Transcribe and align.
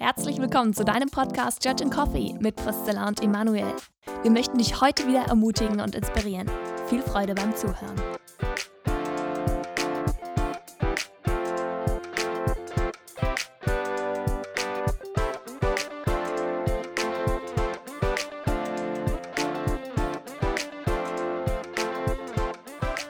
Herzlich 0.00 0.38
willkommen 0.38 0.72
zu 0.74 0.84
deinem 0.84 1.08
Podcast 1.08 1.64
Judge 1.64 1.82
and 1.82 1.92
Coffee 1.92 2.32
mit 2.38 2.54
Priscilla 2.54 3.08
und 3.08 3.20
Emanuel. 3.20 3.74
Wir 4.22 4.30
möchten 4.30 4.56
dich 4.58 4.80
heute 4.80 5.08
wieder 5.08 5.22
ermutigen 5.22 5.80
und 5.80 5.96
inspirieren. 5.96 6.48
Viel 6.86 7.02
Freude 7.02 7.34
beim 7.34 7.54
Zuhören. 7.56 7.96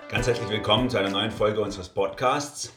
Ganz 0.09 0.27
herzlich 0.27 0.48
willkommen 0.48 0.89
zu 0.89 0.98
einer 0.98 1.11
neuen 1.11 1.30
Folge 1.30 1.61
unseres 1.61 1.91
Podcasts. 1.91 2.73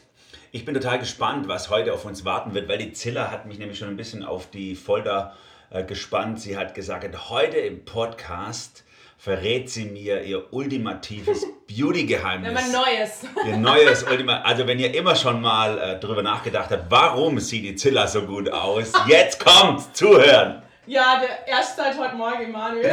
Ich 0.54 0.66
bin 0.66 0.74
total 0.74 0.98
gespannt, 0.98 1.48
was 1.48 1.70
heute 1.70 1.94
auf 1.94 2.04
uns 2.04 2.26
warten 2.26 2.52
wird, 2.52 2.68
weil 2.68 2.76
die 2.76 2.92
Zilla 2.92 3.30
hat 3.30 3.46
mich 3.46 3.58
nämlich 3.58 3.78
schon 3.78 3.88
ein 3.88 3.96
bisschen 3.96 4.22
auf 4.22 4.50
die 4.50 4.74
Folter 4.76 5.34
äh, 5.70 5.82
gespannt. 5.82 6.42
Sie 6.42 6.58
hat 6.58 6.74
gesagt, 6.74 7.30
heute 7.30 7.56
im 7.56 7.86
Podcast 7.86 8.84
verrät 9.16 9.70
sie 9.70 9.86
mir 9.86 10.20
ihr 10.20 10.52
ultimatives 10.52 11.46
Beauty-Geheimnis. 11.74 12.48
Wenn 12.48 12.54
man 12.54 12.70
Neues. 12.70 13.22
Ihr 13.46 13.56
neues 13.56 14.02
Ultima. 14.02 14.42
Also 14.42 14.66
wenn 14.66 14.78
ihr 14.78 14.94
immer 14.94 15.16
schon 15.16 15.40
mal 15.40 15.78
äh, 15.78 15.98
darüber 15.98 16.22
nachgedacht 16.22 16.70
habt, 16.70 16.90
warum 16.90 17.40
sieht 17.40 17.64
die 17.64 17.74
Zilla 17.74 18.06
so 18.06 18.20
gut 18.20 18.50
aus, 18.50 18.92
jetzt 19.06 19.42
kommt, 19.42 19.96
zuhören. 19.96 20.62
Ja, 20.84 21.18
der 21.18 21.48
erst 21.48 21.78
seit 21.78 21.96
heute 21.98 22.14
Morgen, 22.14 22.42
Emanuel. 22.42 22.90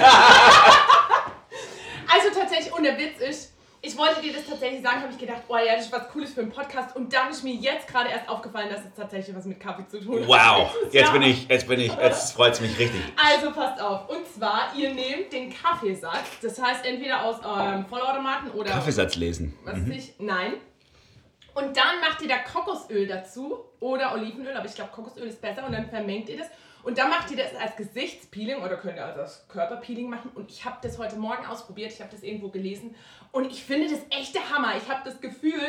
also 2.07 2.39
tatsächlich, 2.39 2.71
und 2.71 2.83
der 2.83 2.97
Witz 2.97 3.19
ist, 3.19 3.53
ich 3.81 3.97
wollte 3.97 4.21
dir 4.21 4.33
das 4.33 4.45
tatsächlich 4.45 4.81
sagen, 4.81 5.01
habe 5.01 5.11
ich 5.11 5.17
gedacht, 5.17 5.43
oh 5.47 5.55
ja, 5.55 5.75
das 5.75 5.85
ist 5.85 5.91
was 5.91 6.09
Cooles 6.09 6.33
für 6.33 6.41
einen 6.41 6.51
Podcast. 6.51 6.95
Und 6.95 7.13
dann 7.13 7.29
ist 7.29 7.43
mir 7.43 7.53
jetzt 7.53 7.87
gerade 7.87 8.09
erst 8.09 8.27
aufgefallen, 8.27 8.69
dass 8.69 8.81
es 8.81 8.93
tatsächlich 8.95 9.33
was 9.35 9.45
mit 9.45 9.59
Kaffee 9.59 9.87
zu 9.87 9.99
tun 10.01 10.21
hat. 10.21 10.27
Wow, 10.27 10.75
jetzt 10.91 11.13
bin 11.13 11.21
ich, 11.21 11.47
jetzt 11.47 11.67
bin 11.67 11.79
ich, 11.79 11.93
jetzt 11.95 12.33
freut 12.33 12.53
es 12.53 12.61
mich 12.61 12.77
richtig. 12.77 13.01
Also 13.15 13.51
passt 13.51 13.81
auf. 13.81 14.09
Und 14.09 14.27
zwar, 14.27 14.73
ihr 14.75 14.93
nehmt 14.93 15.31
den 15.31 15.53
Kaffeesatz. 15.53 16.39
Das 16.41 16.61
heißt, 16.61 16.85
entweder 16.85 17.23
aus 17.23 17.43
eurem 17.43 17.85
Vollautomaten 17.85 18.51
oder. 18.51 18.71
Kaffeesatz 18.71 19.15
lesen. 19.15 19.57
Was 19.63 19.75
weiß 19.75 19.87
ich? 19.87 20.13
Nein. 20.19 20.55
Und 21.53 21.75
dann 21.75 21.99
macht 22.01 22.21
ihr 22.21 22.27
da 22.27 22.37
Kokosöl 22.37 23.07
dazu 23.07 23.65
oder 23.79 24.13
Olivenöl, 24.13 24.55
aber 24.55 24.65
ich 24.65 24.75
glaube 24.75 24.91
Kokosöl 24.91 25.27
ist 25.27 25.41
besser 25.41 25.65
und 25.65 25.71
dann 25.71 25.89
vermengt 25.89 26.29
ihr 26.29 26.37
das. 26.37 26.47
Und 26.89 26.97
dann 26.97 27.09
macht 27.11 27.29
ihr 27.29 27.37
das 27.37 27.55
als 27.55 27.75
Gesichtspeeling 27.75 28.63
oder 28.63 28.75
könnt 28.75 28.97
ihr 28.97 29.05
also 29.05 29.21
als 29.21 29.47
Körperpeeling 29.47 30.09
machen. 30.09 30.31
Und 30.33 30.49
ich 30.49 30.65
habe 30.65 30.77
das 30.81 30.97
heute 30.97 31.17
Morgen 31.17 31.45
ausprobiert, 31.45 31.93
ich 31.93 32.01
habe 32.01 32.09
das 32.09 32.23
irgendwo 32.23 32.49
gelesen 32.49 32.95
und 33.31 33.45
ich 33.45 33.63
finde 33.63 33.91
das 33.91 33.99
echt 34.09 34.33
der 34.33 34.49
Hammer. 34.49 34.75
Ich 34.75 34.89
habe 34.89 35.01
das 35.05 35.21
Gefühl, 35.21 35.61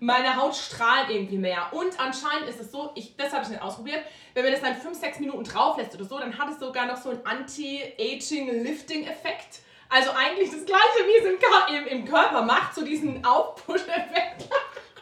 meine 0.00 0.36
Haut 0.36 0.54
strahlt 0.54 1.08
irgendwie 1.08 1.38
mehr. 1.38 1.72
Und 1.72 1.98
anscheinend 1.98 2.50
ist 2.50 2.60
es 2.60 2.70
so, 2.70 2.90
ich, 2.94 3.16
das 3.16 3.32
habe 3.32 3.44
ich 3.44 3.48
nicht 3.48 3.62
ausprobiert, 3.62 4.00
wenn 4.34 4.44
man 4.44 4.52
das 4.52 4.60
dann 4.60 4.76
5, 4.76 5.00
6 5.00 5.20
Minuten 5.20 5.44
drauf 5.44 5.78
lässt 5.78 5.94
oder 5.94 6.04
so, 6.04 6.18
dann 6.18 6.36
hat 6.36 6.50
es 6.50 6.60
sogar 6.60 6.86
noch 6.86 6.98
so 6.98 7.08
einen 7.08 7.24
Anti-Aging-Lifting-Effekt. 7.24 9.60
Also 9.88 10.10
eigentlich 10.10 10.50
das 10.50 10.66
gleiche, 10.66 11.06
wie 11.06 11.16
es 11.20 11.24
im, 11.24 11.38
im, 11.74 11.86
im 12.00 12.04
Körper 12.04 12.42
macht, 12.42 12.74
so 12.74 12.84
diesen 12.84 13.24
Aufpush-Effekt. 13.24 14.46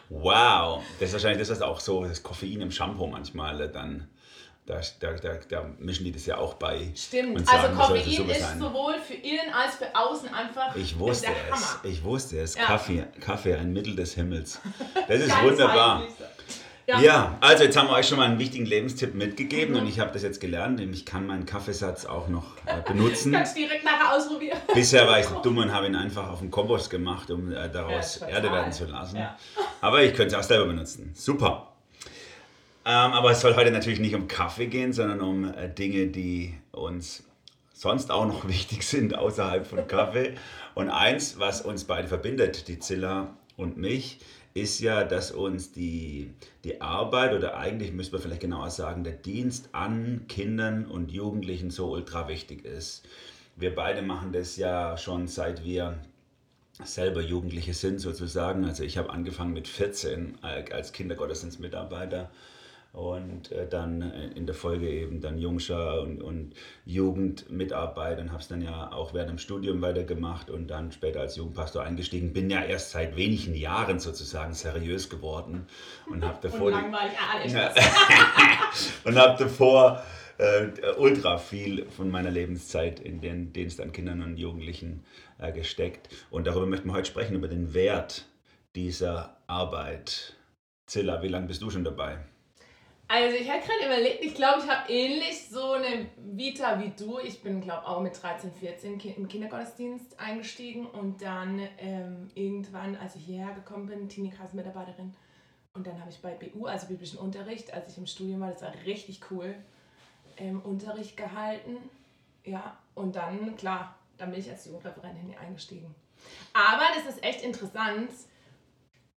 Wow, 0.07 0.81
das 1.01 1.09
ist 1.09 1.15
wahrscheinlich 1.15 1.45
das, 1.45 1.49
was 1.49 1.61
auch 1.61 1.81
so 1.81 2.05
das 2.05 2.23
Koffein 2.23 2.61
im 2.61 2.71
Shampoo 2.71 3.07
manchmal 3.07 3.67
dann, 3.67 4.07
da, 4.65 4.81
da, 4.99 5.13
da, 5.13 5.33
da 5.47 5.69
mischen 5.77 6.05
die 6.05 6.11
das 6.11 6.25
ja 6.25 6.37
auch 6.37 6.55
bei. 6.55 6.91
Stimmt, 6.95 7.37
also 7.37 7.45
sagen, 7.51 7.75
sollte 7.77 7.93
Koffein 8.03 8.29
ist 8.29 8.39
sein. 8.41 8.59
sowohl 8.59 8.95
für 8.99 9.13
innen 9.13 9.53
als 9.53 9.75
für 9.75 9.95
außen 9.95 10.29
einfach 10.33 10.75
Ich 10.75 10.97
wusste 10.97 11.27
der 11.27 11.35
es, 11.35 11.51
Hammer. 11.55 11.79
ich 11.83 12.03
wusste 12.03 12.39
es. 12.39 12.55
Ja. 12.55 12.63
Kaffee, 12.65 13.03
Kaffee, 13.19 13.53
ein 13.55 13.71
Mittel 13.73 13.95
des 13.95 14.13
Himmels. 14.15 14.59
Das 15.07 15.19
ist 15.21 15.43
wunderbar. 15.43 16.01
Lisa. 16.03 17.01
Ja. 17.01 17.35
also 17.41 17.63
jetzt 17.63 17.75
haben 17.77 17.87
wir 17.87 17.93
euch 17.95 18.07
schon 18.07 18.19
mal 18.19 18.25
einen 18.25 18.37
wichtigen 18.37 18.65
Lebenstipp 18.67 19.15
mitgegeben 19.15 19.73
Mhm. 19.73 19.81
und 19.81 19.87
ich 19.87 19.99
habe 19.99 20.11
das 20.13 20.21
jetzt 20.21 20.39
gelernt, 20.39 20.77
nämlich 20.79 20.99
ich 20.99 21.05
kann 21.05 21.25
meinen 21.25 21.45
Kaffeesatz 21.47 22.05
auch 22.05 22.27
noch 22.27 22.57
äh, 22.67 22.81
benutzen. 22.87 23.31
Kannst 23.33 23.57
direkt 23.57 23.83
nachher 23.83 24.15
ausprobieren. 24.15 24.57
Bisher 24.73 25.07
war 25.07 25.19
ich 25.19 25.25
so 25.25 25.39
dumm 25.43 25.57
und 25.57 25.71
habe 25.73 25.87
ihn 25.87 25.95
einfach 25.95 26.29
auf 26.29 26.39
den 26.39 26.51
Kompost 26.51 26.89
gemacht, 26.91 27.29
um 27.31 27.51
äh, 27.51 27.69
daraus 27.71 28.19
Ja. 28.19 28.27
Erde 28.27 28.51
werden 28.51 28.71
zu 28.71 28.85
lassen. 28.85 29.17
Ja. 29.17 29.35
Aber 29.81 30.03
ich 30.03 30.13
könnte 30.13 30.35
es 30.35 30.39
auch 30.43 30.47
selber 30.47 30.65
benutzen. 30.65 31.11
Super. 31.15 31.71
Ähm, 32.87 33.13
aber 33.13 33.31
es 33.31 33.41
soll 33.41 33.55
heute 33.55 33.71
natürlich 33.71 33.99
nicht 33.99 34.13
um 34.13 34.27
Kaffee 34.27 34.67
gehen, 34.67 34.93
sondern 34.93 35.21
um 35.21 35.51
äh, 35.51 35.69
Dinge, 35.69 36.07
die 36.07 36.53
uns 36.71 37.23
sonst 37.73 38.11
auch 38.11 38.27
noch 38.27 38.47
wichtig 38.47 38.83
sind 38.83 39.17
außerhalb 39.17 39.65
von 39.65 39.87
Kaffee. 39.87 40.35
Und 40.75 40.89
eins, 40.89 41.39
was 41.39 41.61
uns 41.61 41.85
beide 41.85 42.07
verbindet, 42.07 42.67
die 42.67 42.79
Zilla 42.79 43.35
und 43.57 43.77
mich, 43.77 44.19
ist 44.53 44.79
ja, 44.79 45.03
dass 45.03 45.31
uns 45.31 45.71
die, 45.71 46.31
die 46.63 46.79
Arbeit 46.79 47.33
oder 47.33 47.57
eigentlich 47.57 47.91
müsste 47.91 48.13
man 48.13 48.21
vielleicht 48.21 48.41
genauer 48.41 48.69
sagen, 48.69 49.03
der 49.03 49.13
Dienst 49.13 49.69
an 49.73 50.25
Kindern 50.29 50.85
und 50.85 51.11
Jugendlichen 51.11 51.71
so 51.71 51.91
ultra 51.91 52.29
wichtig 52.29 52.63
ist. 52.63 53.05
Wir 53.57 53.73
beide 53.73 54.01
machen 54.01 54.31
das 54.31 54.57
ja 54.57 54.97
schon 54.97 55.27
seit 55.27 55.65
wir 55.65 55.97
selber 56.83 57.21
Jugendliche 57.21 57.73
sind 57.73 57.99
sozusagen. 57.99 58.63
Also 58.63 58.83
ich 58.83 58.97
habe 58.97 59.09
angefangen 59.09 59.53
mit 59.53 59.67
14 59.67 60.37
äh, 60.43 60.71
als 60.71 60.93
Kindergottesdienstmitarbeiter 60.93 62.29
und 62.95 63.51
äh, 63.51 63.67
dann 63.67 64.01
äh, 64.01 64.27
in 64.35 64.45
der 64.45 64.55
Folge 64.55 64.89
eben 64.89 65.19
dann 65.19 65.37
Jungschar 65.37 66.01
und, 66.01 66.21
und 66.21 66.53
Jugendmitarbeiter 66.85 68.21
und 68.21 68.31
habe 68.31 68.41
es 68.41 68.47
dann 68.47 68.61
ja 68.61 68.91
auch 68.91 69.13
während 69.13 69.31
dem 69.31 69.37
Studium 69.37 69.81
weitergemacht 69.81 70.49
und 70.49 70.67
dann 70.67 70.91
später 70.91 71.19
als 71.19 71.35
Jugendpastor 71.35 71.83
eingestiegen. 71.83 72.31
Bin 72.31 72.49
ja 72.49 72.63
erst 72.63 72.91
seit 72.91 73.17
wenigen 73.17 73.53
Jahren 73.53 73.99
sozusagen 73.99 74.53
seriös 74.53 75.09
geworden 75.09 75.67
und 76.09 76.23
habe 76.23 76.37
davor... 76.41 76.67
Und 76.67 76.71
langweilig. 76.71 77.17
Ah, 77.17 77.45
ja. 77.45 77.73
und 79.03 79.17
habe 79.17 79.43
davor 79.43 80.01
äh, 80.37 80.67
ultra 80.97 81.37
viel 81.37 81.89
von 81.89 82.09
meiner 82.09 82.31
Lebenszeit 82.31 83.01
in 83.01 83.19
den 83.19 83.51
Dienst 83.51 83.81
an 83.81 83.91
Kindern 83.91 84.21
und 84.21 84.37
Jugendlichen 84.37 85.03
äh, 85.37 85.51
gesteckt. 85.51 86.07
Und 86.29 86.47
darüber 86.47 86.65
möchten 86.65 86.87
wir 86.87 86.93
heute 86.93 87.09
sprechen, 87.09 87.35
über 87.35 87.49
den 87.49 87.73
Wert 87.73 88.25
dieser 88.73 89.37
Arbeit. 89.47 90.37
Zilla, 90.85 91.21
wie 91.21 91.27
lange 91.27 91.47
bist 91.47 91.61
du 91.61 91.69
schon 91.69 91.83
dabei? 91.83 92.19
Also 93.07 93.37
ich 93.37 93.49
habe 93.49 93.61
gerade 93.61 93.85
überlegt, 93.85 94.23
ich 94.23 94.33
glaube, 94.33 94.63
ich 94.63 94.69
habe 94.69 94.91
ähnlich 94.91 95.47
so 95.47 95.73
eine 95.73 96.07
Vita 96.17 96.79
wie 96.81 96.89
du. 96.97 97.19
Ich 97.19 97.41
bin, 97.43 97.61
glaube 97.61 97.85
auch 97.87 98.01
mit 98.01 98.21
13, 98.21 98.51
14 98.51 98.97
ki- 98.97 99.11
im 99.15 99.27
Kindergottesdienst 99.27 100.19
eingestiegen 100.19 100.87
und 100.87 101.21
dann 101.21 101.59
ähm, 101.77 102.29
irgendwann, 102.33 102.95
als 102.95 103.15
ich 103.15 103.25
hierher 103.25 103.53
gekommen 103.53 103.85
bin, 103.85 104.09
Teenie-Kreismitarbeiterin. 104.09 105.13
Und 105.75 105.85
dann 105.85 105.99
habe 105.99 106.09
ich 106.09 106.19
bei 106.19 106.31
BU, 106.31 106.65
also 106.65 106.87
biblischen 106.87 107.19
Unterricht, 107.19 107.71
als 107.73 107.91
ich 107.91 107.97
im 107.99 108.07
Studium 108.07 108.39
war, 108.41 108.51
das 108.51 108.61
war 108.63 108.73
richtig 108.85 109.19
cool, 109.29 109.53
ähm, 110.37 110.61
Unterricht 110.61 111.15
gehalten. 111.15 111.77
Ja, 112.43 112.77
und 112.95 113.15
dann, 113.15 113.55
klar, 113.55 113.95
dann 114.17 114.31
bin 114.31 114.39
ich 114.39 114.49
als 114.49 114.65
Jugendreferentin 114.65 115.35
eingestiegen. 115.37 115.93
Aber 116.53 116.85
das 116.95 117.13
ist 117.13 117.23
echt 117.23 117.43
interessant. 117.43 118.09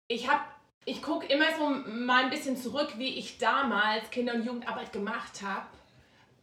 Ich 0.09 0.29
habe 0.29 0.41
ich 0.87 1.01
gucke 1.01 1.25
immer 1.27 1.47
so 1.57 1.69
mal 1.91 2.23
ein 2.23 2.29
bisschen 2.29 2.55
zurück, 2.55 2.93
wie 2.95 3.19
ich 3.19 3.37
damals 3.37 4.09
Kinder- 4.09 4.33
und 4.33 4.45
Jugendarbeit 4.45 4.93
gemacht 4.93 5.41
habe, 5.43 5.65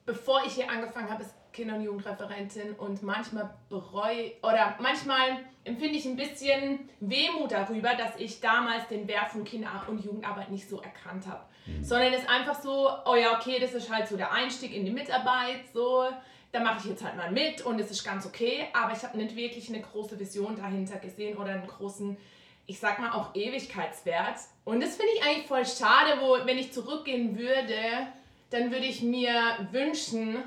bevor 0.04 0.44
ich 0.44 0.52
hier 0.52 0.70
angefangen 0.70 1.08
habe 1.08 1.24
als 1.24 1.32
Kinder- 1.54 1.76
und 1.76 1.82
Jugendreferentin. 1.82 2.74
Und 2.74 3.02
manchmal 3.02 3.54
bereue 3.70 4.32
oder 4.42 4.76
manchmal 4.80 5.38
empfinde 5.64 5.96
ich 5.96 6.04
ein 6.04 6.16
bisschen 6.16 6.90
Wehmut 7.00 7.52
darüber, 7.52 7.94
dass 7.94 8.16
ich 8.18 8.42
damals 8.42 8.86
den 8.88 9.08
Wert 9.08 9.30
von 9.30 9.44
Kinder- 9.44 9.82
und 9.88 10.04
Jugendarbeit 10.04 10.50
nicht 10.50 10.68
so 10.68 10.78
erkannt 10.82 11.26
habe. 11.26 11.42
Sondern 11.80 12.12
es 12.12 12.20
ist 12.20 12.28
einfach 12.28 12.60
so, 12.60 12.90
oh 13.06 13.14
ja, 13.14 13.38
okay, 13.38 13.58
das 13.58 13.72
ist 13.72 13.90
halt 13.90 14.06
so 14.06 14.18
der 14.18 14.30
Einstieg 14.30 14.74
in 14.74 14.84
die 14.84 14.90
Mitarbeit, 14.90 15.62
so. 15.72 16.04
Da 16.52 16.60
mache 16.60 16.80
ich 16.80 16.84
jetzt 16.84 17.02
halt 17.02 17.16
mal 17.16 17.32
mit 17.32 17.62
und 17.62 17.80
es 17.80 17.90
ist 17.90 18.04
ganz 18.04 18.26
okay, 18.26 18.66
aber 18.74 18.92
ich 18.92 19.02
habe 19.02 19.16
nicht 19.16 19.34
wirklich 19.34 19.70
eine 19.70 19.80
große 19.80 20.20
Vision 20.20 20.54
dahinter 20.54 20.98
gesehen 20.98 21.38
oder 21.38 21.52
einen 21.52 21.66
großen 21.66 22.18
ich 22.66 22.78
sag 22.78 22.98
mal 22.98 23.12
auch 23.12 23.34
Ewigkeitswert. 23.34 24.36
Und 24.64 24.82
das 24.82 24.96
finde 24.96 25.12
ich 25.16 25.24
eigentlich 25.24 25.46
voll 25.46 25.66
schade, 25.66 26.20
wo, 26.20 26.46
wenn 26.46 26.58
ich 26.58 26.72
zurückgehen 26.72 27.38
würde, 27.38 28.08
dann 28.50 28.70
würde 28.70 28.86
ich 28.86 29.02
mir 29.02 29.68
wünschen, 29.72 30.42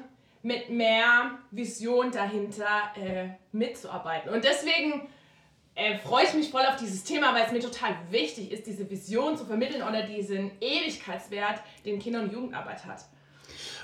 mit 0.47 0.69
mehr 0.69 1.31
Vision 1.51 2.09
dahinter 2.09 2.91
äh, 2.95 3.29
mitzuarbeiten. 3.51 4.31
Und 4.31 4.45
deswegen 4.45 5.09
äh, 5.75 5.97
freue 5.97 6.23
ich 6.23 6.33
mich 6.33 6.49
voll 6.51 6.65
auf 6.65 6.77
dieses 6.77 7.03
Thema, 7.03 7.35
weil 7.35 7.43
es 7.45 7.51
mir 7.51 7.59
total 7.59 7.97
wichtig 8.11 8.53
ist, 8.53 8.65
diese 8.65 8.89
Vision 8.89 9.35
zu 9.35 9.45
vermitteln 9.45 9.83
oder 9.83 10.03
diesen 10.03 10.51
Ewigkeitswert, 10.61 11.61
den 11.85 11.99
Kinder- 11.99 12.21
und 12.21 12.31
Jugendarbeit 12.31 12.85
hat. 12.85 13.03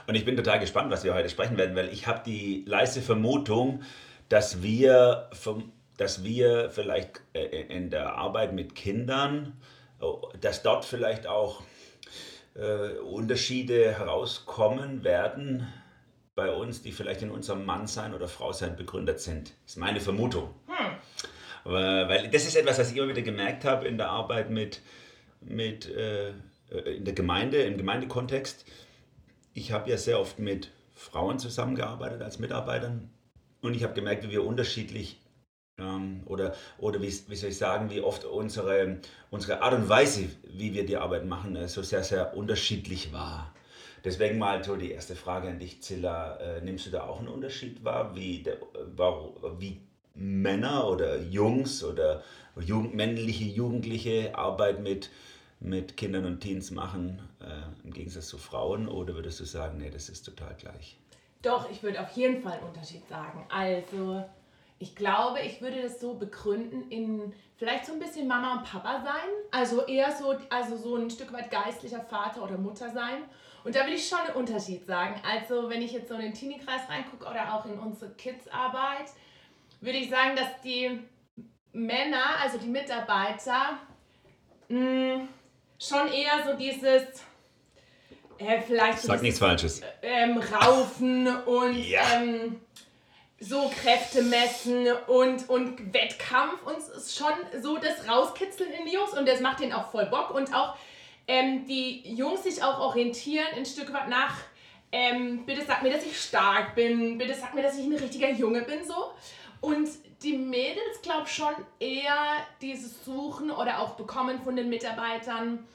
Und 0.07 0.15
ich 0.15 0.23
bin 0.23 0.37
total 0.37 0.59
gespannt, 0.59 0.89
was 0.89 1.03
wir 1.03 1.13
heute 1.13 1.27
sprechen 1.27 1.57
werden, 1.57 1.75
weil 1.75 1.89
ich 1.89 2.07
habe 2.07 2.21
die 2.25 2.63
leise 2.65 3.01
Vermutung, 3.01 3.83
dass 4.29 4.63
wir, 4.63 5.29
vom, 5.33 5.72
dass 5.97 6.23
wir 6.23 6.69
vielleicht 6.71 7.21
äh, 7.33 7.45
in 7.45 7.89
der 7.89 8.15
Arbeit 8.15 8.53
mit 8.53 8.75
Kindern, 8.75 9.59
oh, 9.99 10.29
dass 10.41 10.63
dort 10.63 10.85
vielleicht 10.85 11.27
auch 11.27 11.61
äh, 12.55 12.97
Unterschiede 12.99 13.91
herauskommen 13.97 15.03
werden 15.03 15.67
bei 16.35 16.51
uns, 16.51 16.81
die 16.81 16.91
vielleicht 16.91 17.21
in 17.21 17.29
unserem 17.31 17.65
Mannsein 17.65 18.13
oder 18.13 18.27
Frausein 18.27 18.75
begründet 18.75 19.19
sind. 19.19 19.53
Das 19.63 19.73
ist 19.73 19.77
meine 19.77 19.99
Vermutung. 19.99 20.53
Aber- 21.63 22.09
Weil 22.09 22.29
das 22.29 22.45
ist 22.45 22.55
etwas, 22.55 22.79
was 22.79 22.91
ich 22.91 22.97
immer 22.97 23.07
wieder 23.09 23.21
gemerkt 23.21 23.63
habe 23.65 23.87
in 23.87 23.97
der 23.97 24.09
Arbeit 24.09 24.49
mit, 24.49 24.81
mit 25.41 25.87
äh, 25.89 26.33
in 26.85 27.05
der 27.05 27.13
Gemeinde, 27.13 27.57
im 27.63 27.77
Gemeindekontext, 27.77 28.65
ich 29.53 29.71
habe 29.71 29.89
ja 29.91 29.97
sehr 29.97 30.19
oft 30.19 30.39
mit 30.39 30.71
Frauen 30.95 31.37
zusammengearbeitet 31.37 32.21
als 32.23 32.39
Mitarbeitern 32.39 33.11
und 33.61 33.75
ich 33.75 33.83
habe 33.83 33.93
gemerkt, 33.93 34.23
wie 34.23 34.31
wir 34.31 34.43
unterschiedlich 34.43 35.19
oder, 36.25 36.55
oder 36.77 37.01
wie, 37.01 37.07
wie 37.27 37.35
soll 37.35 37.49
ich 37.49 37.57
sagen, 37.57 37.89
wie 37.89 38.01
oft 38.01 38.25
unsere, 38.25 38.97
unsere 39.31 39.61
Art 39.61 39.73
und 39.73 39.89
Weise, 39.89 40.29
wie 40.43 40.73
wir 40.73 40.85
die 40.85 40.97
Arbeit 40.97 41.25
machen, 41.25 41.55
äh, 41.55 41.67
so 41.67 41.81
sehr, 41.81 42.03
sehr 42.03 42.35
unterschiedlich 42.35 43.11
war. 43.11 43.53
Deswegen 44.03 44.37
mal 44.37 44.63
so 44.63 44.75
die 44.75 44.91
erste 44.91 45.15
Frage 45.15 45.47
an 45.47 45.59
dich, 45.59 45.81
Zilla. 45.81 46.35
Äh, 46.37 46.61
nimmst 46.61 46.85
du 46.85 46.89
da 46.89 47.03
auch 47.03 47.19
einen 47.19 47.29
Unterschied 47.29 47.83
wahr, 47.83 48.15
wie, 48.15 48.43
der, 48.43 48.57
wie 49.57 49.81
Männer 50.13 50.87
oder 50.87 51.19
Jungs 51.19 51.83
oder 51.83 52.21
Jugend, 52.59 52.93
männliche 52.93 53.45
Jugendliche 53.45 54.37
Arbeit 54.37 54.81
mit, 54.81 55.09
mit 55.59 55.97
Kindern 55.97 56.25
und 56.25 56.41
Teens 56.41 56.69
machen, 56.69 57.21
äh, 57.41 57.85
im 57.85 57.93
Gegensatz 57.93 58.27
zu 58.27 58.37
Frauen? 58.37 58.87
Oder 58.87 59.15
würdest 59.15 59.39
du 59.39 59.45
sagen, 59.45 59.77
nee, 59.77 59.89
das 59.89 60.09
ist 60.09 60.23
total 60.23 60.53
gleich? 60.55 60.99
Doch, 61.41 61.69
ich 61.71 61.81
würde 61.81 62.01
auf 62.01 62.11
jeden 62.11 62.43
Fall 62.43 62.53
einen 62.53 62.67
Unterschied 62.67 63.07
sagen. 63.07 63.45
Also, 63.49 64.23
ich 64.83 64.97
glaube, 64.97 65.39
ich 65.39 65.61
würde 65.61 65.81
das 65.81 66.01
so 66.01 66.15
begründen 66.15 66.91
in 66.91 67.33
vielleicht 67.55 67.85
so 67.85 67.93
ein 67.93 67.99
bisschen 67.99 68.27
Mama 68.27 68.57
und 68.57 68.65
Papa 68.65 69.01
sein. 69.01 69.29
Also 69.49 69.85
eher 69.85 70.11
so, 70.11 70.35
also 70.49 70.75
so 70.75 70.97
ein 70.97 71.09
Stück 71.09 71.31
weit 71.31 71.49
geistlicher 71.49 72.01
Vater 72.01 72.43
oder 72.43 72.57
Mutter 72.57 72.89
sein. 72.89 73.23
Und 73.63 73.75
da 73.75 73.85
will 73.85 73.93
ich 73.93 74.05
schon 74.05 74.19
einen 74.19 74.35
Unterschied 74.35 74.85
sagen. 74.85 75.15
Also, 75.25 75.69
wenn 75.69 75.81
ich 75.81 75.93
jetzt 75.93 76.09
so 76.09 76.15
in 76.15 76.21
den 76.21 76.33
Teenie-Kreis 76.33 76.81
reingucke 76.89 77.25
oder 77.25 77.53
auch 77.53 77.65
in 77.65 77.79
unsere 77.79 78.11
Kids-Arbeit, 78.11 79.07
würde 79.79 79.99
ich 79.99 80.09
sagen, 80.09 80.35
dass 80.35 80.59
die 80.65 80.99
Männer, 81.71 82.41
also 82.41 82.57
die 82.57 82.67
Mitarbeiter, 82.67 83.79
mh, 84.67 85.15
mm, 85.15 85.27
schon 85.79 86.11
eher 86.11 86.43
so 86.45 86.57
dieses, 86.57 87.03
äh, 88.37 88.61
vielleicht 88.61 88.99
so 88.99 89.07
Sag 89.07 89.21
nichts 89.21 89.39
Falsches. 89.39 89.81
Ähm, 90.01 90.37
Raufen 90.39 91.27
und 91.45 91.77
ja. 91.77 92.01
ähm, 92.15 92.59
so 93.43 93.69
Kräfte 93.81 94.21
messen 94.21 94.87
und, 95.07 95.49
und 95.49 95.93
Wettkampf 95.93 96.63
und 96.65 96.77
es 96.77 96.87
ist 96.89 97.17
schon 97.17 97.33
so 97.61 97.77
das 97.77 98.07
Rauskitzeln 98.07 98.71
in 98.71 98.85
die 98.85 98.93
Jungs 98.93 99.11
und 99.17 99.27
das 99.27 99.41
macht 99.41 99.59
denen 99.59 99.73
auch 99.73 99.91
voll 99.91 100.05
Bock 100.05 100.31
und 100.31 100.53
auch 100.55 100.75
ähm, 101.27 101.65
die 101.65 102.13
Jungs 102.15 102.43
sich 102.43 102.63
auch 102.63 102.79
orientieren 102.79 103.47
ein 103.55 103.65
Stück 103.65 103.93
weit 103.93 104.09
nach 104.09 104.35
ähm, 104.93 105.43
bitte 105.47 105.65
sag 105.65 105.81
mir, 105.81 105.91
dass 105.91 106.05
ich 106.05 106.21
stark 106.21 106.75
bin, 106.75 107.17
bitte 107.17 107.33
sag 107.33 107.55
mir, 107.55 107.63
dass 107.63 107.79
ich 107.79 107.85
ein 107.85 107.95
richtiger 107.95 108.29
Junge 108.29 108.61
bin, 108.61 108.85
so. 108.85 109.11
Und 109.59 109.89
die 110.21 110.37
Mädels, 110.37 111.01
glaube 111.01 111.27
schon 111.27 111.53
eher 111.79 112.45
dieses 112.61 113.03
Suchen 113.03 113.49
oder 113.49 113.79
auch 113.79 113.95
bekommen 113.95 114.39
von 114.43 114.55
den 114.55 114.69
Mitarbeitern, 114.69 115.65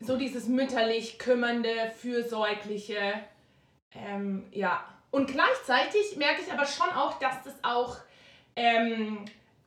so 0.00 0.18
dieses 0.18 0.48
mütterlich 0.48 1.18
kümmernde, 1.18 1.92
fürsorgliche, 1.96 3.14
ähm, 3.94 4.44
ja. 4.52 4.84
Und 5.10 5.30
gleichzeitig 5.30 6.16
merke 6.16 6.42
ich 6.42 6.52
aber 6.52 6.66
schon 6.66 6.90
auch, 6.90 7.18
dass 7.18 7.42
das 7.42 7.54
auch, 7.62 7.96
ähm, 8.56 9.24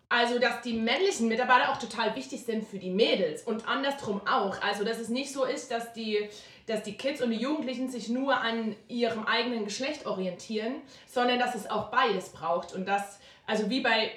also 0.10 0.40
dass 0.40 0.62
die 0.62 0.74
männlichen 0.74 1.28
Mitarbeiter 1.28 1.72
auch 1.72 1.78
total 1.78 2.16
wichtig 2.16 2.44
sind 2.46 2.68
für 2.68 2.78
die 2.78 2.92
Mädels 2.92 3.44
und 3.44 3.68
andersrum 3.68 4.22
auch. 4.28 4.62
Also 4.62 4.84
dass 4.84 5.00
es 5.00 5.10
nicht 5.10 5.32
so 5.34 5.46
ist, 5.46 5.72
dass 5.72 5.94
die, 5.94 6.30
dass 6.68 6.84
die 6.84 6.96
Kids 6.96 7.22
und 7.22 7.32
die 7.32 7.38
Jugendlichen 7.38 7.90
sich 7.90 8.10
nur 8.10 8.38
an 8.38 8.76
ihrem 8.88 9.26
eigenen 9.26 9.66
Geschlecht 9.66 10.06
orientieren, 10.06 10.76
sondern 11.08 11.40
dass 11.40 11.56
es 11.56 11.70
auch 11.70 11.90
beides 11.90 12.30
braucht 12.30 12.74
und 12.74 12.88
das, 12.88 13.20
also 13.48 13.70
wie 13.70 13.82
bei, 13.82 14.12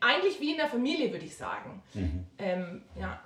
eigentlich 0.00 0.40
wie 0.40 0.50
in 0.52 0.58
der 0.58 0.68
Familie 0.68 1.12
würde 1.12 1.24
ich 1.24 1.36
sagen. 1.36 1.82
Mhm. 1.94 2.26
Ähm, 2.38 2.82
ja. 2.98 3.20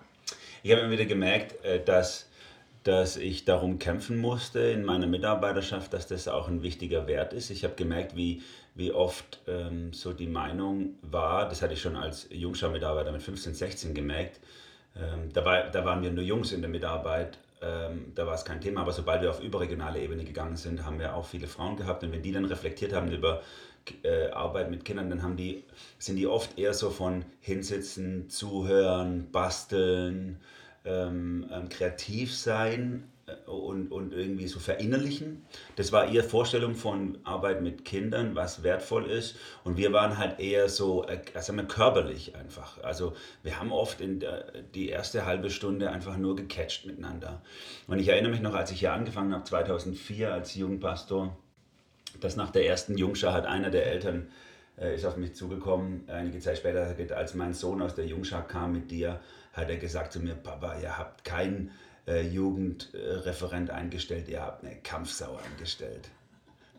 Ich 0.63 0.71
habe 0.71 0.83
immer 0.83 0.91
wieder 0.91 1.05
gemerkt, 1.05 1.65
äh, 1.65 1.83
dass, 1.83 2.29
dass 2.87 3.17
ich 3.17 3.45
darum 3.45 3.81
kämpfen 3.81 4.17
musste 4.17 4.61
in 4.61 4.85
meiner 4.85 5.09
Mitarbeiterschaft, 5.09 5.93
dass 5.93 6.07
das 6.07 6.29
auch 6.29 6.47
ein 6.47 6.63
wichtiger 6.63 7.09
Wert 7.09 7.33
ist. 7.33 7.51
Ich 7.51 7.65
habe 7.65 7.75
gemerkt, 7.75 8.15
wie, 8.15 8.43
wie 8.77 8.93
oft 8.93 9.41
ähm, 9.49 9.93
so 9.93 10.13
die 10.13 10.29
Meinung 10.29 10.95
war, 11.03 11.49
das 11.49 11.63
hatte 11.63 11.75
ich 11.75 11.81
schon 11.81 11.97
als 11.97 12.29
Jungschau-Mitarbeiter 12.31 13.11
mit 13.11 13.25
15, 13.25 13.55
16 13.55 13.93
gemerkt, 13.93 14.39
ähm, 14.95 15.33
da, 15.33 15.45
war, 15.45 15.65
da 15.69 15.85
waren 15.85 16.01
wir 16.01 16.13
nur 16.13 16.23
Jungs 16.23 16.53
in 16.53 16.61
der 16.61 16.71
Mitarbeit, 16.71 17.39
ähm, 17.61 18.13
da 18.15 18.25
war 18.25 18.35
es 18.35 18.45
kein 18.45 18.61
Thema, 18.61 18.83
aber 18.83 18.93
sobald 18.93 19.21
wir 19.21 19.31
auf 19.31 19.43
überregionale 19.43 20.01
Ebene 20.01 20.23
gegangen 20.23 20.55
sind, 20.55 20.85
haben 20.87 21.01
wir 21.01 21.17
auch 21.17 21.27
viele 21.27 21.49
Frauen 21.49 21.77
gehabt 21.77 22.05
und 22.05 22.13
wenn 22.13 22.23
die 22.23 22.31
dann 22.31 22.45
reflektiert 22.45 22.93
haben 22.93 23.11
über 23.11 23.43
äh, 24.05 24.29
Arbeit 24.29 24.71
mit 24.71 24.85
Kindern, 24.85 25.11
dann 25.11 25.25
haben 25.25 25.37
die, 25.37 25.65
sind 25.99 26.15
die 26.15 26.29
oft 26.29 26.57
eher 26.57 26.73
so 26.73 26.91
von 26.91 27.25
hinsitzen, 27.41 28.31
zuhören, 28.31 29.29
basteln, 29.33 30.39
ähm, 30.87 31.47
ähm, 31.53 31.69
kreativ 31.69 32.35
sein 32.35 33.05
äh, 33.27 33.51
und, 33.51 33.91
und 33.91 34.13
irgendwie 34.13 34.47
so 34.47 34.61
verinnerlichen. 34.61 35.45
Das 35.75 35.93
war 35.93 36.09
ihre 36.09 36.25
Vorstellung 36.25 36.75
von 36.75 37.19
Arbeit 37.25 37.61
mit 37.61 37.85
Kindern, 37.85 38.35
was 38.35 38.63
wertvoll 38.63 39.11
ist. 39.11 39.37
Und 39.65 39.77
wir 39.77 39.93
waren 39.93 40.17
halt 40.17 40.39
eher 40.39 40.69
so, 40.69 41.05
wir, 41.09 41.65
körperlich 41.65 42.37
einfach. 42.37 42.83
Also 42.83 43.15
wir 43.43 43.59
haben 43.59 43.73
oft 43.73 44.01
in 44.01 44.21
der, 44.21 44.53
die 44.75 44.89
erste 44.89 45.27
halbe 45.27 45.51
Stunde 45.51 45.91
einfach 45.91 46.17
nur 46.17 46.37
gecatcht 46.37 46.87
miteinander. 46.87 47.43
Und 47.89 47.99
ich 47.99 48.09
erinnere 48.09 48.31
mich 48.31 48.41
noch, 48.41 48.55
als 48.55 48.71
ich 48.71 48.81
hier 48.81 48.93
angefangen 48.93 49.35
habe, 49.35 49.45
2004 49.45 50.33
als 50.33 50.55
Jugendpastor, 50.55 51.37
dass 52.21 52.37
nach 52.37 52.51
der 52.51 52.67
ersten 52.67 52.97
Jungschar 52.97 53.35
hat 53.35 53.47
einer 53.47 53.71
der 53.71 53.87
Eltern 53.87 54.29
äh, 54.79 54.95
ist 54.95 55.05
auf 55.05 55.17
mich 55.17 55.35
zugekommen, 55.35 56.05
einige 56.09 56.39
Zeit 56.39 56.59
später, 56.59 56.95
als 57.17 57.35
mein 57.35 57.55
Sohn 57.55 57.83
aus 57.83 57.95
der 57.95 58.07
Jungschar 58.07 58.47
kam 58.47 58.73
mit 58.73 58.91
dir, 58.91 59.21
hat 59.57 59.71
er 59.71 59.77
gesagt 59.79 60.13
zu 60.13 60.21
mir, 60.21 60.35
Papa, 60.35 60.77
ihr 60.81 60.97
habt 60.97 61.25
keinen 61.25 61.71
äh, 62.07 62.23
Jugendreferent 62.23 63.71
eingestellt, 63.71 64.29
ihr 64.29 64.43
habt 64.43 64.65
eine 64.65 64.77
Kampfsau 64.77 65.39
eingestellt. 65.45 66.11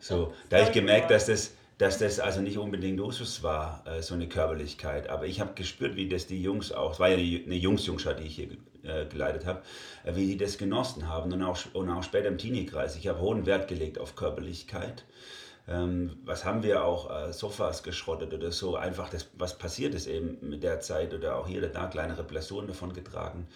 So, 0.00 0.32
da 0.48 0.58
habe 0.58 0.68
ich 0.68 0.72
gemerkt, 0.72 1.10
dass 1.10 1.26
das, 1.26 1.54
dass 1.78 1.98
das 1.98 2.20
also 2.20 2.40
nicht 2.40 2.56
unbedingt 2.56 3.00
Usus 3.00 3.42
war, 3.42 3.84
äh, 3.86 4.00
so 4.00 4.14
eine 4.14 4.28
Körperlichkeit. 4.28 5.10
Aber 5.10 5.26
ich 5.26 5.40
habe 5.40 5.54
gespürt, 5.54 5.96
wie 5.96 6.08
das 6.08 6.28
die 6.28 6.40
Jungs 6.40 6.70
auch, 6.70 6.92
es 6.92 7.00
war 7.00 7.08
ja 7.08 7.16
eine 7.16 7.56
Jungs-Jungschar, 7.56 8.14
die 8.14 8.26
ich 8.26 8.36
hier 8.36 8.48
äh, 8.84 9.06
geleitet 9.06 9.44
habe, 9.44 9.62
äh, 10.04 10.14
wie 10.14 10.26
die 10.26 10.36
das 10.36 10.56
genossen 10.56 11.08
haben 11.08 11.32
und 11.32 11.42
auch, 11.42 11.58
und 11.72 11.90
auch 11.90 12.04
später 12.04 12.28
im 12.28 12.38
Teenie-Kreis. 12.38 12.96
Ich 12.96 13.08
habe 13.08 13.20
hohen 13.20 13.44
Wert 13.44 13.66
gelegt 13.66 13.98
auf 13.98 14.14
Körperlichkeit. 14.14 15.04
Ähm, 15.68 16.16
was 16.24 16.44
haben 16.44 16.62
wir 16.62 16.84
auch, 16.84 17.10
äh, 17.10 17.32
Sofas 17.32 17.82
geschrottet 17.82 18.32
oder 18.32 18.50
so, 18.52 18.76
einfach 18.76 19.10
das, 19.10 19.28
was 19.34 19.58
passiert 19.58 19.94
ist 19.94 20.06
eben 20.06 20.38
mit 20.40 20.62
der 20.62 20.80
Zeit 20.80 21.12
oder 21.12 21.36
auch 21.36 21.46
hier 21.46 21.58
oder 21.58 21.68
da 21.68 21.86
kleinere 21.86 22.24
Blessuren 22.24 22.66
davon 22.66 22.94
getragen. 22.94 23.46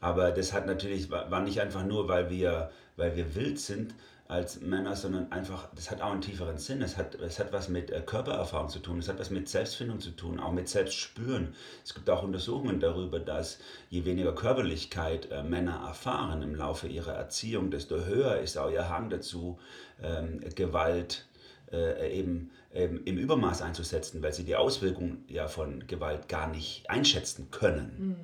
Aber 0.00 0.30
das 0.30 0.52
hat 0.54 0.66
natürlich, 0.66 1.10
war 1.10 1.40
nicht 1.40 1.60
einfach 1.60 1.84
nur, 1.84 2.08
weil 2.08 2.30
wir, 2.30 2.70
weil 2.96 3.14
wir 3.14 3.34
wild 3.34 3.60
sind, 3.60 3.94
als 4.30 4.60
Männer, 4.60 4.94
sondern 4.94 5.30
einfach, 5.32 5.68
das 5.74 5.90
hat 5.90 6.00
auch 6.00 6.12
einen 6.12 6.20
tieferen 6.20 6.56
Sinn. 6.56 6.82
Es 6.82 6.96
hat, 6.96 7.16
es 7.16 7.40
hat 7.40 7.52
was 7.52 7.68
mit 7.68 7.90
äh, 7.90 8.00
Körpererfahrung 8.00 8.68
zu 8.68 8.78
tun, 8.78 9.00
es 9.00 9.08
hat 9.08 9.18
was 9.18 9.30
mit 9.30 9.48
Selbstfindung 9.48 9.98
zu 9.98 10.12
tun, 10.12 10.38
auch 10.38 10.52
mit 10.52 10.68
Selbstspüren. 10.68 11.54
Es 11.84 11.94
gibt 11.94 12.08
auch 12.08 12.22
Untersuchungen 12.22 12.78
darüber, 12.78 13.18
dass 13.18 13.58
je 13.90 14.04
weniger 14.04 14.32
Körperlichkeit 14.32 15.30
äh, 15.32 15.42
Männer 15.42 15.82
erfahren 15.84 16.42
im 16.42 16.54
Laufe 16.54 16.86
ihrer 16.86 17.12
Erziehung, 17.12 17.72
desto 17.72 18.04
höher 18.04 18.38
ist 18.38 18.56
auch 18.56 18.70
ihr 18.70 18.88
Hang 18.88 19.10
dazu, 19.10 19.58
ähm, 20.00 20.40
Gewalt 20.54 21.26
äh, 21.72 22.18
eben, 22.18 22.50
eben, 22.74 23.04
im 23.04 23.18
Übermaß 23.18 23.62
einzusetzen, 23.62 24.22
weil 24.22 24.32
sie 24.32 24.44
die 24.44 24.56
Auswirkungen 24.56 25.24
ja 25.28 25.48
von 25.48 25.86
Gewalt 25.86 26.28
gar 26.28 26.48
nicht 26.48 26.88
einschätzen 26.88 27.50
können. 27.50 27.92
Mhm 27.98 28.16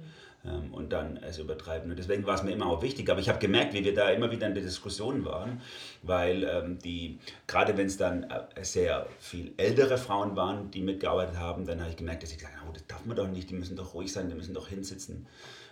ähm, 0.46 0.72
und 0.72 0.92
dann 0.92 1.16
es 1.16 1.38
übertreiben. 1.38 1.90
Und 1.90 1.98
deswegen 1.98 2.26
war 2.26 2.34
es 2.34 2.42
mir 2.42 2.52
immer 2.52 2.66
auch 2.66 2.82
wichtig. 2.82 3.10
Aber 3.10 3.20
ich 3.20 3.28
habe 3.28 3.38
gemerkt, 3.38 3.74
wie 3.74 3.84
wir 3.84 3.94
da 3.94 4.10
immer 4.10 4.30
wieder 4.30 4.46
in 4.46 4.54
der 4.54 4.62
Diskussion 4.62 5.24
waren, 5.24 5.60
weil 6.02 6.44
ähm, 6.44 6.78
die, 6.78 7.18
gerade 7.46 7.76
wenn 7.76 7.86
es 7.86 7.96
dann 7.96 8.24
äh, 8.24 8.64
sehr 8.64 9.06
viel 9.18 9.52
ältere 9.56 9.98
Frauen 9.98 10.36
waren, 10.36 10.70
die 10.70 10.82
mitgearbeitet 10.82 11.38
haben, 11.38 11.66
dann 11.66 11.80
habe 11.80 11.90
ich 11.90 11.96
gemerkt, 11.96 12.22
dass 12.22 12.30
ich 12.30 12.38
gesagt 12.38 12.56
habe, 12.56 12.68
oh, 12.68 12.72
das 12.72 12.86
darf 12.86 13.04
man 13.04 13.16
doch 13.16 13.28
nicht, 13.28 13.50
die 13.50 13.54
müssen 13.54 13.76
doch 13.76 13.94
ruhig 13.94 14.12
sein, 14.12 14.28
die 14.28 14.34
müssen 14.34 14.54
doch 14.54 14.68
hinsitzen. 14.68 15.26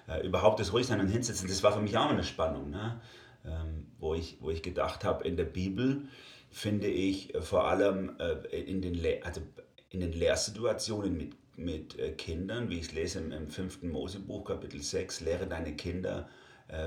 Äh, 0.09 0.26
überhaupt 0.26 0.61
das 0.61 0.73
ruhig 0.73 0.87
sein 0.87 1.00
und 1.00 1.09
hinsitzen, 1.09 1.49
das 1.49 1.62
war 1.62 1.73
für 1.73 1.81
mich 1.81 1.97
auch 1.97 2.11
eine 2.11 2.25
Spannung, 2.25 2.71
ne? 2.71 3.00
ähm, 3.47 3.87
wo, 3.99 4.14
ich, 4.14 4.38
wo 4.40 4.50
ich 4.50 4.62
gedacht 4.62 5.04
habe, 5.04 5.25
in 5.25 5.37
der 5.37 5.45
Bibel 5.45 6.09
finde 6.54 6.87
ich 6.87 7.34
äh, 7.34 7.42
vor 7.42 7.66
allem 7.68 8.16
äh, 8.18 8.34
in, 8.56 8.80
den 8.80 8.99
also 9.25 9.42
in 9.90 10.00
den 10.00 10.12
Lehrsituationen 10.12 11.16
mit 11.16 11.37
mit 11.56 11.96
äh, 12.00 12.11
Kindern, 12.11 12.68
wie 12.68 12.78
ich 12.78 12.87
es 12.87 12.92
lese 12.92 13.20
im, 13.20 13.30
im 13.30 13.49
5. 13.49 13.84
Mosebuch, 13.84 14.44
Kapitel 14.44 14.82
6, 14.82 15.20
lehre 15.20 15.46
deine 15.46 15.76
Kinder 15.76 16.28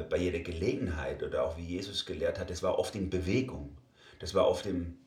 bei 0.09 0.17
jeder 0.17 0.39
Gelegenheit 0.39 1.21
oder 1.21 1.45
auch 1.45 1.55
wie 1.55 1.63
Jesus 1.63 2.07
gelehrt 2.07 2.39
hat, 2.39 2.49
das 2.49 2.63
war 2.63 2.79
oft 2.79 2.95
in 2.95 3.11
Bewegung. 3.11 3.77
Das 4.17 4.33
war 4.33 4.47
oft 4.47 4.65
im, 4.65 4.97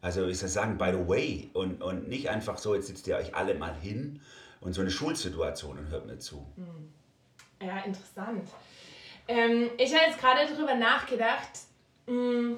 also 0.00 0.26
ich 0.26 0.38
soll 0.38 0.48
sagen, 0.48 0.78
by 0.78 0.92
the 0.92 1.06
way 1.06 1.50
und, 1.52 1.82
und 1.82 2.08
nicht 2.08 2.30
einfach 2.30 2.56
so, 2.56 2.74
jetzt 2.74 2.86
sitzt 2.86 3.06
ihr 3.06 3.16
euch 3.16 3.34
alle 3.34 3.54
mal 3.54 3.74
hin 3.74 4.22
und 4.62 4.72
so 4.72 4.80
eine 4.80 4.90
Schulsituation 4.90 5.78
und 5.78 5.90
hört 5.90 6.06
mir 6.06 6.18
zu. 6.18 6.46
Hm. 6.56 7.68
Ja, 7.68 7.80
interessant. 7.80 8.48
Ähm, 9.28 9.70
ich 9.76 9.94
habe 9.94 10.06
jetzt 10.06 10.18
gerade 10.18 10.50
darüber 10.50 10.74
nachgedacht, 10.74 11.50
mh, 12.06 12.12
hm, 12.14 12.56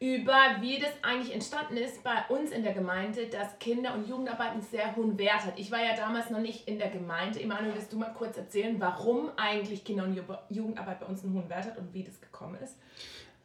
über 0.00 0.56
wie 0.60 0.78
das 0.78 0.92
eigentlich 1.02 1.32
entstanden 1.32 1.76
ist 1.76 2.02
bei 2.02 2.24
uns 2.30 2.50
in 2.50 2.62
der 2.62 2.72
Gemeinde, 2.72 3.26
dass 3.26 3.58
Kinder- 3.58 3.94
und 3.94 4.08
Jugendarbeit 4.08 4.52
einen 4.52 4.62
sehr 4.62 4.96
hohen 4.96 5.18
Wert 5.18 5.44
hat. 5.44 5.58
Ich 5.58 5.70
war 5.70 5.80
ja 5.80 5.94
damals 5.94 6.30
noch 6.30 6.40
nicht 6.40 6.66
in 6.66 6.78
der 6.78 6.88
Gemeinde. 6.88 7.40
Emanuel, 7.40 7.74
willst 7.74 7.92
du 7.92 7.98
mal 7.98 8.12
kurz 8.14 8.38
erzählen, 8.38 8.76
warum 8.80 9.30
eigentlich 9.36 9.84
Kinder- 9.84 10.04
und 10.04 10.18
Jugendarbeit 10.48 11.00
bei 11.00 11.06
uns 11.06 11.22
einen 11.22 11.34
hohen 11.34 11.48
Wert 11.50 11.66
hat 11.66 11.76
und 11.76 11.92
wie 11.92 12.02
das 12.02 12.20
gekommen 12.20 12.58
ist? 12.62 12.78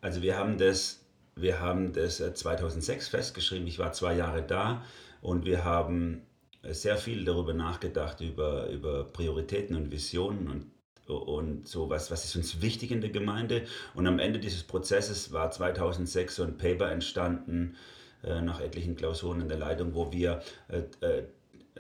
Also 0.02 0.22
wir 0.22 0.38
haben 0.38 0.58
das 0.58 1.06
wir 1.36 1.60
haben 1.60 1.92
das 1.92 2.18
2006 2.18 3.10
festgeschrieben. 3.10 3.68
Ich 3.68 3.78
war 3.78 3.92
zwei 3.92 4.16
Jahre 4.16 4.42
da 4.42 4.84
und 5.22 5.46
wir 5.46 5.66
haben 5.66 6.22
sehr 6.64 6.98
viel 6.98 7.26
darüber 7.26 7.54
nachgedacht, 7.54 8.22
über, 8.22 8.70
über 8.70 9.04
Prioritäten 9.04 9.76
und 9.76 9.92
Visionen 9.92 10.50
und 10.50 10.72
und 11.08 11.68
so, 11.68 11.90
was, 11.90 12.12
was 12.12 12.26
ist 12.26 12.36
uns 12.36 12.62
wichtig 12.62 12.92
in 12.92 13.02
der 13.02 13.10
Gemeinde. 13.10 13.66
Und 13.94 14.08
am 14.08 14.20
Ende 14.20 14.40
dieses 14.40 14.64
Prozesses 14.64 15.32
war 15.32 15.52
2006 15.52 16.36
so 16.36 16.44
ein 16.44 16.58
Paper 16.58 16.92
entstanden, 16.92 17.76
äh, 18.24 18.42
nach 18.42 18.60
etlichen 18.60 18.96
Klausuren 18.96 19.42
in 19.42 19.48
der 19.48 19.58
Leitung, 19.58 19.94
wo 19.94 20.12
wir 20.12 20.42
äh, 20.68 20.80
äh, 21.06 21.24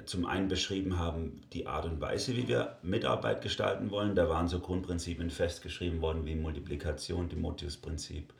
zum 0.05 0.25
einen 0.25 0.47
beschrieben 0.47 0.99
haben, 0.99 1.41
die 1.53 1.67
Art 1.67 1.85
und 1.85 2.01
Weise, 2.01 2.35
wie 2.35 2.47
wir 2.47 2.77
Mitarbeit 2.83 3.41
gestalten 3.41 3.91
wollen. 3.91 4.13
Da 4.13 4.29
waren 4.29 4.47
so 4.47 4.59
Grundprinzipien 4.59 5.29
festgeschrieben 5.29 6.01
worden 6.01 6.25
wie 6.25 6.35
Multiplikation, 6.35 7.29
Timotheus-Prinzip. 7.29 8.33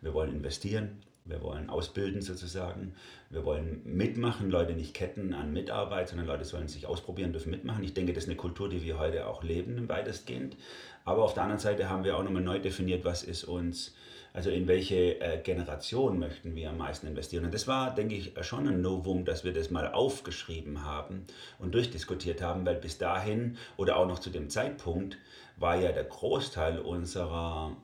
Wir 0.00 0.14
wollen 0.14 0.32
investieren, 0.32 1.02
wir 1.24 1.40
wollen 1.42 1.70
ausbilden 1.70 2.20
sozusagen. 2.20 2.94
Wir 3.30 3.44
wollen 3.44 3.80
mitmachen, 3.84 4.50
Leute 4.50 4.72
nicht 4.72 4.94
ketten 4.94 5.34
an 5.34 5.52
Mitarbeit, 5.52 6.08
sondern 6.08 6.26
Leute 6.26 6.44
sollen 6.44 6.68
sich 6.68 6.86
ausprobieren, 6.86 7.32
dürfen 7.32 7.50
mitmachen. 7.50 7.84
Ich 7.84 7.94
denke, 7.94 8.12
das 8.12 8.24
ist 8.24 8.28
eine 8.28 8.36
Kultur, 8.36 8.68
die 8.68 8.82
wir 8.82 8.98
heute 8.98 9.26
auch 9.26 9.44
leben, 9.44 9.88
weitestgehend. 9.88 10.56
Aber 11.04 11.22
auf 11.22 11.34
der 11.34 11.44
anderen 11.44 11.60
Seite 11.60 11.88
haben 11.88 12.04
wir 12.04 12.16
auch 12.16 12.24
nochmal 12.24 12.42
neu 12.42 12.58
definiert, 12.58 13.04
was 13.04 13.22
ist 13.22 13.44
uns, 13.44 13.94
also 14.32 14.50
in 14.50 14.66
welche 14.66 15.20
äh, 15.20 15.40
Generation 15.42 16.18
möchten 16.18 16.56
wir 16.56 16.70
am 16.70 16.78
meisten 16.78 17.06
investieren. 17.06 17.44
Und 17.44 17.54
das 17.54 17.68
war, 17.68 17.94
denke 17.94 18.14
ich, 18.16 18.32
schon 18.42 18.66
ein 18.66 18.80
Novum, 18.80 19.24
dass 19.24 19.44
wir 19.44 19.52
das 19.52 19.70
mal 19.70 19.92
aufgeschrieben 19.92 20.84
haben 20.84 21.26
und 21.58 21.74
durchdiskutiert 21.74 22.42
haben, 22.42 22.66
weil 22.66 22.76
bis 22.76 22.98
dahin 22.98 23.56
oder 23.76 23.96
auch 23.96 24.06
noch 24.06 24.18
zu 24.18 24.30
dem 24.30 24.50
Zeitpunkt 24.50 25.18
war 25.56 25.76
ja 25.76 25.92
der 25.92 26.04
Großteil 26.04 26.78
unserer 26.80 27.76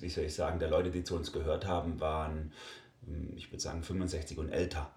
wie 0.00 0.08
soll 0.08 0.24
ich 0.24 0.34
sagen, 0.34 0.58
der 0.58 0.70
Leute, 0.70 0.90
die 0.90 1.04
zu 1.04 1.16
uns 1.16 1.32
gehört 1.32 1.66
haben, 1.66 2.00
waren, 2.00 2.52
hm, 3.04 3.32
ich 3.36 3.50
würde 3.50 3.62
sagen, 3.62 3.82
65 3.82 4.38
und 4.38 4.50
älter. 4.50 4.90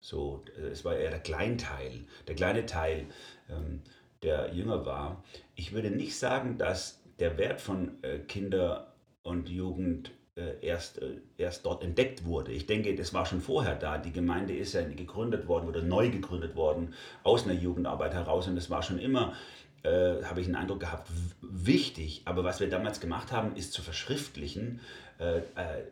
So, 0.00 0.44
es 0.70 0.84
war 0.84 0.96
eher 0.96 1.10
der 1.10 1.20
Kleinteil, 1.20 2.04
der 2.28 2.36
kleine 2.36 2.66
Teil, 2.66 3.06
ähm, 3.48 3.82
der 4.22 4.54
jünger 4.54 4.86
war. 4.86 5.24
Ich 5.54 5.72
würde 5.72 5.90
nicht 5.90 6.16
sagen, 6.18 6.56
dass 6.58 7.02
der 7.18 7.36
Wert 7.36 7.60
von 7.60 8.02
äh, 8.02 8.20
Kinder 8.20 8.94
und 9.22 9.48
Jugend 9.48 10.12
äh, 10.36 10.64
erst, 10.64 11.02
äh, 11.02 11.20
erst 11.36 11.66
dort 11.66 11.82
entdeckt 11.82 12.24
wurde. 12.24 12.52
Ich 12.52 12.66
denke, 12.66 12.94
das 12.94 13.12
war 13.12 13.26
schon 13.26 13.40
vorher 13.40 13.74
da. 13.74 13.98
Die 13.98 14.12
Gemeinde 14.12 14.56
ist 14.56 14.72
ja 14.72 14.82
gegründet 14.82 15.48
worden 15.48 15.68
oder 15.68 15.82
neu 15.82 16.10
gegründet 16.10 16.54
worden 16.54 16.94
aus 17.24 17.44
einer 17.44 17.54
Jugendarbeit 17.54 18.14
heraus 18.14 18.46
und 18.46 18.56
es 18.56 18.70
war 18.70 18.82
schon 18.82 19.00
immer 19.00 19.34
äh, 19.82 20.22
habe 20.24 20.40
ich 20.40 20.46
einen 20.46 20.56
Eindruck 20.56 20.80
gehabt, 20.80 21.08
wichtig. 21.40 22.22
Aber 22.24 22.44
was 22.44 22.60
wir 22.60 22.68
damals 22.68 23.00
gemacht 23.00 23.32
haben, 23.32 23.56
ist 23.56 23.72
zu 23.72 23.82
verschriftlichen, 23.82 24.80
äh, 25.18 25.38
äh, 25.38 25.42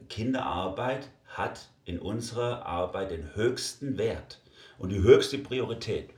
Kinderarbeit 0.09 1.09
hat 1.27 1.69
in 1.85 1.99
unserer 1.99 2.67
Arbeit 2.67 3.11
den 3.11 3.35
höchsten 3.35 3.99
Wert 3.99 4.41
und 4.79 4.91
die 4.91 5.03
höchste 5.03 5.39
Priorität. 5.39 6.11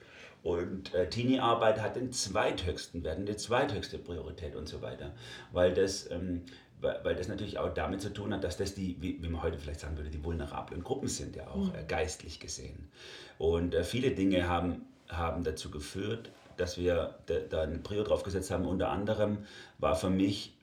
Und 0.43 0.95
äh, 0.95 1.09
Teenie-Arbeit 1.09 1.81
hat 1.81 1.97
den 1.97 2.13
zweithöchsten 2.13 3.03
Wert 3.05 3.19
und 3.19 3.27
die 3.27 3.37
zweithöchste 3.37 3.99
Priorität 3.99 4.55
und 4.55 4.69
so 4.69 4.81
weiter. 4.83 5.13
Weil 5.53 5.75
das, 5.75 6.11
ähm, 6.11 6.43
weil 6.81 7.17
das 7.17 7.29
natürlich 7.29 7.59
auch 7.59 7.75
damit 7.75 8.01
zu 8.01 8.13
tun 8.13 8.33
hat, 8.33 8.45
dass 8.45 8.57
das 8.57 8.75
die, 8.75 8.97
wie, 9.01 9.19
man 9.29 9.43
heute 9.43 9.59
vielleicht 9.59 9.81
sagen 9.81 9.97
würde, 9.97 10.11
die 10.11 10.23
vulnerablen 10.23 10.85
Gruppen 10.85 11.09
sind, 11.09 11.35
ja 11.37 11.49
auch 11.49 11.57
mhm. 11.57 11.75
äh, 11.75 11.85
geistlich 11.87 12.41
gesehen. 12.41 12.89
Und 13.37 13.75
äh, 13.75 13.83
viele 13.83 14.13
Dinge 14.13 14.49
haben, 14.49 14.83
haben 15.09 15.45
dazu 15.45 15.71
geführt, 15.71 16.31
dass 16.59 16.79
wir 16.79 17.19
da 17.51 17.63
eine 17.63 17.79
Prio 17.79 18.03
drauf 18.05 18.23
gesetzt 18.23 18.51
haben. 18.51 18.67
Unter 18.67 18.91
anderem 18.91 19.39
war 19.79 19.95
für 19.95 20.11
mich 20.11 20.57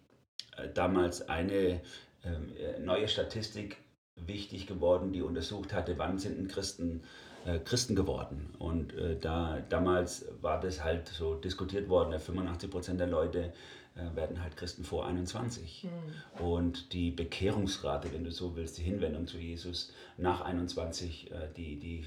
äh, 0.58 0.70
damals 0.74 1.28
eine 1.28 1.82
ähm, 2.24 2.52
äh, 2.58 2.80
neue 2.80 3.08
Statistik 3.08 3.78
wichtig 4.16 4.68
geworden, 4.68 5.12
die 5.12 5.22
untersucht 5.22 5.74
hatte, 5.74 5.98
wann 5.98 6.20
sind 6.20 6.50
Christen 6.50 7.04
äh, 7.46 7.60
Christen 7.60 7.96
geworden. 7.96 8.54
Und 8.58 8.94
äh, 8.96 9.18
da, 9.20 9.60
damals 9.70 10.26
war 10.42 10.60
das 10.60 10.84
halt 10.84 11.08
so 11.08 11.36
diskutiert 11.36 11.90
worden, 11.90 12.20
85 12.20 12.72
Prozent 12.72 13.00
der 13.00 13.08
Leute 13.08 13.54
äh, 13.96 14.16
werden 14.16 14.42
halt 14.42 14.58
Christen 14.58 14.84
vor 14.84 15.06
21. 15.06 15.84
Mhm. 15.84 16.44
Und 16.44 16.94
die 16.94 17.12
Bekehrungsrate, 17.12 18.12
wenn 18.14 18.24
du 18.24 18.32
so 18.32 18.56
willst, 18.56 18.80
die 18.80 18.84
Hinwendung 18.84 19.28
zu 19.28 19.38
Jesus 19.38 19.94
nach 20.18 20.42
21, 20.42 21.32
äh, 21.32 21.48
die, 21.56 21.78
die 21.78 22.06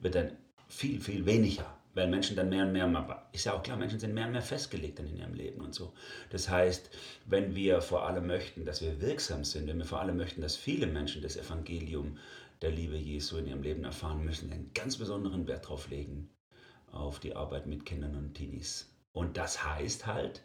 wird 0.00 0.16
dann 0.16 0.32
viel, 0.68 1.00
viel 1.00 1.26
weniger 1.26 1.72
weil 1.94 2.08
Menschen 2.08 2.36
dann 2.36 2.48
mehr 2.48 2.64
und 2.64 2.72
mehr, 2.72 3.26
ist 3.32 3.44
ja 3.44 3.54
auch 3.54 3.62
klar, 3.62 3.76
Menschen 3.76 3.98
sind 3.98 4.14
mehr 4.14 4.26
und 4.26 4.32
mehr 4.32 4.42
festgelegt 4.42 4.98
in 5.00 5.16
ihrem 5.16 5.34
Leben 5.34 5.60
und 5.60 5.74
so. 5.74 5.92
Das 6.30 6.48
heißt, 6.48 6.90
wenn 7.26 7.54
wir 7.54 7.80
vor 7.82 8.06
allem 8.06 8.26
möchten, 8.26 8.64
dass 8.64 8.80
wir 8.80 9.00
wirksam 9.00 9.44
sind, 9.44 9.66
wenn 9.66 9.78
wir 9.78 9.84
vor 9.84 10.00
allem 10.00 10.16
möchten, 10.16 10.40
dass 10.40 10.56
viele 10.56 10.86
Menschen 10.86 11.22
das 11.22 11.36
Evangelium 11.36 12.18
der 12.62 12.70
Liebe 12.70 12.96
Jesu 12.96 13.36
in 13.36 13.46
ihrem 13.46 13.62
Leben 13.62 13.84
erfahren, 13.84 14.24
müssen 14.24 14.48
wir 14.48 14.56
einen 14.56 14.72
ganz 14.74 14.96
besonderen 14.96 15.46
Wert 15.46 15.64
darauf 15.64 15.90
legen, 15.90 16.30
auf 16.90 17.18
die 17.18 17.34
Arbeit 17.34 17.66
mit 17.66 17.84
Kindern 17.84 18.16
und 18.16 18.34
Teenies. 18.34 18.88
Und 19.12 19.36
das 19.36 19.64
heißt 19.64 20.06
halt, 20.06 20.42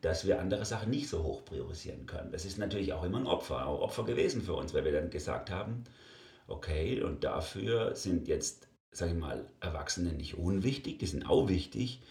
dass 0.00 0.26
wir 0.26 0.40
andere 0.40 0.64
Sachen 0.64 0.90
nicht 0.90 1.08
so 1.08 1.22
hoch 1.22 1.44
priorisieren 1.44 2.06
können. 2.06 2.30
Das 2.30 2.44
ist 2.44 2.58
natürlich 2.58 2.92
auch 2.92 3.02
immer 3.02 3.18
ein 3.18 3.26
Opfer, 3.26 3.66
auch 3.66 3.80
Opfer 3.80 4.04
gewesen 4.04 4.42
für 4.42 4.54
uns, 4.54 4.72
weil 4.72 4.84
wir 4.84 4.92
dann 4.92 5.10
gesagt 5.10 5.50
haben, 5.50 5.84
okay, 6.46 7.02
und 7.02 7.24
dafür 7.24 7.94
sind 7.94 8.28
jetzt 8.28 8.65
sage 8.92 9.12
ich 9.12 9.18
mal, 9.18 9.50
Erwachsene 9.60 10.12
nicht 10.12 10.36
unwichtig, 10.38 10.98
die 10.98 11.06
sind 11.06 11.28
auch 11.28 11.48
wichtig, 11.48 12.02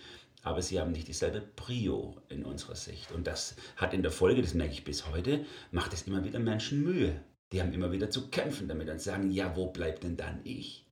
aber 0.43 0.61
sie 0.61 0.79
haben 0.79 0.91
nicht 0.91 1.07
dieselbe 1.07 1.41
Prio 1.41 2.15
in 2.29 2.45
unserer 2.45 2.75
Sicht. 2.75 3.11
Und 3.11 3.25
das 3.25 3.55
hat 3.77 3.93
in 3.93 4.03
der 4.03 4.11
Folge, 4.11 4.41
das 4.41 4.53
merke 4.53 4.73
ich 4.73 4.83
bis 4.83 5.07
heute, 5.07 5.45
macht 5.71 5.93
es 5.93 6.03
immer 6.03 6.23
wieder 6.23 6.39
Menschen 6.39 6.83
Mühe. 6.83 7.19
Die 7.51 7.61
haben 7.61 7.73
immer 7.73 7.91
wieder 7.91 8.09
zu 8.09 8.29
kämpfen 8.29 8.67
damit 8.67 8.89
und 8.89 9.01
sagen, 9.01 9.31
ja, 9.31 9.55
wo 9.55 9.67
bleibt 9.67 10.03
denn 10.03 10.17
dann 10.17 10.41
ich, 10.43 10.85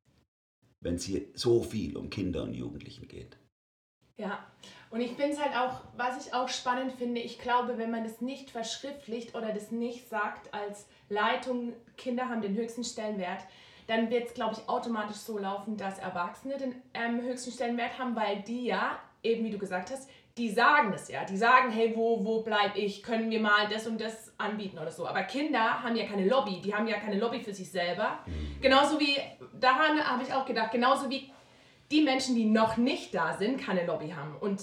wenn 0.81 0.95
es 0.95 1.03
hier 1.03 1.21
so 1.35 1.61
viel 1.61 1.95
um 1.97 2.09
Kinder 2.09 2.43
und 2.43 2.53
Jugendlichen 2.53 3.07
geht? 3.07 3.37
Ja, 4.17 4.45
und 4.91 5.01
ich 5.01 5.13
finde 5.13 5.33
es 5.33 5.41
halt 5.41 5.55
auch, 5.55 5.81
was 5.97 6.25
ich 6.25 6.33
auch 6.33 6.47
spannend 6.49 6.93
finde, 6.93 7.19
ich 7.19 7.39
glaube, 7.39 7.79
wenn 7.79 7.89
man 7.89 8.03
das 8.03 8.21
nicht 8.21 8.51
verschriftlicht 8.51 9.33
oder 9.33 9.51
das 9.51 9.71
nicht 9.71 10.07
sagt 10.07 10.53
als 10.53 10.87
Leitung, 11.09 11.73
Kinder 11.97 12.29
haben 12.29 12.41
den 12.41 12.55
höchsten 12.55 12.83
Stellenwert, 12.83 13.43
dann 13.87 14.09
wird 14.09 14.27
es, 14.27 14.33
glaube 14.33 14.55
ich, 14.57 14.69
automatisch 14.69 15.17
so 15.17 15.37
laufen, 15.37 15.77
dass 15.77 15.99
Erwachsene 15.99 16.57
den 16.57 16.75
ähm, 16.93 17.21
höchsten 17.21 17.51
Stellenwert 17.51 17.97
haben, 17.99 18.15
weil 18.15 18.41
die 18.41 18.65
ja, 18.65 18.99
eben 19.21 19.43
wie 19.43 19.51
du 19.51 19.57
gesagt 19.57 19.91
hast, 19.91 20.09
die 20.37 20.49
sagen 20.49 20.91
das 20.91 21.09
ja. 21.09 21.23
Die 21.25 21.37
sagen, 21.37 21.71
hey, 21.71 21.93
wo, 21.95 22.25
wo 22.25 22.41
bleib 22.41 22.75
ich? 22.75 23.03
Können 23.03 23.29
wir 23.29 23.39
mal 23.39 23.67
das 23.69 23.85
und 23.85 24.01
das 24.01 24.33
anbieten 24.37 24.79
oder 24.79 24.91
so. 24.91 25.07
Aber 25.07 25.23
Kinder 25.23 25.83
haben 25.83 25.95
ja 25.95 26.05
keine 26.05 26.27
Lobby. 26.27 26.59
Die 26.59 26.73
haben 26.73 26.87
ja 26.87 26.97
keine 26.97 27.19
Lobby 27.19 27.39
für 27.39 27.53
sich 27.53 27.69
selber. 27.69 28.19
Mhm. 28.25 28.61
Genauso 28.61 28.99
wie, 28.99 29.15
daran 29.59 30.03
habe 30.03 30.23
ich 30.23 30.33
auch 30.33 30.45
gedacht, 30.45 30.71
genauso 30.71 31.09
wie 31.09 31.29
die 31.91 32.01
Menschen, 32.01 32.35
die 32.35 32.45
noch 32.45 32.77
nicht 32.77 33.13
da 33.13 33.37
sind, 33.37 33.61
keine 33.61 33.85
Lobby 33.85 34.09
haben. 34.09 34.35
Und, 34.39 34.61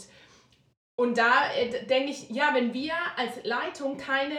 und 0.97 1.17
da 1.17 1.53
äh, 1.57 1.87
denke 1.87 2.11
ich, 2.11 2.29
ja, 2.31 2.51
wenn 2.53 2.75
wir 2.75 2.95
als 3.17 3.45
Leitung 3.45 3.97
keine 3.97 4.37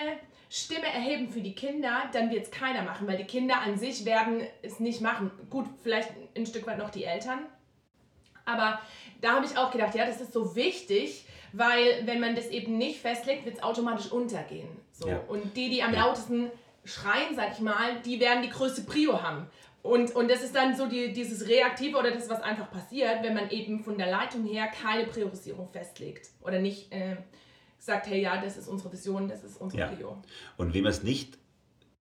Stimme 0.53 0.88
erheben 0.88 1.29
für 1.29 1.39
die 1.39 1.55
Kinder, 1.55 2.10
dann 2.12 2.29
wird 2.29 2.43
es 2.43 2.51
keiner 2.51 2.81
machen, 2.81 3.08
weil 3.08 3.15
die 3.15 3.24
Kinder 3.24 3.62
an 3.62 3.77
sich 3.77 4.03
werden 4.03 4.41
es 4.62 4.81
nicht 4.81 5.00
machen. 5.00 5.31
Gut, 5.50 5.65
vielleicht 5.81 6.10
ein 6.36 6.46
Stück 6.46 6.67
weit 6.67 6.77
noch 6.77 6.89
die 6.89 7.05
Eltern. 7.05 7.39
Aber 8.43 8.81
da 9.22 9.36
habe 9.36 9.46
ich 9.46 9.58
auch 9.58 9.72
gedacht, 9.72 9.96
ja, 9.96 10.05
das 10.05 10.20
ist 10.20 10.34
so 10.34 10.53
wichtig, 10.58 11.25
weil 11.53 12.05
wenn 12.05 12.20
man 12.20 12.36
das 12.36 12.50
eben 12.50 12.77
nicht 12.77 13.00
festlegt, 13.00 13.46
wird 13.46 13.55
es 13.55 13.63
automatisch 13.63 14.12
untergehen. 14.12 14.67
So. 14.91 15.08
Ja. 15.08 15.22
Und 15.29 15.55
die, 15.55 15.70
die 15.70 15.84
am 15.84 15.93
ja. 15.93 16.05
lautesten 16.05 16.51
schreien, 16.84 17.34
sag 17.34 17.53
ich 17.53 17.62
mal, 17.62 18.01
die 18.01 18.20
werden 18.20 18.43
die 18.43 18.50
größte 18.50 18.81
Prio 18.81 19.24
haben. 19.24 19.48
Und, 19.84 20.13
und 20.13 20.29
das 20.29 20.43
ist 20.43 20.53
dann 20.53 20.75
so 20.75 20.86
die, 20.86 21.13
dieses 21.13 21.48
Reaktive 21.48 21.98
oder 21.98 22.12
das, 22.12 22.29
was 22.29 22.41
einfach 22.41 22.70
passiert, 22.70 23.24
wenn 23.24 23.36
man 23.36 23.50
eben 23.51 23.86
von 23.86 23.98
der 23.98 24.12
Leitung 24.12 24.46
her 24.46 24.67
keine 24.67 25.05
Priorisierung 25.05 25.70
festlegt 25.70 26.27
oder 26.41 26.60
nicht 26.60 26.91
äh, 26.91 27.15
sagt, 27.81 28.07
hey, 28.07 28.21
ja, 28.21 28.41
das 28.41 28.57
ist 28.57 28.67
unsere 28.67 28.91
Vision, 28.91 29.27
das 29.27 29.43
ist 29.43 29.59
unsere 29.59 29.81
ja. 29.81 29.88
Prio. 29.88 30.21
Und 30.57 30.73
wie 30.73 30.81
man 30.81 30.91
es 30.91 31.03
nicht 31.03 31.38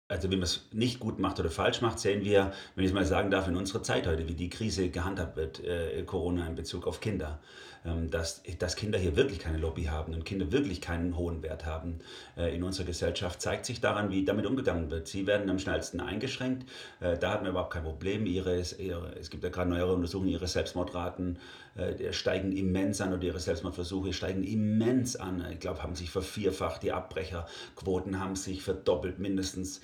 also 0.08 0.28
wenn 0.28 0.40
man 0.40 0.44
es 0.44 0.66
nicht 0.72 0.98
gut 0.98 1.20
macht 1.20 1.38
oder 1.38 1.50
falsch 1.50 1.82
macht, 1.82 2.00
sehen 2.00 2.24
wir, 2.24 2.52
wenn 2.74 2.84
ich 2.84 2.90
es 2.90 2.94
mal 2.94 3.04
sagen 3.04 3.30
darf, 3.30 3.46
in 3.46 3.54
unserer 3.54 3.84
Zeit 3.84 4.08
heute, 4.08 4.26
wie 4.26 4.34
die 4.34 4.50
Krise 4.50 4.90
gehandhabt 4.90 5.36
wird, 5.36 5.62
äh, 5.62 6.02
Corona 6.02 6.48
in 6.48 6.56
Bezug 6.56 6.88
auf 6.88 7.00
Kinder. 7.00 7.38
Ähm, 7.82 8.10
dass, 8.10 8.42
dass 8.58 8.76
Kinder 8.76 8.98
hier 8.98 9.16
wirklich 9.16 9.38
keine 9.38 9.56
Lobby 9.56 9.84
haben 9.84 10.12
und 10.12 10.26
Kinder 10.26 10.52
wirklich 10.52 10.82
keinen 10.82 11.16
hohen 11.16 11.42
Wert 11.42 11.64
haben 11.64 12.00
äh, 12.36 12.54
in 12.54 12.62
unserer 12.62 12.84
Gesellschaft, 12.84 13.40
zeigt 13.40 13.64
sich 13.64 13.80
daran, 13.80 14.10
wie 14.10 14.22
damit 14.22 14.44
umgegangen 14.44 14.90
wird. 14.90 15.08
Sie 15.08 15.26
werden 15.26 15.48
am 15.48 15.58
schnellsten 15.58 16.00
eingeschränkt. 16.00 16.68
Äh, 17.00 17.16
da 17.16 17.32
hat 17.32 17.40
man 17.40 17.52
überhaupt 17.52 17.72
kein 17.72 17.84
Problem. 17.84 18.26
Ihre, 18.26 18.60
ihre, 18.60 19.14
es 19.18 19.30
gibt 19.30 19.44
ja 19.44 19.48
gerade 19.48 19.70
neuere 19.70 19.94
Untersuchungen, 19.94 20.28
ihre 20.28 20.46
Selbstmordraten 20.46 21.38
äh, 21.74 22.12
steigen 22.12 22.52
immens 22.52 23.00
an 23.00 23.14
oder 23.14 23.22
ihre 23.22 23.40
Selbstmordversuche 23.40 24.12
steigen 24.12 24.44
immens 24.44 25.16
an. 25.16 25.42
Ich 25.50 25.60
glaube, 25.60 25.82
haben 25.82 25.94
sich 25.94 26.10
vervierfacht. 26.10 26.82
Die 26.82 26.92
Abbrecherquoten 26.92 28.20
haben 28.20 28.36
sich 28.36 28.62
verdoppelt 28.62 29.18
mindestens 29.18 29.80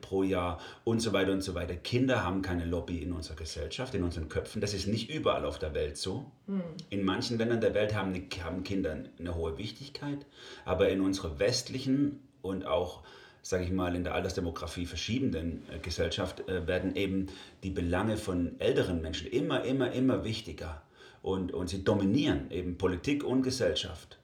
pro 0.00 0.24
Jahr 0.24 0.58
und 0.82 0.98
so 0.98 1.12
weiter 1.12 1.30
und 1.30 1.40
so 1.40 1.54
weiter. 1.54 1.76
Kinder 1.76 2.24
haben 2.24 2.42
keine 2.42 2.64
Lobby 2.64 2.98
in 2.98 3.12
unserer 3.12 3.36
Gesellschaft, 3.36 3.94
in 3.94 4.02
unseren 4.02 4.28
Köpfen. 4.28 4.60
Das 4.60 4.74
ist 4.74 4.88
nicht 4.88 5.08
überall 5.08 5.44
auf 5.44 5.60
der 5.60 5.72
Welt 5.72 5.96
so. 5.96 6.32
Hm. 6.46 6.62
In 6.90 7.04
manchen 7.04 7.38
Ländern 7.38 7.60
der 7.60 7.74
Welt 7.74 7.94
haben, 7.94 8.14
haben 8.42 8.62
Kinder 8.64 9.04
eine 9.18 9.34
hohe 9.34 9.58
Wichtigkeit, 9.58 10.26
aber 10.64 10.88
in 10.88 11.00
unserer 11.00 11.38
westlichen 11.38 12.20
und 12.42 12.66
auch 12.66 13.02
sage 13.46 13.62
ich 13.62 13.70
mal, 13.70 13.94
in 13.94 14.02
der 14.02 14.14
Altersdemografie 14.14 14.86
verschiedenen 14.86 15.62
äh, 15.70 15.78
Gesellschaft 15.78 16.48
äh, 16.48 16.66
werden 16.66 16.96
eben 16.96 17.26
die 17.62 17.70
Belange 17.70 18.16
von 18.16 18.58
älteren 18.58 19.00
Menschen 19.00 19.28
immer, 19.28 19.64
immer, 19.64 19.92
immer 19.92 20.24
wichtiger. 20.24 20.82
Und, 21.22 21.52
und 21.52 21.68
sie 21.68 21.84
dominieren 21.84 22.50
eben 22.50 22.76
Politik 22.76 23.22
und 23.22 23.42
Gesellschaft. 23.42 24.18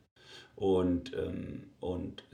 Und, 0.57 1.13
ähm, 1.15 1.65
und 1.79 2.25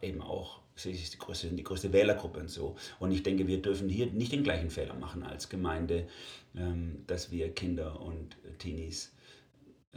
eben 0.00 0.22
auch 0.22 0.60
sie 0.74 0.92
ist 0.92 1.14
die 1.14 1.18
größte, 1.18 1.48
die 1.48 1.62
größte 1.62 1.92
Wählergruppe 1.92 2.40
und 2.40 2.50
so. 2.50 2.76
Und 2.98 3.12
ich 3.12 3.22
denke, 3.22 3.46
wir 3.46 3.60
dürfen 3.60 3.88
hier 3.88 4.06
nicht 4.06 4.32
den 4.32 4.42
gleichen 4.42 4.70
Fehler 4.70 4.94
machen 4.94 5.22
als 5.22 5.48
Gemeinde, 5.48 6.06
ähm, 6.56 7.04
dass 7.06 7.30
wir 7.30 7.52
Kinder 7.54 8.00
und 8.00 8.36
Teenies 8.58 9.12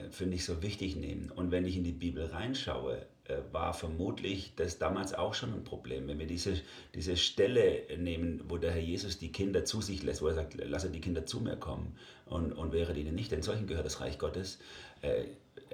für 0.09 0.25
nicht 0.25 0.45
so 0.45 0.61
wichtig 0.61 0.95
nehmen. 0.95 1.31
Und 1.31 1.51
wenn 1.51 1.65
ich 1.65 1.75
in 1.75 1.83
die 1.83 1.91
Bibel 1.91 2.25
reinschaue, 2.25 3.05
äh, 3.25 3.37
war 3.51 3.73
vermutlich 3.73 4.53
das 4.55 4.79
damals 4.79 5.13
auch 5.13 5.33
schon 5.33 5.53
ein 5.53 5.63
Problem. 5.63 6.07
Wenn 6.07 6.19
wir 6.19 6.27
diese, 6.27 6.59
diese 6.95 7.17
Stelle 7.17 7.83
nehmen, 7.97 8.41
wo 8.47 8.57
der 8.57 8.71
Herr 8.71 8.81
Jesus 8.81 9.19
die 9.19 9.31
Kinder 9.31 9.65
zu 9.65 9.81
sich 9.81 10.03
lässt, 10.03 10.21
wo 10.21 10.27
er 10.27 10.33
sagt, 10.33 10.55
lasse 10.55 10.89
die 10.89 11.01
Kinder 11.01 11.25
zu 11.25 11.41
mir 11.41 11.57
kommen 11.57 11.95
und, 12.25 12.53
und 12.53 12.71
wäre 12.71 12.93
ihnen 12.93 13.15
nicht, 13.15 13.31
denn 13.31 13.41
solchen 13.41 13.67
gehört 13.67 13.85
das 13.85 13.99
Reich 13.99 14.17
Gottes. 14.17 14.59
Äh, 15.01 15.25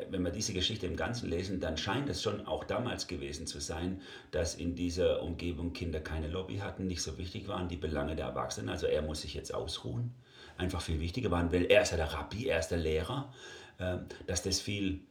wenn 0.09 0.23
wir 0.23 0.31
diese 0.31 0.53
Geschichte 0.53 0.85
im 0.85 0.95
Ganzen 0.95 1.29
lesen, 1.29 1.59
dann 1.59 1.77
scheint 1.77 2.09
es 2.09 2.21
schon 2.21 2.45
auch 2.45 2.63
damals 2.63 3.07
gewesen 3.07 3.47
zu 3.47 3.59
sein, 3.59 4.01
dass 4.31 4.55
in 4.55 4.75
dieser 4.75 5.23
Umgebung 5.23 5.73
Kinder 5.73 5.99
keine 5.99 6.27
Lobby 6.27 6.57
hatten, 6.57 6.87
nicht 6.87 7.01
so 7.01 7.17
wichtig 7.17 7.47
waren, 7.47 7.69
die 7.69 7.77
Belange 7.77 8.15
der 8.15 8.25
Erwachsenen. 8.25 8.69
Also 8.69 8.87
er 8.87 9.01
muss 9.01 9.21
sich 9.21 9.33
jetzt 9.33 9.53
ausruhen. 9.53 10.13
Einfach 10.57 10.81
viel 10.81 10.99
wichtiger 10.99 11.29
waren, 11.29 11.51
weil 11.51 11.65
er 11.65 11.83
ist 11.83 11.91
ja 11.91 11.97
der 11.97 12.13
Rabbi, 12.13 12.47
er 12.47 12.59
ist 12.59 12.69
der 12.69 12.79
Lehrer, 12.79 13.31
äh, 13.31 13.56
dass 13.77 14.43
das 14.43 14.59
viel 14.59 15.01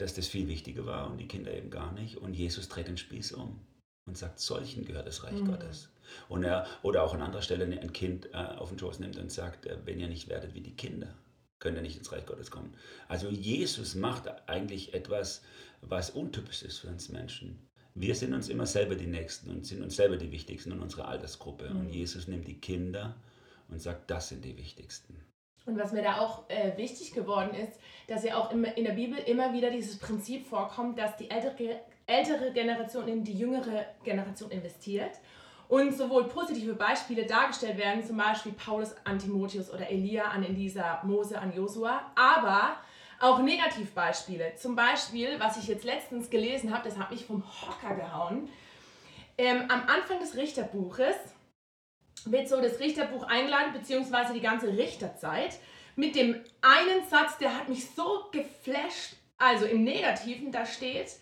dass 0.00 0.14
das 0.14 0.28
viel 0.28 0.48
wichtiger 0.48 0.86
war 0.86 1.10
und 1.10 1.18
die 1.18 1.28
Kinder 1.28 1.52
eben 1.52 1.70
gar 1.70 1.92
nicht. 1.92 2.16
Und 2.16 2.34
Jesus 2.34 2.68
dreht 2.68 2.88
den 2.88 2.96
Spieß 2.96 3.32
um 3.32 3.60
und 4.06 4.16
sagt, 4.16 4.40
solchen 4.40 4.84
gehört 4.84 5.06
das 5.06 5.24
Reich 5.24 5.40
mhm. 5.40 5.48
Gottes. 5.48 5.90
Und 6.28 6.42
er, 6.42 6.66
oder 6.82 7.04
auch 7.04 7.14
an 7.14 7.22
anderer 7.22 7.42
Stelle 7.42 7.64
ein 7.64 7.92
Kind 7.92 8.26
äh, 8.32 8.36
auf 8.36 8.70
den 8.70 8.78
Schoß 8.78 8.98
nimmt 8.98 9.18
und 9.18 9.30
sagt, 9.30 9.66
äh, 9.66 9.78
wenn 9.84 10.00
ihr 10.00 10.08
nicht 10.08 10.28
werdet 10.28 10.54
wie 10.54 10.60
die 10.60 10.74
Kinder, 10.74 11.14
könnt 11.58 11.76
ihr 11.76 11.82
nicht 11.82 11.98
ins 11.98 12.10
Reich 12.10 12.26
Gottes 12.26 12.50
kommen. 12.50 12.74
Also 13.08 13.28
Jesus 13.28 13.94
macht 13.94 14.26
eigentlich 14.48 14.94
etwas, 14.94 15.42
was 15.82 16.10
untypisch 16.10 16.62
ist 16.62 16.78
für 16.78 16.88
uns 16.88 17.10
Menschen. 17.10 17.68
Wir 17.94 18.14
sind 18.14 18.32
uns 18.32 18.48
immer 18.48 18.66
selber 18.66 18.94
die 18.94 19.06
Nächsten 19.06 19.50
und 19.50 19.66
sind 19.66 19.82
uns 19.82 19.96
selber 19.96 20.16
die 20.16 20.32
Wichtigsten 20.32 20.72
in 20.72 20.80
unserer 20.80 21.08
Altersgruppe. 21.08 21.68
Mhm. 21.68 21.80
Und 21.80 21.88
Jesus 21.90 22.26
nimmt 22.26 22.48
die 22.48 22.60
Kinder 22.60 23.16
und 23.68 23.80
sagt, 23.80 24.10
das 24.10 24.30
sind 24.30 24.44
die 24.44 24.56
Wichtigsten. 24.56 25.16
Und 25.70 25.78
was 25.78 25.92
mir 25.92 26.02
da 26.02 26.18
auch 26.18 26.42
äh, 26.48 26.76
wichtig 26.76 27.12
geworden 27.12 27.54
ist, 27.54 27.78
dass 28.08 28.24
ja 28.24 28.36
auch 28.36 28.50
in, 28.50 28.64
in 28.64 28.84
der 28.84 28.92
Bibel 28.92 29.16
immer 29.18 29.52
wieder 29.52 29.70
dieses 29.70 29.98
Prinzip 29.98 30.46
vorkommt, 30.48 30.98
dass 30.98 31.16
die 31.16 31.30
ältere, 31.30 31.80
ältere 32.06 32.52
Generation 32.52 33.06
in 33.06 33.22
die 33.22 33.38
jüngere 33.38 33.86
Generation 34.02 34.50
investiert 34.50 35.12
und 35.68 35.96
sowohl 35.96 36.24
positive 36.24 36.74
Beispiele 36.74 37.24
dargestellt 37.24 37.78
werden, 37.78 38.04
zum 38.04 38.16
Beispiel 38.16 38.50
Paulus 38.50 38.96
an 39.04 39.20
Timotheus 39.20 39.72
oder 39.72 39.88
Elia 39.88 40.24
an 40.24 40.42
Elisa, 40.42 41.00
Mose 41.04 41.38
an 41.38 41.54
Josua, 41.54 42.02
aber 42.16 42.76
auch 43.20 43.38
Negativbeispiele. 43.38 44.54
Zum 44.56 44.74
Beispiel, 44.74 45.38
was 45.38 45.56
ich 45.56 45.68
jetzt 45.68 45.84
letztens 45.84 46.30
gelesen 46.30 46.74
habe, 46.74 46.88
das 46.88 46.98
hat 46.98 47.12
mich 47.12 47.24
vom 47.24 47.44
Hocker 47.44 47.94
gehauen. 47.94 48.48
Ähm, 49.38 49.66
am 49.68 49.82
Anfang 49.82 50.18
des 50.18 50.36
Richterbuches 50.36 51.14
wird 52.26 52.48
so 52.48 52.60
das 52.60 52.80
Richterbuch 52.80 53.24
eingeleitet, 53.24 53.74
beziehungsweise 53.74 54.32
die 54.32 54.40
ganze 54.40 54.68
Richterzeit, 54.68 55.58
mit 55.96 56.14
dem 56.14 56.40
einen 56.60 57.08
Satz, 57.08 57.38
der 57.38 57.56
hat 57.56 57.68
mich 57.68 57.90
so 57.90 58.26
geflasht, 58.32 59.14
also 59.38 59.66
im 59.66 59.84
Negativen, 59.84 60.52
da 60.52 60.66
steht, 60.66 61.16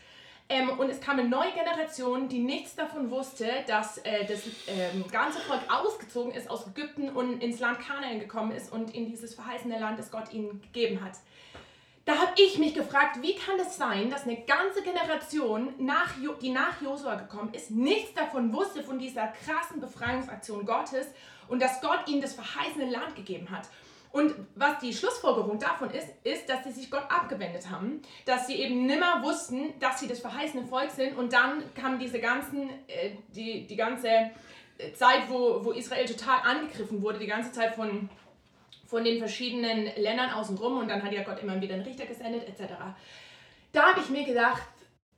ähm, 0.51 0.71
und 0.79 0.89
es 0.89 1.01
kam 1.01 1.19
eine 1.19 1.29
neue 1.29 1.53
Generation, 1.53 2.29
die 2.29 2.39
nichts 2.39 2.75
davon 2.75 3.11
wusste, 3.11 3.47
dass 3.67 3.99
äh, 3.99 4.25
das 4.25 4.45
ähm, 4.67 5.05
ganze 5.11 5.41
Volk 5.41 5.61
ausgezogen 5.69 6.33
ist 6.33 6.49
aus 6.49 6.67
Ägypten 6.67 7.11
und 7.11 7.43
ins 7.43 7.61
Land 7.61 7.81
Kanaan 7.81 8.19
gekommen 8.19 8.53
ist 8.53 8.73
und 8.73 8.95
in 8.95 9.07
dieses 9.07 9.35
verheißene 9.35 9.79
Land, 9.79 9.99
das 9.99 10.11
Gott 10.11 10.33
ihnen 10.33 10.63
gegeben 10.63 11.05
hat. 11.05 11.13
Da 12.09 12.17
habe 12.17 12.33
ich 12.37 12.57
mich 12.57 12.73
gefragt, 12.73 13.21
wie 13.21 13.35
kann 13.35 13.61
es 13.61 13.77
sein, 13.77 14.09
dass 14.09 14.23
eine 14.23 14.41
ganze 14.41 14.81
Generation, 14.83 15.75
nach, 15.77 16.15
die 16.41 16.49
nach 16.49 16.81
Josua 16.81 17.17
gekommen 17.17 17.53
ist, 17.53 17.71
nichts 17.71 18.15
davon 18.15 18.51
wusste, 18.51 18.83
von 18.83 18.99
dieser 18.99 19.27
krassen 19.27 19.79
Befreiungsaktion 19.79 20.65
Gottes 20.65 21.07
und 21.49 21.61
dass 21.61 21.83
Gott 21.83 22.09
ihnen 22.09 22.23
das 22.23 22.33
verheißene 22.33 22.91
Land 22.91 23.15
gegeben 23.15 23.51
hat. 23.51 23.69
Und 24.11 24.33
was 24.55 24.79
die 24.79 24.95
Schlussfolgerung 24.95 25.59
davon 25.59 25.91
ist, 25.91 26.09
ist, 26.25 26.49
dass 26.49 26.65
sie 26.65 26.73
sich 26.73 26.91
Gott 26.91 27.05
abgewendet 27.11 27.69
haben, 27.71 28.01
dass 28.25 28.47
sie 28.47 28.55
eben 28.55 28.87
nimmer 28.87 29.23
wussten, 29.23 29.79
dass 29.79 30.01
sie 30.01 30.09
das 30.09 30.21
verheißene 30.21 30.65
Volk 30.65 30.91
sind 30.91 31.15
und 31.19 31.35
dann 31.35 31.63
kam 31.75 31.99
diese 31.99 32.21
ganzen, 32.21 32.71
äh, 32.87 33.17
die, 33.35 33.67
die 33.67 33.77
ganze 33.77 34.31
Zeit, 34.95 35.29
wo, 35.29 35.63
wo 35.63 35.73
Israel 35.73 36.07
total 36.07 36.41
angegriffen 36.43 37.03
wurde, 37.03 37.19
die 37.19 37.27
ganze 37.27 37.53
Zeit 37.53 37.75
von 37.75 38.09
von 38.89 39.05
den 39.05 39.19
verschiedenen 39.19 39.91
Ländern 39.97 40.31
außenrum 40.31 40.79
und 40.79 40.89
dann 40.89 41.03
hat 41.03 41.13
ja 41.13 41.23
Gott 41.23 41.43
immer 41.43 41.61
wieder 41.61 41.75
einen 41.75 41.85
Richter 41.85 42.07
gesendet 42.07 42.49
etc. 42.49 42.73
Da 43.73 43.91
habe 43.91 44.01
ich 44.01 44.09
mir 44.09 44.25
gedacht, 44.25 44.63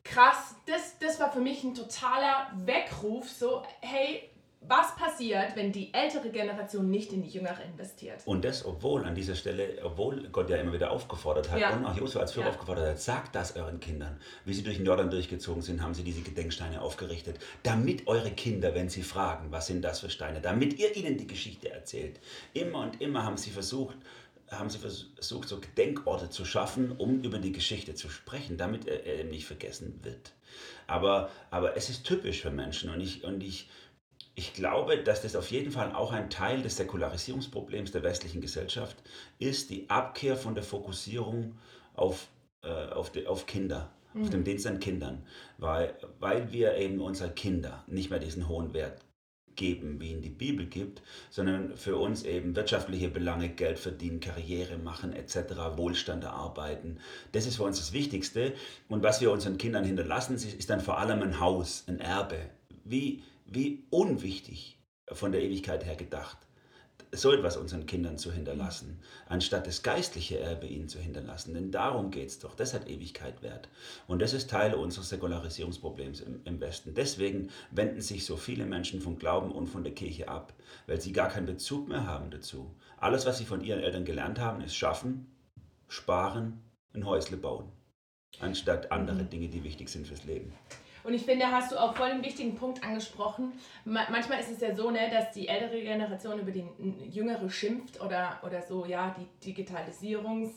krass, 0.02 0.56
das, 0.66 0.98
das 0.98 1.20
war 1.20 1.32
für 1.32 1.40
mich 1.40 1.62
ein 1.62 1.74
totaler 1.74 2.50
Weckruf, 2.64 3.28
so 3.28 3.62
hey, 3.80 4.29
was 4.62 4.94
passiert, 4.94 5.56
wenn 5.56 5.72
die 5.72 5.92
ältere 5.94 6.28
Generation 6.28 6.90
nicht 6.90 7.12
in 7.12 7.22
die 7.22 7.30
jüngere 7.30 7.64
investiert? 7.64 8.20
Und 8.26 8.44
das, 8.44 8.64
obwohl 8.64 9.04
an 9.04 9.14
dieser 9.14 9.34
Stelle, 9.34 9.78
obwohl 9.82 10.28
Gott 10.28 10.50
ja 10.50 10.58
immer 10.58 10.74
wieder 10.74 10.90
aufgefordert 10.90 11.50
hat 11.50 11.58
ja. 11.58 11.74
und 11.74 11.86
auch 11.86 11.96
Josua 11.96 12.22
als 12.22 12.32
Führer 12.32 12.46
ja. 12.46 12.50
aufgefordert 12.50 12.88
hat, 12.88 13.00
sagt 13.00 13.34
das 13.34 13.56
euren 13.56 13.80
Kindern. 13.80 14.20
Wie 14.44 14.52
sie 14.52 14.62
durch 14.62 14.76
den 14.76 14.84
Jordan 14.84 15.10
durchgezogen 15.10 15.62
sind, 15.62 15.82
haben 15.82 15.94
sie 15.94 16.04
diese 16.04 16.20
Gedenksteine 16.20 16.82
aufgerichtet, 16.82 17.38
damit 17.62 18.06
eure 18.06 18.30
Kinder, 18.30 18.74
wenn 18.74 18.90
sie 18.90 19.02
fragen, 19.02 19.50
was 19.50 19.66
sind 19.66 19.82
das 19.82 20.00
für 20.00 20.10
Steine, 20.10 20.42
damit 20.42 20.78
ihr 20.78 20.94
ihnen 20.94 21.16
die 21.16 21.26
Geschichte 21.26 21.70
erzählt. 21.70 22.20
Immer 22.52 22.80
und 22.80 23.00
immer 23.00 23.24
haben 23.24 23.38
sie 23.38 23.50
versucht, 23.50 23.96
haben 24.50 24.68
sie 24.68 24.78
versucht, 24.78 25.48
so 25.48 25.58
Gedenkorte 25.58 26.28
zu 26.28 26.44
schaffen, 26.44 26.92
um 26.92 27.22
über 27.22 27.38
die 27.38 27.52
Geschichte 27.52 27.94
zu 27.94 28.10
sprechen, 28.10 28.58
damit 28.58 28.86
er, 28.86 29.06
er 29.06 29.24
nicht 29.24 29.46
vergessen 29.46 30.00
wird. 30.02 30.32
Aber, 30.86 31.30
aber 31.50 31.76
es 31.76 31.88
ist 31.88 32.04
typisch 32.04 32.42
für 32.42 32.50
Menschen 32.50 32.90
und 32.90 33.00
ich, 33.00 33.24
und 33.24 33.42
ich 33.42 33.68
ich 34.40 34.54
glaube, 34.54 34.96
dass 34.96 35.20
das 35.20 35.36
auf 35.36 35.50
jeden 35.50 35.70
Fall 35.70 35.94
auch 35.94 36.12
ein 36.12 36.30
Teil 36.30 36.62
des 36.62 36.78
Säkularisierungsproblems 36.78 37.92
der 37.92 38.02
westlichen 38.02 38.40
Gesellschaft 38.40 38.96
ist, 39.38 39.68
die 39.68 39.90
Abkehr 39.90 40.34
von 40.34 40.54
der 40.54 40.64
Fokussierung 40.64 41.56
auf, 41.92 42.28
äh, 42.62 42.68
auf, 42.68 43.12
die, 43.12 43.26
auf 43.26 43.44
Kinder, 43.44 43.90
mhm. 44.14 44.22
auf 44.22 44.30
den 44.30 44.42
Dienst 44.42 44.66
an 44.66 44.80
Kindern, 44.80 45.26
weil, 45.58 45.94
weil 46.20 46.50
wir 46.52 46.76
eben 46.76 47.02
unseren 47.02 47.34
Kindern 47.34 47.82
nicht 47.86 48.08
mehr 48.08 48.18
diesen 48.18 48.48
hohen 48.48 48.72
Wert 48.72 49.04
geben, 49.56 50.00
wie 50.00 50.12
ihn 50.12 50.22
die 50.22 50.30
Bibel 50.30 50.64
gibt, 50.64 51.02
sondern 51.28 51.76
für 51.76 51.96
uns 51.96 52.22
eben 52.22 52.56
wirtschaftliche 52.56 53.10
Belange, 53.10 53.50
Geld 53.50 53.78
verdienen, 53.78 54.20
Karriere 54.20 54.78
machen 54.78 55.12
etc., 55.12 55.36
Wohlstand 55.76 56.24
erarbeiten. 56.24 56.96
Das 57.32 57.44
ist 57.46 57.56
für 57.56 57.64
uns 57.64 57.76
das 57.76 57.92
Wichtigste. 57.92 58.54
Und 58.88 59.02
was 59.02 59.20
wir 59.20 59.30
unseren 59.30 59.58
Kindern 59.58 59.84
hinterlassen, 59.84 60.36
ist 60.36 60.70
dann 60.70 60.80
vor 60.80 60.98
allem 60.98 61.20
ein 61.20 61.40
Haus, 61.40 61.84
ein 61.88 62.00
Erbe. 62.00 62.38
Wie, 62.84 63.22
wie 63.50 63.84
unwichtig 63.90 64.78
von 65.12 65.32
der 65.32 65.42
Ewigkeit 65.42 65.84
her 65.84 65.96
gedacht, 65.96 66.38
so 67.12 67.32
etwas 67.32 67.56
unseren 67.56 67.86
Kindern 67.86 68.18
zu 68.18 68.32
hinterlassen, 68.32 69.00
anstatt 69.26 69.66
das 69.66 69.82
geistliche 69.82 70.38
Erbe 70.38 70.66
ihnen 70.66 70.88
zu 70.88 71.00
hinterlassen. 71.00 71.54
Denn 71.54 71.72
darum 71.72 72.12
geht 72.12 72.28
es 72.28 72.38
doch. 72.38 72.54
Das 72.54 72.72
hat 72.72 72.88
Ewigkeit 72.88 73.42
wert. 73.42 73.68
Und 74.06 74.22
das 74.22 74.32
ist 74.32 74.48
Teil 74.48 74.74
unseres 74.74 75.08
Säkularisierungsproblems 75.08 76.20
im, 76.20 76.40
im, 76.44 76.60
Westen. 76.60 76.94
Deswegen 76.94 77.50
wenden 77.72 78.00
sich 78.00 78.24
so 78.24 78.36
viele 78.36 78.64
Menschen 78.64 79.00
vom 79.00 79.18
Glauben 79.18 79.50
und 79.50 79.66
von 79.66 79.82
der 79.82 79.94
Kirche 79.94 80.28
ab, 80.28 80.52
weil 80.86 81.00
sie 81.00 81.12
gar 81.12 81.28
keinen 81.28 81.46
Bezug 81.46 81.88
mehr 81.88 82.06
haben 82.06 82.30
dazu. 82.30 82.72
Alles, 82.98 83.26
was 83.26 83.38
sie 83.38 83.44
von 83.44 83.64
ihren 83.64 83.80
Eltern 83.80 84.04
gelernt 84.04 84.38
haben, 84.38 84.60
ist 84.60 84.76
schaffen, 84.76 85.26
sparen, 85.88 86.60
ein 86.92 87.06
Häusle 87.06 87.36
bauen, 87.36 87.72
anstatt 88.38 88.92
andere 88.92 89.24
mhm. 89.24 89.30
Dinge, 89.30 89.48
die 89.48 89.64
wichtig 89.64 89.88
sind 89.88 90.06
fürs 90.06 90.24
Leben. 90.24 90.52
Und 91.02 91.14
ich 91.14 91.24
finde, 91.24 91.50
hast 91.50 91.72
du 91.72 91.80
auch 91.80 91.94
voll 91.94 92.10
einen 92.10 92.24
wichtigen 92.24 92.54
Punkt 92.54 92.84
angesprochen. 92.84 93.52
manchmal 93.84 94.40
ist 94.40 94.50
es 94.50 94.60
ja 94.60 94.74
so, 94.74 94.90
ne, 94.90 95.10
dass 95.10 95.32
die 95.32 95.48
ältere 95.48 95.80
Generation 95.80 96.38
über 96.38 96.50
die 96.50 96.64
jüngere 97.10 97.48
schimpft 97.50 98.00
oder, 98.00 98.40
oder 98.44 98.62
so, 98.62 98.84
ja, 98.84 99.14
die 99.18 99.26
Digitalisierungswelt 99.44 100.56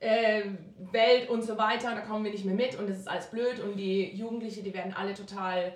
äh, 0.00 1.26
und 1.28 1.42
so 1.42 1.58
weiter, 1.58 1.94
da 1.94 2.00
kommen 2.00 2.24
wir 2.24 2.32
nicht 2.32 2.44
mehr 2.44 2.54
mit 2.54 2.78
und 2.78 2.88
das 2.88 2.98
ist 2.98 3.08
alles 3.08 3.26
blöd 3.26 3.60
und 3.60 3.76
die 3.76 4.14
Jugendlichen, 4.14 4.64
die 4.64 4.74
werden 4.74 4.94
alle 4.94 5.14
total 5.14 5.74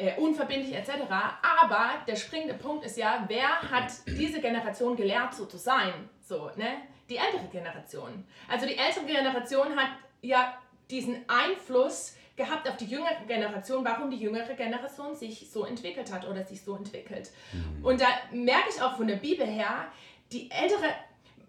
äh, 0.00 0.16
unverbindlich 0.18 0.74
etc. 0.74 0.90
Aber 1.10 1.90
der 2.06 2.16
springende 2.16 2.54
Punkt 2.54 2.84
ist 2.86 2.96
ja, 2.96 3.24
wer 3.28 3.60
hat 3.70 3.92
diese 4.06 4.40
Generation 4.40 4.96
gelehrt, 4.96 5.34
so 5.34 5.44
zu 5.44 5.58
sein? 5.58 5.92
So, 6.22 6.50
ne? 6.56 6.78
Die 7.10 7.18
ältere 7.18 7.48
Generation. 7.50 8.24
Also 8.48 8.66
die 8.66 8.76
ältere 8.76 9.04
Generation 9.04 9.76
hat 9.76 9.90
ja 10.22 10.54
diesen 10.90 11.24
Einfluss 11.28 12.16
gehabt 12.40 12.68
auf 12.68 12.76
die 12.78 12.86
jüngere 12.86 13.24
Generation, 13.26 13.84
warum 13.84 14.10
die 14.10 14.16
jüngere 14.16 14.54
Generation 14.54 15.14
sich 15.14 15.50
so 15.50 15.66
entwickelt 15.66 16.10
hat 16.10 16.26
oder 16.26 16.42
sich 16.44 16.62
so 16.62 16.74
entwickelt. 16.74 17.30
Mhm. 17.52 17.84
Und 17.84 18.00
da 18.00 18.06
merke 18.32 18.70
ich 18.74 18.80
auch 18.80 18.96
von 18.96 19.06
der 19.06 19.16
Bibel 19.16 19.46
her, 19.46 19.86
die 20.32 20.50
ältere, 20.50 20.86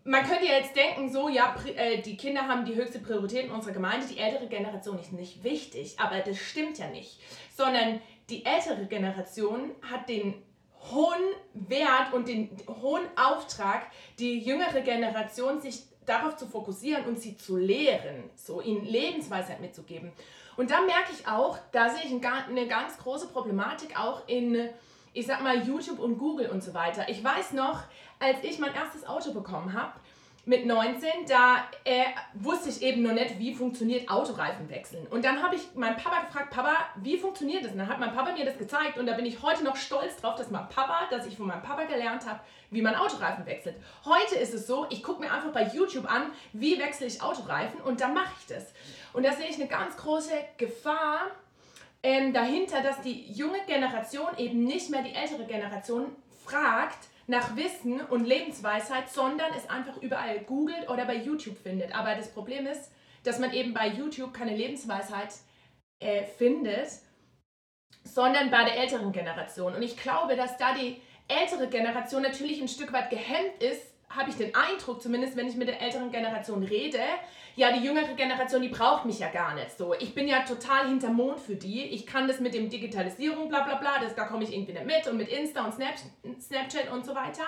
man 0.03 0.25
könnte 0.25 0.45
ja 0.45 0.57
jetzt 0.57 0.75
denken, 0.75 1.09
so, 1.09 1.29
ja, 1.29 1.55
äh, 1.77 2.01
die 2.01 2.17
Kinder 2.17 2.47
haben 2.47 2.65
die 2.65 2.75
höchste 2.75 2.99
Priorität 2.99 3.45
in 3.45 3.51
unserer 3.51 3.73
Gemeinde, 3.73 4.05
die 4.05 4.17
ältere 4.17 4.47
Generation 4.47 4.99
ist 4.99 5.13
nicht 5.13 5.43
wichtig, 5.45 5.95
aber 5.97 6.19
das 6.19 6.37
stimmt 6.37 6.77
ja 6.77 6.87
nicht, 6.87 7.21
sondern 7.55 8.01
die 8.29 8.45
ältere 8.45 8.85
Generation 8.87 9.71
hat 9.89 10.09
den 10.09 10.33
hohen 10.91 11.23
Wert 11.53 12.11
und 12.11 12.27
den 12.27 12.49
hohen 12.67 13.05
Auftrag, 13.15 13.91
die 14.19 14.39
jüngere 14.39 14.81
Generation 14.81 15.61
sich 15.61 15.83
darauf 16.05 16.35
zu 16.35 16.47
fokussieren 16.47 17.05
und 17.05 17.19
sie 17.19 17.37
zu 17.37 17.55
lehren, 17.55 18.29
so 18.35 18.61
ihnen 18.61 18.83
Lebensweisheit 18.83 19.61
mitzugeben. 19.61 20.11
Und 20.57 20.71
da 20.71 20.81
merke 20.81 21.11
ich 21.13 21.27
auch, 21.27 21.57
da 21.71 21.89
sehe 21.89 22.03
ich 22.05 22.11
eine 22.11 22.67
ganz 22.67 22.97
große 22.97 23.27
Problematik 23.27 23.99
auch 23.99 24.27
in, 24.27 24.69
ich 25.13 25.25
sag 25.25 25.41
mal, 25.41 25.65
YouTube 25.65 25.99
und 25.99 26.17
Google 26.17 26.49
und 26.49 26.63
so 26.63 26.73
weiter. 26.73 27.09
Ich 27.09 27.23
weiß 27.23 27.53
noch, 27.53 27.83
als 28.19 28.43
ich 28.43 28.59
mein 28.59 28.73
erstes 28.73 29.07
Auto 29.07 29.33
bekommen 29.33 29.73
habe, 29.73 29.93
mit 30.51 30.65
19, 30.65 31.09
da 31.29 31.63
äh, 31.85 32.03
wusste 32.33 32.67
ich 32.67 32.81
eben 32.81 33.03
noch 33.03 33.13
nicht, 33.13 33.39
wie 33.39 33.53
funktioniert 33.53 34.09
Autoreifen 34.09 34.69
wechseln. 34.69 35.07
Und 35.07 35.23
dann 35.23 35.41
habe 35.41 35.55
ich 35.55 35.61
meinen 35.75 35.95
Papa 35.95 36.25
gefragt, 36.25 36.49
Papa, 36.49 36.75
wie 36.97 37.17
funktioniert 37.17 37.63
das? 37.63 37.71
Und 37.71 37.77
dann 37.77 37.87
hat 37.87 38.01
mein 38.01 38.13
Papa 38.13 38.33
mir 38.33 38.43
das 38.43 38.57
gezeigt 38.57 38.97
und 38.97 39.05
da 39.05 39.13
bin 39.13 39.25
ich 39.25 39.41
heute 39.41 39.63
noch 39.63 39.77
stolz 39.77 40.17
drauf, 40.17 40.35
dass 40.35 40.51
mein 40.51 40.67
Papa, 40.67 41.07
dass 41.09 41.25
ich 41.25 41.37
von 41.37 41.47
meinem 41.47 41.61
Papa 41.61 41.85
gelernt 41.85 42.27
habe, 42.27 42.41
wie 42.69 42.81
man 42.81 42.95
Autoreifen 42.95 43.45
wechselt. 43.45 43.77
Heute 44.03 44.35
ist 44.35 44.53
es 44.53 44.67
so, 44.67 44.87
ich 44.89 45.01
gucke 45.03 45.21
mir 45.21 45.31
einfach 45.31 45.53
bei 45.53 45.71
YouTube 45.73 46.11
an, 46.11 46.23
wie 46.51 46.77
wechsle 46.77 47.07
ich 47.07 47.21
Autoreifen 47.21 47.79
und 47.79 48.01
dann 48.01 48.13
mache 48.13 48.33
ich 48.41 48.53
das. 48.53 48.73
Und 49.13 49.25
da 49.25 49.31
sehe 49.31 49.47
ich 49.47 49.55
eine 49.55 49.67
ganz 49.67 49.95
große 49.95 50.33
Gefahr 50.57 51.27
ähm, 52.03 52.33
dahinter, 52.33 52.81
dass 52.81 52.99
die 52.99 53.31
junge 53.31 53.61
Generation 53.67 54.37
eben 54.37 54.65
nicht 54.65 54.89
mehr 54.89 55.01
die 55.01 55.15
ältere 55.15 55.45
Generation 55.45 56.13
fragt, 56.43 57.07
nach 57.31 57.55
Wissen 57.55 58.01
und 58.01 58.25
Lebensweisheit, 58.25 59.09
sondern 59.09 59.53
es 59.55 59.69
einfach 59.69 59.95
überall 60.01 60.39
googelt 60.39 60.89
oder 60.89 61.05
bei 61.05 61.15
YouTube 61.15 61.57
findet. 61.57 61.95
Aber 61.95 62.13
das 62.13 62.33
Problem 62.33 62.67
ist, 62.67 62.91
dass 63.23 63.39
man 63.39 63.53
eben 63.53 63.73
bei 63.73 63.87
YouTube 63.87 64.33
keine 64.33 64.53
Lebensweisheit 64.53 65.33
äh, 65.99 66.25
findet, 66.25 66.89
sondern 68.03 68.51
bei 68.51 68.65
der 68.65 68.77
älteren 68.77 69.13
Generation. 69.13 69.73
Und 69.73 69.81
ich 69.81 69.95
glaube, 69.95 70.35
dass 70.35 70.57
da 70.57 70.73
die 70.73 71.01
ältere 71.29 71.69
Generation 71.69 72.21
natürlich 72.21 72.61
ein 72.61 72.67
Stück 72.67 72.91
weit 72.91 73.09
gehemmt 73.09 73.63
ist, 73.63 73.90
habe 74.15 74.29
ich 74.29 74.35
den 74.35 74.53
Eindruck, 74.55 75.01
zumindest 75.01 75.35
wenn 75.35 75.47
ich 75.47 75.55
mit 75.55 75.67
der 75.67 75.81
älteren 75.81 76.11
Generation 76.11 76.63
rede, 76.63 76.99
ja, 77.55 77.71
die 77.71 77.83
jüngere 77.83 78.13
Generation, 78.13 78.61
die 78.61 78.69
braucht 78.69 79.05
mich 79.05 79.19
ja 79.19 79.29
gar 79.29 79.53
nicht 79.55 79.77
so. 79.77 79.93
Ich 79.93 80.15
bin 80.15 80.27
ja 80.27 80.41
total 80.43 80.87
hinter 80.87 81.09
Mond 81.09 81.39
für 81.39 81.55
die. 81.55 81.83
Ich 81.83 82.05
kann 82.07 82.27
das 82.27 82.39
mit 82.39 82.53
dem 82.53 82.69
Digitalisierung, 82.69 83.49
bla 83.49 83.61
bla 83.61 83.75
bla, 83.75 83.99
das, 83.99 84.15
da 84.15 84.25
komme 84.25 84.43
ich 84.43 84.53
irgendwie 84.53 84.73
nicht 84.73 84.85
mit 84.85 85.07
und 85.07 85.17
mit 85.17 85.27
Insta 85.27 85.65
und 85.65 85.73
Snapchat 85.73 86.91
und 86.91 87.05
so 87.05 87.13
weiter. 87.13 87.43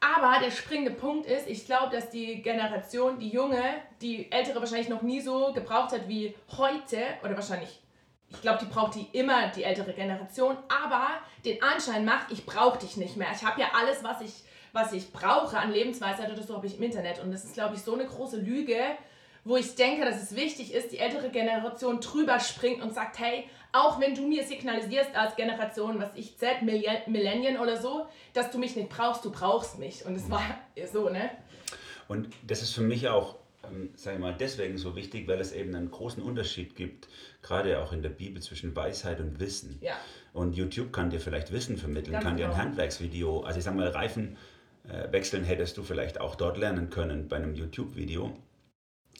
Aber 0.00 0.38
der 0.44 0.50
springende 0.50 0.90
Punkt 0.90 1.26
ist, 1.26 1.48
ich 1.48 1.64
glaube, 1.64 1.94
dass 1.94 2.10
die 2.10 2.42
Generation, 2.42 3.18
die 3.18 3.30
junge, 3.30 3.62
die 4.02 4.30
ältere 4.30 4.60
wahrscheinlich 4.60 4.90
noch 4.90 5.00
nie 5.00 5.20
so 5.20 5.52
gebraucht 5.54 5.92
hat 5.92 6.08
wie 6.08 6.34
heute, 6.58 6.98
oder 7.22 7.34
wahrscheinlich, 7.34 7.80
ich 8.28 8.40
glaube, 8.42 8.58
die 8.60 8.66
braucht 8.66 8.96
die 8.96 9.08
immer, 9.12 9.48
die 9.48 9.64
ältere 9.64 9.94
Generation, 9.94 10.58
aber 10.68 11.08
den 11.46 11.62
Anschein 11.62 12.04
macht, 12.04 12.30
ich 12.30 12.44
brauche 12.44 12.78
dich 12.78 12.98
nicht 12.98 13.16
mehr. 13.16 13.28
Ich 13.34 13.44
habe 13.44 13.60
ja 13.60 13.68
alles, 13.72 14.04
was 14.04 14.20
ich 14.20 14.32
was 14.74 14.92
ich 14.92 15.12
brauche 15.12 15.56
an 15.56 15.72
Lebensweisheit 15.72 16.30
oder 16.30 16.42
so 16.42 16.56
habe 16.56 16.66
ich 16.66 16.76
im 16.76 16.82
Internet. 16.82 17.22
Und 17.22 17.30
das 17.32 17.44
ist, 17.44 17.54
glaube 17.54 17.76
ich, 17.76 17.82
so 17.82 17.94
eine 17.94 18.04
große 18.04 18.38
Lüge, 18.38 18.76
wo 19.44 19.56
ich 19.56 19.76
denke, 19.76 20.04
dass 20.04 20.20
es 20.20 20.34
wichtig 20.34 20.74
ist, 20.74 20.90
die 20.90 20.98
ältere 20.98 21.30
Generation 21.30 22.00
drüber 22.00 22.40
springt 22.40 22.82
und 22.82 22.92
sagt, 22.92 23.18
hey, 23.20 23.44
auch 23.72 24.00
wenn 24.00 24.14
du 24.14 24.26
mir 24.26 24.42
signalisierst 24.42 25.14
als 25.14 25.36
Generation, 25.36 26.00
was 26.00 26.10
ich 26.16 26.36
Z, 26.38 26.62
Millennium 26.62 27.60
oder 27.60 27.80
so, 27.80 28.06
dass 28.32 28.50
du 28.50 28.58
mich 28.58 28.74
nicht 28.74 28.88
brauchst, 28.88 29.24
du 29.24 29.30
brauchst 29.30 29.78
mich. 29.78 30.04
Und 30.04 30.16
es 30.16 30.28
war 30.28 30.42
so, 30.92 31.08
ne? 31.08 31.30
Und 32.08 32.28
das 32.46 32.62
ist 32.62 32.74
für 32.74 32.82
mich 32.82 33.08
auch, 33.08 33.36
ähm, 33.70 33.90
sag 33.94 34.14
ich 34.14 34.20
mal, 34.20 34.34
deswegen 34.34 34.76
so 34.76 34.96
wichtig, 34.96 35.28
weil 35.28 35.40
es 35.40 35.52
eben 35.52 35.74
einen 35.74 35.90
großen 35.90 36.22
Unterschied 36.22 36.74
gibt, 36.74 37.08
gerade 37.42 37.80
auch 37.80 37.92
in 37.92 38.02
der 38.02 38.10
Bibel 38.10 38.42
zwischen 38.42 38.74
Weisheit 38.74 39.20
und 39.20 39.38
Wissen. 39.38 39.78
Ja. 39.80 39.94
Und 40.32 40.56
YouTube 40.56 40.92
kann 40.92 41.10
dir 41.10 41.20
vielleicht 41.20 41.52
Wissen 41.52 41.76
vermitteln, 41.76 42.14
Ganz 42.14 42.24
kann 42.24 42.36
genau. 42.36 42.48
dir 42.48 42.52
ein 42.54 42.58
genau. 42.58 42.70
Handwerksvideo, 42.70 43.40
also 43.42 43.58
ich 43.58 43.64
sag 43.64 43.76
mal, 43.76 43.88
Reifen 43.88 44.36
wechseln 44.84 45.44
hättest 45.44 45.76
du 45.76 45.82
vielleicht 45.82 46.20
auch 46.20 46.34
dort 46.34 46.58
lernen 46.58 46.90
können 46.90 47.28
bei 47.28 47.36
einem 47.36 47.54
YouTube-Video. 47.54 48.36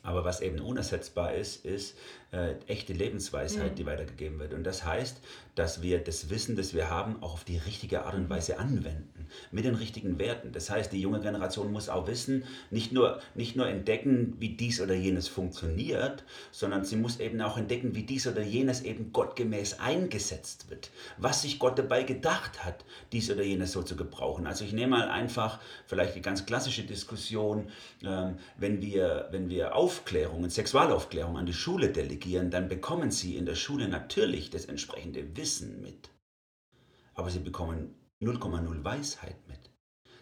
Aber 0.03 0.24
was 0.24 0.42
eben 0.42 0.61
unersetzbar 0.61 1.35
ist, 1.35 1.64
ist 1.64 1.96
äh, 2.35 2.57
echte 2.66 2.92
Lebensweisheit, 2.92 3.73
mhm. 3.73 3.75
die 3.77 3.87
weitergegeben 3.87 4.40
wird. 4.40 4.55
Und 4.55 4.64
das 4.64 4.85
heißt, 4.85 5.20
dass 5.55 5.83
wir 5.83 6.03
das 6.03 6.31
Wissen, 6.31 6.57
das 6.57 6.75
wir 6.75 6.90
haben, 6.90 7.23
auch 7.23 7.35
auf 7.35 7.44
die 7.44 7.59
richtige 7.59 8.05
Art 8.05 8.14
und 8.14 8.29
Weise 8.29 8.59
anwenden, 8.59 9.27
mit 9.53 9.64
den 9.64 9.77
richtigen 9.77 10.18
Werten. 10.18 10.51
Das 10.51 10.68
heißt, 10.68 10.92
die 10.92 11.01
junge 11.01 11.20
Generation 11.20 11.70
muss 11.70 11.88
auch 11.88 12.09
wissen, 12.09 12.44
nicht 12.70 12.92
nur, 12.92 13.20
nicht 13.37 13.55
nur 13.55 13.68
entdecken, 13.68 14.35
wie 14.40 14.51
dies 14.51 14.81
oder 14.81 14.94
jenes 14.94 15.29
funktioniert, 15.29 16.25
sondern 16.51 16.85
sie 16.85 16.97
muss 16.97 17.20
eben 17.20 17.40
auch 17.40 17.57
entdecken, 17.57 17.94
wie 17.94 18.03
dies 18.03 18.27
oder 18.27 18.42
jenes 18.42 18.83
eben 18.83 19.12
gottgemäß 19.12 19.79
eingesetzt 19.79 20.70
wird. 20.70 20.90
Was 21.18 21.42
sich 21.42 21.61
Gott 21.61 21.79
dabei 21.79 22.03
gedacht 22.03 22.64
hat, 22.64 22.85
dies 23.12 23.31
oder 23.31 23.44
jenes 23.44 23.73
so 23.73 23.83
zu 23.83 23.94
gebrauchen. 23.94 24.49
Also 24.49 24.64
ich 24.64 24.73
nehme 24.73 24.99
mal 24.99 25.09
einfach 25.09 25.61
vielleicht 25.87 26.16
die 26.16 26.23
ganz 26.23 26.47
klassische 26.47 26.83
Diskussion, 26.83 27.68
ähm, 28.03 28.38
wenn 28.57 28.83
wir, 28.83 29.29
wenn 29.31 29.49
wir 29.49 29.77
Aufklärung 29.77 30.42
und 30.42 30.51
Sexualaufklärung 30.51 31.37
an 31.37 31.47
die 31.47 31.53
Schule 31.53 31.90
delegieren, 31.90 32.24
delegieren, 32.25 32.51
dann 32.51 32.69
bekommen 32.69 33.11
sie 33.11 33.37
in 33.37 33.47
der 33.47 33.55
Schule 33.55 33.89
natürlich 33.89 34.51
das 34.51 34.65
entsprechende 34.65 35.37
Wissen 35.37 35.81
mit. 35.81 36.11
Aber 37.15 37.31
sie 37.31 37.39
bekommen 37.39 37.95
0,0 38.21 38.85
Weisheit 38.85 39.37
mit. 39.47 39.59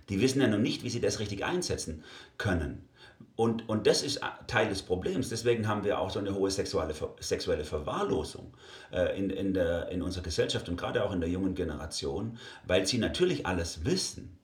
Die 0.09 0.21
wissen 0.21 0.41
ja 0.41 0.49
noch 0.49 0.59
nicht, 0.59 0.83
wie 0.83 0.91
sie 0.91 1.01
das 1.01 1.21
richtig 1.21 1.45
einsetzen 1.45 2.03
können. 2.37 2.89
Und, 3.37 3.69
und 3.69 3.87
das 3.87 4.03
ist 4.03 4.21
Teil 4.49 4.69
des 4.69 4.83
Problems. 4.83 5.29
Deswegen 5.29 5.69
haben 5.69 5.85
wir 5.85 6.01
auch 6.01 6.11
so 6.11 6.19
eine 6.19 6.35
hohe 6.35 6.51
sexuelle, 6.51 6.95
sexuelle 7.21 7.65
Verwahrlosung 7.65 8.55
äh, 8.91 9.17
in, 9.17 9.31
in, 9.31 9.55
der, 9.55 9.89
in 9.91 10.03
unserer 10.03 10.25
Gesellschaft 10.25 10.69
und 10.69 10.77
gerade 10.77 11.05
auch 11.05 11.13
in 11.13 11.21
der 11.21 11.31
jungen 11.31 11.55
Generation, 11.55 12.39
weil 12.67 12.85
sie 12.85 12.99
natürlich 12.99 13.47
alles 13.47 13.85
wissen, 13.85 14.39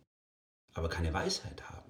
aber 0.75 0.88
keine 0.88 1.12
Weisheit 1.12 1.68
haben. 1.68 1.88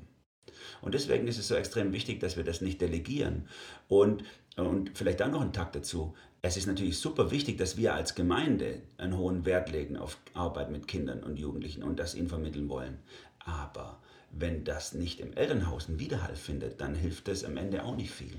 Und 0.81 0.95
deswegen 0.95 1.27
ist 1.27 1.39
es 1.39 1.49
so 1.49 1.55
extrem 1.55 1.93
wichtig, 1.93 2.21
dass 2.21 2.37
wir 2.37 2.45
das 2.45 2.61
nicht 2.61 2.81
delegieren. 2.81 3.49
Und 3.89 4.25
und 4.59 4.97
vielleicht 4.97 5.21
dann 5.21 5.31
noch 5.31 5.41
ein 5.41 5.53
Takt 5.53 5.77
dazu. 5.77 6.15
Es 6.43 6.57
ist 6.57 6.67
natürlich 6.67 6.99
super 6.99 7.31
wichtig, 7.31 7.59
dass 7.59 7.77
wir 7.77 7.95
als 7.95 8.15
Gemeinde 8.15 8.83
einen 8.97 9.17
hohen 9.17 9.45
Wert 9.45 9.71
legen 9.71 9.97
auf 9.97 10.19
Arbeit 10.35 10.71
mit 10.71 10.89
Kindern 10.89 11.23
und 11.23 11.39
Jugendlichen 11.39 11.83
und 11.83 11.99
das 11.99 12.15
ihnen 12.15 12.29
vermitteln 12.29 12.69
wollen. 12.69 12.99
Aber 13.39 14.01
wenn 14.31 14.65
das 14.65 14.95
nicht 14.95 15.21
im 15.21 15.33
Elternhaus 15.33 15.89
einen 15.89 16.01
Widerhall 16.01 16.37
findet, 16.37 16.81
dann 16.81 16.95
hilft 16.95 17.29
das 17.29 17.45
am 17.45 17.57
Ende 17.57 17.85
auch 17.85 17.97
nicht 17.97 18.11
viel. 18.11 18.37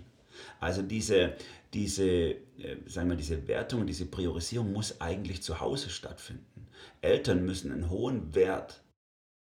Also 0.59 0.81
diese, 0.81 1.33
diese, 1.73 2.07
äh, 2.07 2.35
sagen 2.85 3.09
wir, 3.09 3.17
diese 3.17 3.47
Wertung, 3.47 3.87
diese 3.87 4.05
Priorisierung 4.05 4.71
muss 4.71 5.01
eigentlich 5.01 5.41
zu 5.41 5.59
Hause 5.59 5.89
stattfinden. 5.89 6.67
Eltern 7.01 7.45
müssen 7.45 7.71
einen 7.71 7.89
hohen 7.89 8.33
Wert 8.35 8.81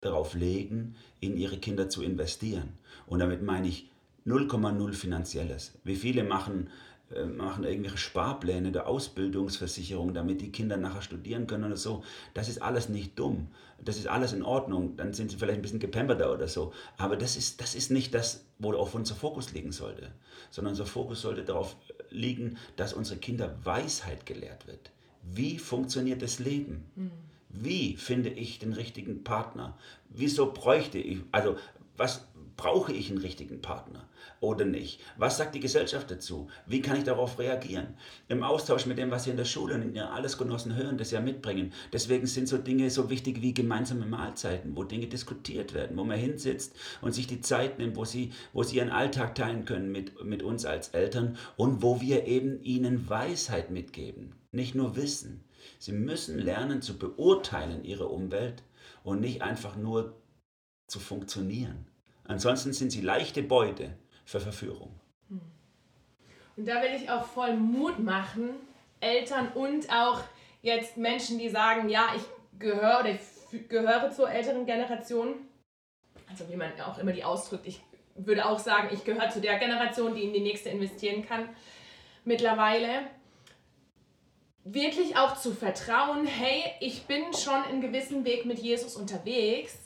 darauf 0.01 0.33
legen, 0.33 0.95
in 1.19 1.37
ihre 1.37 1.57
Kinder 1.57 1.89
zu 1.89 2.03
investieren. 2.03 2.69
Und 3.05 3.19
damit 3.19 3.41
meine 3.41 3.67
ich 3.67 3.89
0,0 4.25 4.93
finanzielles. 4.93 5.73
Wie 5.83 5.95
viele 5.95 6.23
machen, 6.23 6.69
äh, 7.13 7.25
machen 7.25 7.63
irgendwelche 7.63 7.97
Sparpläne 7.97 8.71
der 8.71 8.87
Ausbildungsversicherung, 8.87 10.13
damit 10.13 10.41
die 10.41 10.51
Kinder 10.51 10.77
nachher 10.77 11.01
studieren 11.01 11.47
können 11.47 11.65
oder 11.65 11.77
so. 11.77 12.03
Das 12.33 12.47
ist 12.47 12.61
alles 12.61 12.89
nicht 12.89 13.17
dumm. 13.17 13.47
Das 13.83 13.97
ist 13.97 14.07
alles 14.07 14.33
in 14.33 14.43
Ordnung. 14.43 14.95
Dann 14.97 15.13
sind 15.13 15.31
sie 15.31 15.37
vielleicht 15.37 15.59
ein 15.59 15.61
bisschen 15.61 15.79
gepemperter 15.79 16.33
oder 16.33 16.47
so. 16.47 16.73
Aber 16.97 17.15
das 17.15 17.37
ist, 17.37 17.61
das 17.61 17.75
ist 17.75 17.91
nicht 17.91 18.13
das, 18.13 18.45
worauf 18.59 18.93
unser 18.93 19.15
Fokus 19.15 19.53
liegen 19.53 19.71
sollte. 19.71 20.11
Sondern 20.51 20.73
unser 20.73 20.85
Fokus 20.85 21.21
sollte 21.21 21.43
darauf 21.43 21.75
liegen, 22.09 22.57
dass 22.75 22.93
unsere 22.93 23.19
Kinder 23.19 23.55
Weisheit 23.63 24.25
gelehrt 24.25 24.67
wird. 24.67 24.91
Wie 25.23 25.57
funktioniert 25.57 26.21
das 26.21 26.39
Leben? 26.39 26.85
Mhm. 26.95 27.28
Wie 27.49 27.95
finde 27.97 28.29
ich 28.29 28.59
den 28.59 28.73
richtigen 28.73 29.23
Partner? 29.23 29.77
Wieso 30.09 30.51
bräuchte 30.51 30.97
ich, 30.97 31.19
also 31.31 31.57
was 31.97 32.27
brauche 32.55 32.93
ich 32.93 33.09
einen 33.09 33.19
richtigen 33.19 33.61
Partner? 33.61 34.09
oder 34.41 34.65
nicht? 34.65 35.01
Was 35.17 35.37
sagt 35.37 35.55
die 35.55 35.59
Gesellschaft 35.59 36.09
dazu? 36.09 36.47
Wie 36.65 36.81
kann 36.81 36.97
ich 36.97 37.03
darauf 37.03 37.39
reagieren? 37.39 37.95
Im 38.27 38.43
Austausch 38.43 38.85
mit 38.85 38.97
dem, 38.97 39.11
was 39.11 39.25
Sie 39.25 39.31
in 39.31 39.37
der 39.37 39.45
Schule 39.45 39.75
und 39.75 39.81
in 39.81 39.95
Ihren 39.95 40.09
Allesgenossen 40.09 40.75
hören, 40.75 40.97
das 40.97 41.11
ja 41.11 41.19
mitbringen. 41.19 41.73
Deswegen 41.91 42.27
sind 42.27 42.47
so 42.47 42.57
Dinge 42.57 42.89
so 42.89 43.09
wichtig 43.09 43.41
wie 43.41 43.53
gemeinsame 43.53 44.05
Mahlzeiten, 44.05 44.75
wo 44.75 44.83
Dinge 44.83 45.07
diskutiert 45.07 45.73
werden, 45.73 45.97
wo 45.97 46.03
man 46.03 46.17
hinsitzt 46.17 46.75
und 47.01 47.13
sich 47.13 47.27
die 47.27 47.41
Zeit 47.41 47.79
nimmt, 47.79 47.95
wo 47.95 48.05
Sie, 48.05 48.31
wo 48.53 48.63
Sie 48.63 48.77
Ihren 48.77 48.89
Alltag 48.89 49.35
teilen 49.35 49.65
können 49.65 49.91
mit, 49.91 50.23
mit 50.23 50.43
uns 50.43 50.65
als 50.65 50.89
Eltern 50.89 51.37
und 51.57 51.81
wo 51.81 52.01
wir 52.01 52.25
eben 52.27 52.61
Ihnen 52.63 53.09
Weisheit 53.09 53.71
mitgeben, 53.71 54.35
nicht 54.51 54.75
nur 54.75 54.95
Wissen. 54.95 55.43
Sie 55.79 55.93
müssen 55.93 56.37
lernen 56.37 56.81
zu 56.81 56.99
beurteilen 56.99 57.83
Ihre 57.85 58.09
Umwelt 58.09 58.63
und 59.03 59.21
nicht 59.21 59.41
einfach 59.41 59.75
nur 59.75 60.21
zu 60.87 60.99
funktionieren. 60.99 61.87
Ansonsten 62.25 62.73
sind 62.73 62.91
sie 62.91 63.01
leichte 63.01 63.41
Beute 63.41 63.97
für 64.25 64.39
Verführung. 64.39 64.99
Und 65.29 66.67
da 66.67 66.81
will 66.81 66.93
ich 66.93 67.09
auch 67.09 67.23
voll 67.23 67.55
Mut 67.55 67.99
machen, 67.99 68.49
Eltern 68.99 69.47
und 69.53 69.89
auch 69.89 70.21
jetzt 70.61 70.97
Menschen, 70.97 71.39
die 71.39 71.49
sagen, 71.49 71.87
ja, 71.87 72.09
ich 72.15 72.23
gehöre 72.59 72.99
oder 72.99 73.11
ich 73.11 73.69
gehöre 73.69 74.11
zur 74.11 74.29
älteren 74.29 74.65
Generation. 74.65 75.35
Also 76.29 76.49
wie 76.49 76.57
man 76.57 76.79
auch 76.81 76.97
immer 76.97 77.13
die 77.13 77.23
ausdrückt, 77.23 77.65
ich 77.65 77.81
würde 78.15 78.45
auch 78.45 78.59
sagen, 78.59 78.89
ich 78.91 79.05
gehöre 79.05 79.29
zu 79.29 79.39
der 79.39 79.57
Generation, 79.57 80.13
die 80.13 80.23
in 80.23 80.33
die 80.33 80.41
nächste 80.41 80.69
investieren 80.69 81.25
kann 81.25 81.47
mittlerweile. 82.25 83.07
Wirklich 84.63 85.17
auch 85.17 85.37
zu 85.37 85.53
vertrauen, 85.53 86.25
hey, 86.25 86.63
ich 86.79 87.03
bin 87.03 87.33
schon 87.33 87.63
einen 87.63 87.81
gewissen 87.81 88.25
Weg 88.25 88.45
mit 88.45 88.59
Jesus 88.59 88.95
unterwegs 88.95 89.77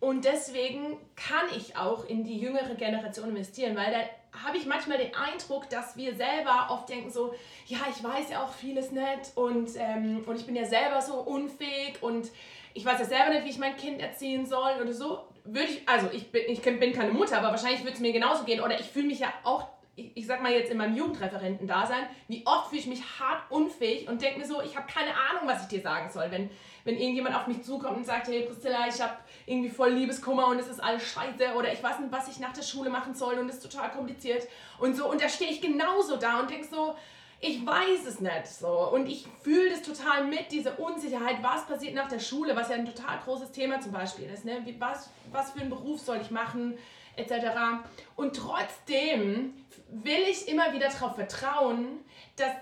und 0.00 0.24
deswegen 0.24 0.98
kann 1.16 1.46
ich 1.56 1.76
auch 1.76 2.04
in 2.06 2.24
die 2.24 2.38
jüngere 2.38 2.74
Generation 2.74 3.30
investieren, 3.30 3.74
weil 3.76 3.90
da 3.90 4.40
habe 4.44 4.58
ich 4.58 4.66
manchmal 4.66 4.98
den 4.98 5.14
Eindruck, 5.14 5.70
dass 5.70 5.96
wir 5.96 6.14
selber 6.14 6.66
oft 6.70 6.88
denken 6.88 7.10
so, 7.10 7.34
ja, 7.66 7.78
ich 7.88 8.02
weiß 8.02 8.30
ja 8.30 8.44
auch 8.44 8.52
vieles 8.52 8.90
nicht 8.90 9.32
und, 9.34 9.70
ähm, 9.76 10.24
und 10.26 10.36
ich 10.36 10.44
bin 10.44 10.56
ja 10.56 10.66
selber 10.66 11.00
so 11.00 11.14
unfähig 11.14 12.02
und 12.02 12.28
ich 12.74 12.84
weiß 12.84 12.98
ja 12.98 13.04
selber 13.04 13.30
nicht, 13.30 13.44
wie 13.44 13.50
ich 13.50 13.58
mein 13.58 13.76
Kind 13.76 14.02
erziehen 14.02 14.44
soll 14.44 14.72
oder 14.82 14.92
so. 14.92 15.20
Würde 15.44 15.68
ich, 15.68 15.88
also 15.88 16.10
ich 16.12 16.30
bin, 16.32 16.42
ich 16.48 16.60
bin 16.60 16.92
keine 16.92 17.12
Mutter, 17.12 17.38
aber 17.38 17.48
wahrscheinlich 17.48 17.80
würde 17.80 17.94
es 17.94 18.00
mir 18.00 18.12
genauso 18.12 18.44
gehen 18.44 18.60
oder 18.60 18.78
ich 18.78 18.86
fühle 18.86 19.06
mich 19.06 19.20
ja 19.20 19.32
auch 19.44 19.68
ich, 19.96 20.16
ich 20.16 20.26
sag 20.26 20.42
mal 20.42 20.52
jetzt 20.52 20.70
in 20.70 20.78
meinem 20.78 20.96
Jugendreferenten-Dasein, 20.96 22.06
wie 22.28 22.44
oft 22.46 22.68
fühle 22.68 22.80
ich 22.80 22.86
mich 22.86 23.02
hart 23.18 23.50
unfähig 23.50 24.08
und 24.08 24.20
denke 24.22 24.40
mir 24.40 24.46
so, 24.46 24.60
ich 24.62 24.76
habe 24.76 24.86
keine 24.92 25.10
Ahnung, 25.10 25.46
was 25.46 25.62
ich 25.62 25.68
dir 25.68 25.82
sagen 25.82 26.10
soll. 26.10 26.30
Wenn, 26.30 26.50
wenn 26.84 26.96
irgendjemand 26.96 27.36
auf 27.36 27.46
mich 27.46 27.62
zukommt 27.62 27.96
und 27.96 28.06
sagt, 28.06 28.28
hey 28.28 28.42
Priscilla, 28.42 28.86
ich 28.88 29.00
habe 29.00 29.14
irgendwie 29.46 29.70
voll 29.70 29.90
Liebeskummer 29.90 30.48
und 30.48 30.58
es 30.58 30.68
ist 30.68 30.82
alles 30.82 31.02
scheiße 31.04 31.54
oder 31.56 31.72
ich 31.72 31.82
weiß 31.82 32.00
nicht, 32.00 32.12
was 32.12 32.28
ich 32.28 32.38
nach 32.40 32.52
der 32.52 32.62
Schule 32.62 32.90
machen 32.90 33.14
soll 33.14 33.34
und 33.34 33.48
es 33.48 33.56
ist 33.56 33.70
total 33.70 33.90
kompliziert 33.90 34.46
und 34.78 34.96
so. 34.96 35.10
Und 35.10 35.22
da 35.22 35.28
stehe 35.28 35.50
ich 35.50 35.60
genauso 35.60 36.16
da 36.16 36.40
und 36.40 36.50
denke 36.50 36.66
so, 36.66 36.96
ich 37.40 37.64
weiß 37.64 38.06
es 38.06 38.20
nicht 38.20 38.46
so. 38.46 38.90
Und 38.90 39.06
ich 39.06 39.26
fühle 39.42 39.70
das 39.70 39.82
total 39.82 40.24
mit, 40.24 40.50
diese 40.50 40.72
Unsicherheit, 40.76 41.42
was 41.42 41.66
passiert 41.66 41.94
nach 41.94 42.08
der 42.08 42.20
Schule, 42.20 42.56
was 42.56 42.70
ja 42.70 42.76
ein 42.76 42.86
total 42.86 43.18
großes 43.22 43.52
Thema 43.52 43.80
zum 43.80 43.92
Beispiel 43.92 44.30
ist. 44.30 44.44
Ne? 44.44 44.64
Was, 44.78 45.10
was 45.30 45.50
für 45.50 45.60
einen 45.60 45.70
Beruf 45.70 46.00
soll 46.00 46.18
ich 46.22 46.30
machen, 46.30 46.78
etc. 47.16 47.84
Und 48.16 48.36
trotzdem 48.36 49.54
will 49.88 50.22
ich 50.30 50.48
immer 50.48 50.72
wieder 50.72 50.88
darauf 50.88 51.14
vertrauen, 51.14 52.00
dass, 52.36 52.52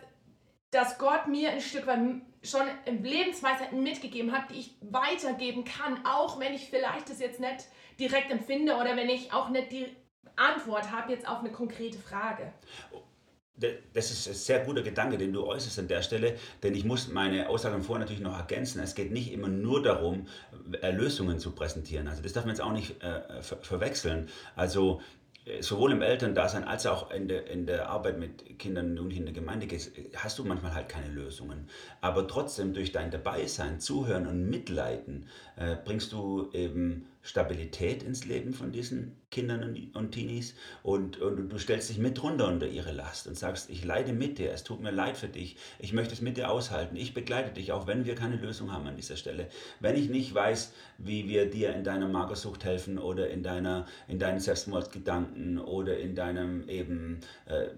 dass 0.71 0.99
Gott 0.99 1.29
mir 1.29 1.51
ein 1.51 1.61
Stück 1.61 1.87
weit 1.87 2.01
schon 2.43 2.67
Lebensweisheiten 2.87 3.83
mitgegeben 3.83 4.33
hat, 4.33 4.51
die 4.51 4.61
ich 4.61 4.75
weitergeben 4.81 5.65
kann, 5.65 6.05
auch 6.05 6.41
wenn 6.41 6.55
ich 6.55 6.69
vielleicht 6.69 7.09
das 7.09 7.21
jetzt 7.21 7.41
nicht 7.41 7.69
direkt 8.01 8.31
empfinde 8.31 8.75
oder 8.75 8.97
wenn 8.97 9.09
ich 9.09 9.33
auch 9.33 9.49
nicht 9.49 9.71
die 9.71 9.97
Antwort 10.37 10.91
habe 10.91 11.13
jetzt 11.13 11.29
auf 11.29 11.41
eine 11.41 11.53
konkrete 11.53 11.99
Frage. 11.99 12.53
Das 13.93 14.11
ist 14.11 14.29
ein 14.29 14.35
sehr 14.35 14.61
guter 14.61 14.83
Gedanke, 14.83 15.19
den 15.19 15.33
du 15.33 15.47
äußerst 15.47 15.79
an 15.79 15.89
der 15.89 16.03
Stelle, 16.03 16.37
denn 16.63 16.75
ich 16.75 16.85
muss 16.85 17.09
meine 17.09 17.49
Aussagen 17.49 17.83
vorher 17.83 18.01
natürlich 18.01 18.23
noch 18.23 18.37
ergänzen. 18.37 18.81
Es 18.81 18.95
geht 18.95 19.13
nicht 19.13 19.33
immer 19.33 19.49
nur 19.49 19.83
darum, 19.83 20.27
Lösungen 20.93 21.39
zu 21.39 21.53
präsentieren. 21.53 22.09
Also 22.09 22.23
das 22.23 22.33
darf 22.33 22.45
man 22.45 22.55
jetzt 22.55 22.63
auch 22.63 22.73
nicht 22.73 23.03
äh, 23.03 23.43
ver 23.43 23.59
verwechseln. 23.63 24.29
Also 24.57 25.01
sowohl 25.61 25.93
im 25.93 26.03
Elterndasein 26.03 26.65
als 26.65 26.87
auch 26.87 27.11
in 27.11 27.27
der, 27.27 27.49
in 27.49 27.67
der 27.67 27.89
Arbeit 27.89 28.19
mit 28.19 28.59
Kindern 28.59 28.99
und 28.99 29.11
in 29.11 29.25
der 29.25 29.35
Gemeinde 29.35 29.67
hast 30.17 30.39
du 30.39 30.45
manchmal 30.45 30.75
halt 30.75 30.89
keine 30.89 31.09
Lösungen. 31.09 31.69
Aber 32.01 32.29
trotzdem 32.29 32.75
durch 32.75 32.93
dein 32.93 33.11
Dabeisein, 33.11 33.81
Zuhören 33.81 34.27
und 34.27 34.49
Mitleiden 34.49 35.27
äh, 35.57 35.77
bringst 35.85 36.13
du 36.13 36.49
eben 36.53 37.07
Stabilität 37.23 38.03
ins 38.03 38.25
Leben 38.25 38.53
von 38.53 38.73
diesen 38.73 39.17
Kindern 39.31 39.63
und, 39.63 39.97
und 39.97 40.11
Teenies 40.11 40.55
und, 40.83 41.21
und 41.21 41.49
du 41.49 41.59
stellst 41.59 41.89
dich 41.89 41.99
mit 41.99 42.21
runter 42.23 42.49
unter 42.49 42.67
ihre 42.67 42.91
Last 42.91 43.29
und 43.29 43.39
sagst, 43.39 43.71
ich 43.71 43.85
leide 43.85 44.13
mit 44.13 44.39
dir, 44.39 44.53
es 44.53 44.65
tut 44.65 44.81
mir 44.81 44.91
leid 44.91 45.17
für 45.17 45.29
dich, 45.29 45.57
ich 45.79 45.93
möchte 45.93 46.15
es 46.15 46.21
mit 46.21 46.37
dir 46.37 46.51
aushalten, 46.51 46.97
ich 46.97 47.15
begleite 47.15 47.53
dich, 47.53 47.71
auch 47.71 47.87
wenn 47.87 48.05
wir 48.05 48.17
keine 48.17 48.37
Lösung 48.37 48.73
haben 48.73 48.89
an 48.89 48.97
dieser 48.97 49.17
Stelle. 49.17 49.49
Wenn 49.79 49.97
ich 49.97 50.11
nicht 50.11 50.35
weiß, 50.35 50.73
wie 50.99 51.29
wir 51.29 51.49
dir 51.49 51.75
in 51.75 51.85
deiner 51.85 52.09
Magersucht 52.09 52.65
helfen 52.65 52.99
oder 52.99 53.31
in, 53.31 53.45
deiner, 53.45 53.87
in 54.09 54.19
deinen 54.19 54.41
Selbstmordgedanken 54.41 55.59
oder 55.59 55.99
in 55.99 56.17
deinem 56.17 56.69
eben, 56.69 57.21
äh, 57.47 57.69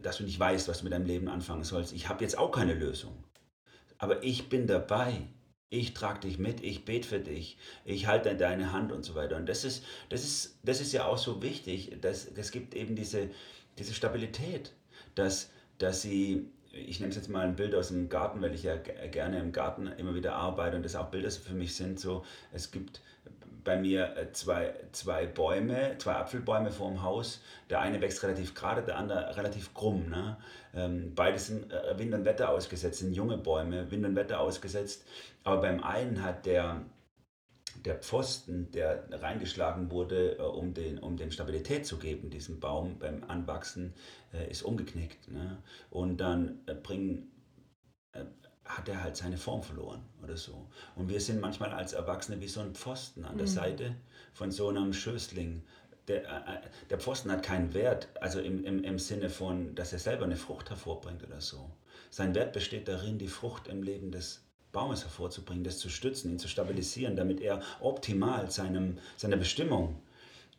dass 0.00 0.18
du 0.18 0.24
nicht 0.24 0.38
weißt, 0.38 0.68
was 0.68 0.78
du 0.78 0.84
mit 0.84 0.92
deinem 0.92 1.06
Leben 1.06 1.28
anfangen 1.28 1.64
sollst, 1.64 1.92
ich 1.92 2.08
habe 2.08 2.22
jetzt 2.22 2.38
auch 2.38 2.52
keine 2.52 2.74
Lösung. 2.74 3.12
Aber 3.98 4.22
ich 4.22 4.48
bin 4.48 4.66
dabei 4.66 5.26
ich 5.78 5.94
trage 5.94 6.20
dich 6.20 6.38
mit, 6.38 6.62
ich 6.62 6.84
bete 6.84 7.08
für 7.08 7.18
dich, 7.18 7.56
ich 7.84 8.06
halte 8.06 8.36
deine 8.36 8.72
Hand 8.72 8.92
und 8.92 9.04
so 9.04 9.14
weiter. 9.14 9.36
Und 9.36 9.48
das 9.48 9.64
ist, 9.64 9.84
das 10.08 10.24
ist, 10.24 10.58
das 10.62 10.80
ist 10.80 10.92
ja 10.92 11.06
auch 11.06 11.18
so 11.18 11.42
wichtig. 11.42 11.96
Das, 12.00 12.32
das 12.32 12.50
gibt 12.50 12.74
eben 12.74 12.94
diese, 12.94 13.30
diese 13.78 13.92
Stabilität, 13.92 14.72
dass, 15.14 15.50
dass 15.78 16.02
sie, 16.02 16.46
ich 16.72 17.00
nehme 17.00 17.10
es 17.10 17.16
jetzt 17.16 17.28
mal 17.28 17.46
ein 17.46 17.56
Bild 17.56 17.74
aus 17.74 17.88
dem 17.88 18.08
Garten, 18.08 18.40
weil 18.40 18.54
ich 18.54 18.62
ja 18.62 18.76
gerne 18.76 19.38
im 19.40 19.52
Garten 19.52 19.86
immer 19.86 20.14
wieder 20.14 20.34
arbeite 20.34 20.76
und 20.76 20.84
das 20.84 20.96
auch 20.96 21.10
Bilder 21.10 21.30
für 21.30 21.54
mich 21.54 21.74
sind. 21.74 21.98
So, 21.98 22.24
es 22.52 22.70
gibt 22.70 23.00
bei 23.64 23.76
mir 23.76 24.16
äh, 24.16 24.30
zwei, 24.32 24.74
zwei 24.92 25.26
Bäume, 25.26 25.96
zwei 25.98 26.14
Apfelbäume 26.14 26.70
vor 26.70 26.90
dem 26.90 27.02
Haus. 27.02 27.40
Der 27.70 27.80
eine 27.80 28.00
wächst 28.00 28.22
relativ 28.22 28.54
gerade, 28.54 28.82
der 28.82 28.98
andere 28.98 29.36
relativ 29.36 29.74
krumm. 29.74 30.10
Ne? 30.10 30.36
Ähm, 30.74 31.12
beide 31.14 31.38
sind 31.38 31.72
äh, 31.72 31.98
Wind 31.98 32.14
und 32.14 32.24
Wetter 32.24 32.50
ausgesetzt, 32.50 32.98
sind 32.98 33.14
junge 33.14 33.38
Bäume, 33.38 33.90
Wind 33.90 34.04
und 34.04 34.16
Wetter 34.16 34.40
ausgesetzt. 34.40 35.04
Aber 35.42 35.62
beim 35.62 35.82
einen 35.82 36.22
hat 36.22 36.46
der, 36.46 36.82
der 37.84 37.96
Pfosten, 37.96 38.70
der 38.72 39.04
reingeschlagen 39.10 39.90
wurde, 39.90 40.36
äh, 40.38 40.42
um, 40.42 40.74
den, 40.74 40.98
um 40.98 41.16
dem 41.16 41.30
Stabilität 41.30 41.86
zu 41.86 41.98
geben, 41.98 42.30
diesem 42.30 42.60
Baum 42.60 42.98
beim 42.98 43.24
Anwachsen, 43.24 43.94
ist 44.50 44.64
umgeknickt. 44.64 45.30
Ne? 45.30 45.58
Und 45.90 46.16
dann 46.16 46.58
bringen 46.82 47.30
hat 48.64 48.88
er 48.88 49.02
halt 49.02 49.16
seine 49.16 49.36
Form 49.36 49.62
verloren 49.62 50.02
oder 50.22 50.36
so. 50.36 50.66
Und 50.96 51.08
wir 51.08 51.20
sind 51.20 51.40
manchmal 51.40 51.72
als 51.72 51.92
Erwachsene 51.92 52.40
wie 52.40 52.48
so 52.48 52.60
ein 52.60 52.74
Pfosten 52.74 53.24
an 53.24 53.36
der 53.36 53.46
mhm. 53.46 53.52
Seite 53.52 53.96
von 54.32 54.50
so 54.50 54.68
einem 54.68 54.92
Schößling. 54.92 55.62
Der, 56.08 56.24
äh, 56.24 56.60
der 56.90 56.98
Pfosten 56.98 57.30
hat 57.30 57.42
keinen 57.42 57.72
Wert, 57.74 58.08
also 58.20 58.40
im, 58.40 58.64
im, 58.64 58.82
im 58.84 58.98
Sinne 58.98 59.30
von, 59.30 59.74
dass 59.74 59.92
er 59.92 59.98
selber 59.98 60.24
eine 60.24 60.36
Frucht 60.36 60.70
hervorbringt 60.70 61.22
oder 61.24 61.40
so. 61.40 61.70
Sein 62.10 62.34
Wert 62.34 62.52
besteht 62.52 62.88
darin, 62.88 63.18
die 63.18 63.28
Frucht 63.28 63.68
im 63.68 63.82
Leben 63.82 64.10
des 64.10 64.42
Baumes 64.72 65.04
hervorzubringen, 65.04 65.64
das 65.64 65.78
zu 65.78 65.88
stützen, 65.88 66.32
ihn 66.32 66.38
zu 66.38 66.48
stabilisieren, 66.48 67.16
damit 67.16 67.40
er 67.40 67.62
optimal 67.80 68.50
seinem, 68.50 68.98
seiner 69.16 69.36
Bestimmung 69.36 70.02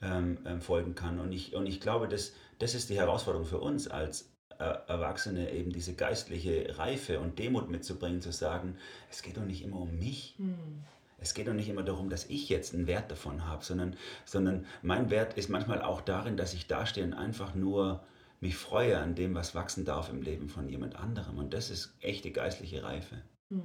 ähm, 0.02 0.38
ähm 0.46 0.62
folgen 0.62 0.96
kann. 0.96 1.20
Und 1.20 1.32
ich, 1.32 1.56
und 1.56 1.66
ich 1.66 1.82
glaube, 1.82 2.08
das, 2.08 2.34
das 2.60 2.76
ist 2.76 2.90
die 2.90 2.98
Herausforderung 2.98 3.46
für 3.46 3.60
uns 3.60 3.88
als 3.88 4.30
Erwachsene 4.58 5.52
eben 5.52 5.72
diese 5.72 5.94
geistliche 5.94 6.78
Reife 6.78 7.20
und 7.20 7.40
Demut 7.40 7.70
mitzubringen, 7.70 8.22
zu 8.22 8.32
sagen, 8.32 8.78
es 9.10 9.22
geht 9.22 9.38
doch 9.38 9.46
nicht 9.46 9.64
immer 9.64 9.80
um 9.82 9.98
mich. 9.98 10.36
Hm. 10.38 10.84
Es 11.18 11.34
geht 11.34 11.48
doch 11.48 11.54
nicht 11.54 11.70
immer 11.70 11.84
darum, 11.84 12.10
dass 12.10 12.26
ich 12.26 12.50
jetzt 12.50 12.74
einen 12.74 12.88
Wert 12.88 13.10
davon 13.10 13.48
habe, 13.48 13.64
sondern, 13.64 13.96
sondern 14.26 14.66
mein 14.82 15.10
Wert 15.10 15.38
ist 15.38 15.50
manchmal 15.50 15.82
auch 15.82 16.02
darin, 16.02 16.38
dass 16.38 16.54
ich 16.54 16.68
dastehe 16.68 17.04
und 17.04 17.14
einfach 17.14 17.56
nur 17.56 18.04
mich 18.42 18.58
freue 18.58 19.00
an 19.00 19.16
dem, 19.16 19.34
was 19.34 19.56
wachsen 19.56 19.86
darf 19.86 20.10
im 20.10 20.22
Leben 20.22 20.50
von 20.50 20.68
jemand 20.70 20.96
anderem. 20.98 21.38
Und 21.38 21.54
das 21.54 21.70
ist 21.70 21.96
echte 22.02 22.32
geistliche 22.32 22.84
Reife. 22.84 23.22
Hm. 23.52 23.64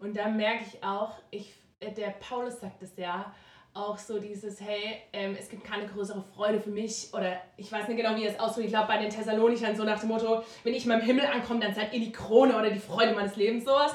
Und 0.00 0.16
da 0.16 0.28
merke 0.28 0.64
ich 0.66 0.82
auch, 0.82 1.16
ich, 1.30 1.54
äh, 1.80 1.92
der 1.92 2.10
Paulus 2.10 2.60
sagt 2.60 2.82
es 2.82 2.96
ja, 2.96 3.32
auch 3.74 3.98
so 3.98 4.18
dieses, 4.18 4.60
hey, 4.60 5.02
ähm, 5.12 5.36
es 5.38 5.48
gibt 5.48 5.64
keine 5.64 5.86
größere 5.86 6.22
Freude 6.34 6.60
für 6.60 6.70
mich 6.70 7.08
oder 7.12 7.40
ich 7.56 7.72
weiß 7.72 7.88
nicht 7.88 7.96
genau, 7.96 8.16
wie 8.16 8.26
es 8.26 8.38
ausdrückt. 8.38 8.66
Ich 8.66 8.72
glaube, 8.72 8.88
bei 8.88 8.98
den 8.98 9.10
Thessalonichern 9.10 9.74
so 9.74 9.84
nach 9.84 10.00
dem 10.00 10.10
Motto, 10.10 10.42
wenn 10.62 10.74
ich 10.74 10.84
mal 10.84 10.98
im 10.98 11.04
Himmel 11.06 11.26
ankomme, 11.26 11.60
dann 11.60 11.74
seid 11.74 11.92
ihr 11.94 12.00
die 12.00 12.12
Krone 12.12 12.56
oder 12.56 12.70
die 12.70 12.78
Freude 12.78 13.14
meines 13.14 13.36
Lebens, 13.36 13.64
sowas. 13.64 13.94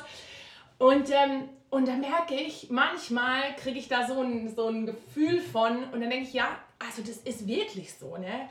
Und, 0.79 1.09
ähm, 1.11 1.49
und 1.69 1.87
da 1.87 1.93
merke 1.93 2.35
ich, 2.35 2.69
manchmal 2.69 3.55
kriege 3.55 3.77
ich 3.77 3.87
da 3.87 4.07
so 4.07 4.21
ein, 4.21 4.53
so 4.55 4.67
ein 4.67 4.85
Gefühl 4.85 5.39
von 5.41 5.83
und 5.91 6.01
dann 6.01 6.09
denke 6.09 6.27
ich, 6.27 6.33
ja, 6.33 6.57
also 6.79 7.01
das 7.01 7.17
ist 7.17 7.47
wirklich 7.47 7.93
so, 7.93 8.17
ne? 8.17 8.49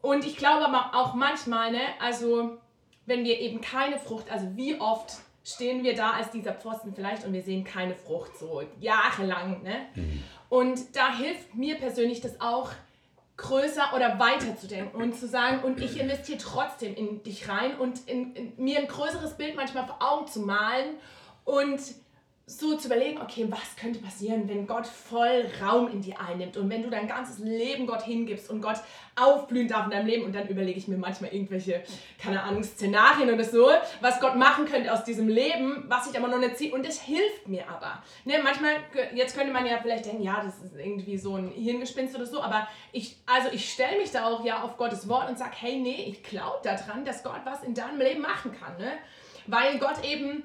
Und 0.00 0.24
ich 0.24 0.36
glaube 0.36 0.66
aber 0.66 0.98
auch 0.98 1.14
manchmal, 1.14 1.70
ne, 1.70 1.80
also 2.00 2.58
wenn 3.04 3.24
wir 3.24 3.38
eben 3.40 3.60
keine 3.60 3.98
Frucht, 3.98 4.30
also 4.30 4.56
wie 4.56 4.80
oft 4.80 5.18
stehen 5.46 5.84
wir 5.84 5.94
da 5.94 6.10
als 6.10 6.30
dieser 6.32 6.52
Pfosten 6.52 6.92
vielleicht 6.92 7.24
und 7.24 7.32
wir 7.32 7.42
sehen 7.42 7.62
keine 7.62 7.94
Frucht 7.94 8.36
so 8.36 8.62
jahrelang. 8.80 9.62
Ne? 9.62 9.86
Mhm. 9.94 10.22
Und 10.48 10.96
da 10.96 11.16
hilft 11.16 11.54
mir 11.54 11.76
persönlich 11.76 12.20
das 12.20 12.40
auch, 12.40 12.72
größer 13.36 13.92
oder 13.94 14.18
weiter 14.18 14.56
zu 14.56 14.66
denken 14.66 14.96
und 14.96 15.14
zu 15.14 15.28
sagen, 15.28 15.62
und 15.62 15.80
ich 15.80 16.00
investiere 16.00 16.38
trotzdem 16.38 16.94
in 16.94 17.22
dich 17.22 17.48
rein 17.48 17.76
und 17.76 18.08
in, 18.08 18.34
in, 18.34 18.52
mir 18.56 18.78
ein 18.78 18.88
größeres 18.88 19.36
Bild 19.36 19.56
manchmal 19.56 19.86
vor 19.86 19.98
Augen 20.00 20.26
zu 20.26 20.40
malen 20.40 20.96
und 21.44 21.78
so 22.48 22.76
zu 22.76 22.86
überlegen, 22.86 23.20
okay, 23.20 23.46
was 23.50 23.74
könnte 23.74 23.98
passieren, 23.98 24.48
wenn 24.48 24.68
Gott 24.68 24.86
voll 24.86 25.50
Raum 25.60 25.88
in 25.88 26.00
dir 26.00 26.20
einnimmt 26.20 26.56
und 26.56 26.70
wenn 26.70 26.84
du 26.84 26.90
dein 26.90 27.08
ganzes 27.08 27.40
Leben 27.40 27.88
Gott 27.88 28.02
hingibst 28.02 28.48
und 28.50 28.62
Gott 28.62 28.76
aufblühen 29.16 29.66
darf 29.66 29.86
in 29.86 29.90
deinem 29.90 30.06
Leben 30.06 30.24
und 30.24 30.32
dann 30.32 30.46
überlege 30.46 30.78
ich 30.78 30.86
mir 30.86 30.96
manchmal 30.96 31.34
irgendwelche, 31.34 31.82
keine 32.22 32.40
Ahnung, 32.44 32.62
Szenarien 32.62 33.34
oder 33.34 33.42
so, 33.42 33.68
was 34.00 34.20
Gott 34.20 34.36
machen 34.36 34.64
könnte 34.64 34.92
aus 34.92 35.02
diesem 35.02 35.26
Leben, 35.26 35.86
was 35.88 36.08
ich 36.08 36.16
aber 36.16 36.28
noch 36.28 36.38
nicht 36.38 36.56
sehe 36.56 36.72
und 36.72 36.86
das 36.86 37.00
hilft 37.00 37.48
mir 37.48 37.68
aber. 37.68 38.00
Ne, 38.24 38.34
manchmal, 38.44 38.76
jetzt 39.12 39.36
könnte 39.36 39.52
man 39.52 39.66
ja 39.66 39.78
vielleicht 39.82 40.06
denken, 40.06 40.22
ja, 40.22 40.40
das 40.44 40.58
ist 40.62 40.76
irgendwie 40.78 41.18
so 41.18 41.34
ein 41.34 41.48
Hirngespinst 41.48 42.14
oder 42.14 42.26
so, 42.26 42.40
aber 42.40 42.68
ich, 42.92 43.16
also 43.26 43.48
ich 43.50 43.72
stelle 43.72 43.98
mich 43.98 44.12
da 44.12 44.24
auch 44.24 44.44
ja 44.44 44.62
auf 44.62 44.76
Gottes 44.76 45.08
Wort 45.08 45.28
und 45.28 45.36
sage, 45.36 45.56
hey, 45.58 45.78
nee, 45.80 46.04
ich 46.10 46.22
glaube 46.22 46.60
daran, 46.62 47.04
dass 47.04 47.24
Gott 47.24 47.40
was 47.44 47.64
in 47.64 47.74
deinem 47.74 47.98
Leben 47.98 48.22
machen 48.22 48.52
kann, 48.56 48.76
ne? 48.76 48.92
weil 49.48 49.78
Gott 49.78 50.04
eben 50.04 50.44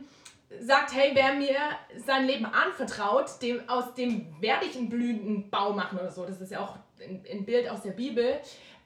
sagt, 0.59 0.93
hey, 0.93 1.11
wer 1.13 1.33
mir 1.33 1.57
sein 2.05 2.25
Leben 2.25 2.45
anvertraut, 2.45 3.41
dem, 3.41 3.67
aus 3.69 3.93
dem 3.93 4.35
werde 4.41 4.65
ich 4.65 4.75
einen 4.75 4.89
blühenden 4.89 5.49
Baum 5.49 5.75
machen 5.75 5.97
oder 5.97 6.11
so. 6.11 6.25
Das 6.25 6.41
ist 6.41 6.51
ja 6.51 6.59
auch 6.59 6.77
ein, 6.99 7.45
Bild 7.45 7.69
aus 7.69 7.81
der 7.81 7.91
Bibel. 7.91 8.39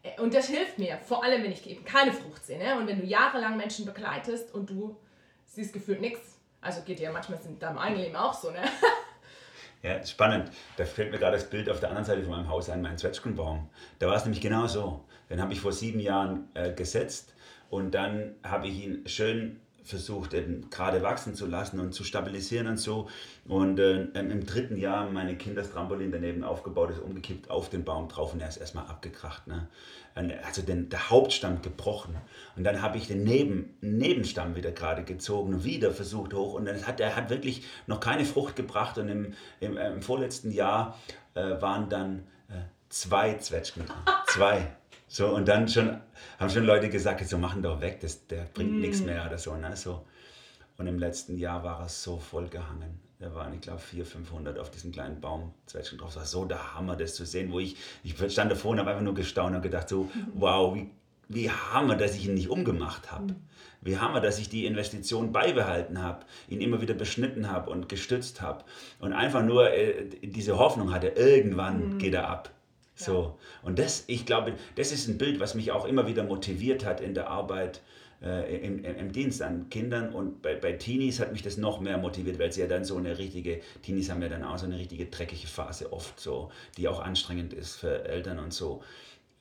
Äh, 0.04 0.22
und 0.22 0.34
das 0.34 0.48
hilft 0.48 0.78
mir, 0.78 0.98
vor 1.00 1.24
allem 1.24 1.44
wenn 1.44 1.52
ich 1.52 1.68
eben 1.70 1.84
keine 1.84 2.14
Frucht 2.14 2.46
sehe. 2.46 2.60
Ne? 2.60 2.78
Und 2.78 2.88
wenn 2.88 3.00
du 3.00 3.06
jahrelang 3.06 3.58
Menschen 3.58 3.86
begleitest 3.86 4.54
und 4.54 4.70
du 4.70 4.96
siehst 5.46 5.74
gefühlt 5.74 6.02
nichts, 6.02 6.40
also 6.62 6.82
geht 6.82 7.00
ja 7.00 7.12
manchmal 7.12 7.40
in 7.46 7.60
deinem 7.60 7.78
eigenen 7.78 8.04
Leben 8.04 8.16
auch 8.16 8.34
so, 8.34 8.52
ne? 8.52 8.62
Ja, 9.84 10.04
spannend. 10.04 10.50
Da 10.78 10.86
fällt 10.86 11.12
mir 11.12 11.20
gerade 11.20 11.38
das 11.38 11.48
Bild 11.48 11.70
auf 11.70 11.80
der 11.80 11.90
anderen 11.90 12.06
Seite 12.06 12.24
von 12.24 12.32
meinem 12.32 12.50
Haus 12.50 12.72
ein, 12.72 12.82
mein 12.82 12.98
Zwetschgenbaum. 12.98 13.70
Da 14.00 14.08
war 14.08 14.16
es 14.16 14.26
nämlich 14.26 14.42
genau 14.42 14.66
so. 14.66 15.06
Den 15.30 15.40
habe 15.40 15.54
ich 15.54 15.62
vor 15.62 15.74
sieben 15.74 16.00
Jahren 16.00 16.50
äh, 16.56 16.74
gesetzt 16.74 17.36
und 17.70 17.92
dann 17.92 18.34
habe 18.42 18.68
ich 18.68 18.84
ihn 18.84 19.08
schön 19.08 19.62
versucht, 19.86 20.36
gerade 20.72 21.04
wachsen 21.04 21.36
zu 21.36 21.46
lassen 21.46 21.80
und 21.80 21.94
zu 21.94 22.04
stabilisieren 22.04 22.68
und 22.68 22.78
so. 22.78 23.08
Und 23.48 23.80
äh, 23.80 24.04
im 24.14 24.46
dritten 24.46 24.78
Jahr 24.78 25.10
meine 25.10 25.38
Kinder 25.38 25.62
das 25.62 25.72
Trampolin 25.72 26.12
daneben 26.12 26.44
aufgebaut 26.44 26.90
ist, 26.90 27.00
umgekippt 27.00 27.50
auf 27.52 27.70
den 27.70 27.84
Baum 27.84 28.10
drauf 28.10 28.34
und 28.34 28.42
er 28.42 28.50
ist 28.50 28.58
erstmal 28.58 28.88
abgekracht. 28.88 29.46
Ne? 29.48 29.68
Also 30.44 30.64
den, 30.64 30.90
der 30.90 31.10
Hauptstamm 31.10 31.62
gebrochen. 31.62 32.16
Und 32.56 32.64
dann 32.64 32.82
habe 32.82 32.98
ich 32.98 33.08
den 33.08 33.24
Neben, 33.24 33.78
Nebenstamm 33.82 34.56
wieder 34.56 34.72
gerade 34.72 35.04
gezogen 35.04 35.54
und 35.54 35.64
wieder 35.64 35.92
versucht 35.92 36.34
hoch. 36.34 36.56
Und 36.56 36.66
dann 36.66 36.88
hat 36.88 37.00
er 37.00 37.16
hat 37.16 37.30
wirklich 37.30 37.64
noch 37.86 38.00
keine 38.00 38.26
Frucht 38.26 38.56
gebracht. 38.56 38.98
Und 38.98 39.10
im, 39.10 39.34
im, 39.60 39.78
äh, 39.78 39.92
im 39.92 40.02
vorletzten 40.02 40.52
Jahr 40.52 40.98
äh, 41.36 41.62
waren 41.62 41.90
dann 41.90 42.24
äh, 42.50 42.64
zwei 42.90 43.36
Zwetschgen 43.38 43.86
dran. 43.86 44.04
Zwei. 44.28 44.76
So, 45.08 45.28
und 45.28 45.48
dann 45.48 45.68
schon, 45.68 46.00
haben 46.40 46.50
schon 46.50 46.66
Leute 46.66 46.90
gesagt, 46.90 47.28
so 47.28 47.38
machen 47.38 47.62
doch 47.62 47.80
weg, 47.82 48.00
das, 48.02 48.28
der 48.28 48.46
bringt 48.54 48.74
mm. 48.74 48.80
nichts 48.80 49.02
mehr 49.02 49.26
oder 49.26 49.38
so, 49.38 49.56
ne? 49.56 49.76
so. 49.76 50.06
Und 50.78 50.88
im 50.88 51.00
letzten 51.00 51.38
Jahr 51.38 51.64
war 51.64 51.86
es 51.86 52.04
so 52.04 52.18
voll 52.18 52.48
gehangen. 52.50 53.00
Da 53.20 53.34
waren, 53.34 53.54
ich 53.54 53.62
glaube, 53.62 53.80
400, 53.80 54.12
500 54.12 54.60
auf 54.60 54.72
diesem 54.72 54.92
kleinen 54.92 55.22
Baumzweitschen 55.22 55.98
drauf. 55.98 56.10
Das 56.10 56.18
war 56.18 56.26
so 56.26 56.46
der 56.46 56.76
Hammer, 56.76 56.98
das 56.98 57.16
zu 57.16 57.26
sehen, 57.26 57.52
wo 57.52 57.60
ich, 57.60 57.78
ich 58.04 58.16
stand 58.32 58.52
davor 58.52 58.72
und 58.72 58.80
habe 58.80 58.90
einfach 58.90 59.04
nur 59.04 59.14
gestaunt 59.14 59.56
und 59.56 59.62
gedacht, 59.62 59.88
so, 59.88 60.12
wow, 60.34 60.76
wie, 60.76 60.90
wie 61.30 61.50
Hammer, 61.50 61.96
dass 61.96 62.16
ich 62.16 62.26
ihn 62.26 62.34
nicht 62.34 62.50
umgemacht 62.50 63.12
habe. 63.12 63.34
Mm. 63.34 63.36
Wie 63.82 63.98
Hammer, 64.00 64.20
dass 64.20 64.40
ich 64.40 64.50
die 64.50 64.66
Investition 64.66 65.32
beibehalten 65.32 66.02
habe, 66.02 66.26
ihn 66.50 66.60
immer 66.60 66.82
wieder 66.82 66.96
beschnitten 66.96 67.52
habe 67.52 67.70
und 67.70 67.88
gestützt 67.88 68.42
habe. 68.42 68.66
Und 69.00 69.14
einfach 69.14 69.44
nur 69.44 69.72
äh, 69.72 70.10
diese 70.24 70.58
Hoffnung 70.58 70.92
hatte, 70.92 71.10
irgendwann 71.10 71.94
mhm. 71.94 71.98
geht 72.00 72.16
er 72.16 72.28
ab. 72.28 72.55
So. 72.96 73.38
Und 73.62 73.78
das, 73.78 74.06
ich 74.08 74.26
glaube, 74.26 74.54
das 74.76 74.92
ist 74.92 75.08
ein 75.08 75.18
Bild, 75.18 75.40
was 75.40 75.54
mich 75.54 75.72
auch 75.72 75.86
immer 75.86 76.08
wieder 76.08 76.24
motiviert 76.24 76.86
hat 76.86 77.02
in 77.02 77.14
der 77.14 77.30
Arbeit 77.30 77.82
äh, 78.22 78.58
im, 78.66 78.84
im, 78.84 79.12
Dienst 79.12 79.42
an 79.42 79.70
Kindern. 79.70 80.14
Und 80.14 80.42
bei, 80.42 80.56
bei 80.56 80.74
Teenies 80.74 81.20
hat 81.20 81.34
mich 81.34 81.42
das 81.42 81.58
noch 81.58 81.80
mehr 81.80 81.98
motiviert, 81.98 82.40
weil 82.40 82.52
sie 82.52 82.62
ja 82.62 82.68
dann 82.68 82.86
so 82.86 82.98
eine 82.98 83.18
richtige, 83.18 83.62
Teenies 83.82 84.10
haben 84.10 84.22
ja 84.22 84.30
dann 84.30 84.44
auch 84.44 84.58
so 84.58 84.66
eine 84.66 84.78
richtige 84.78 85.06
dreckige 85.08 85.48
Phase 85.48 85.92
oft 85.92 86.20
so, 86.20 86.52
die 86.78 86.88
auch 86.88 87.00
anstrengend 87.00 87.54
ist 87.54 87.76
für 87.76 88.06
Eltern 88.06 88.40
und 88.40 88.54
so. 88.54 88.82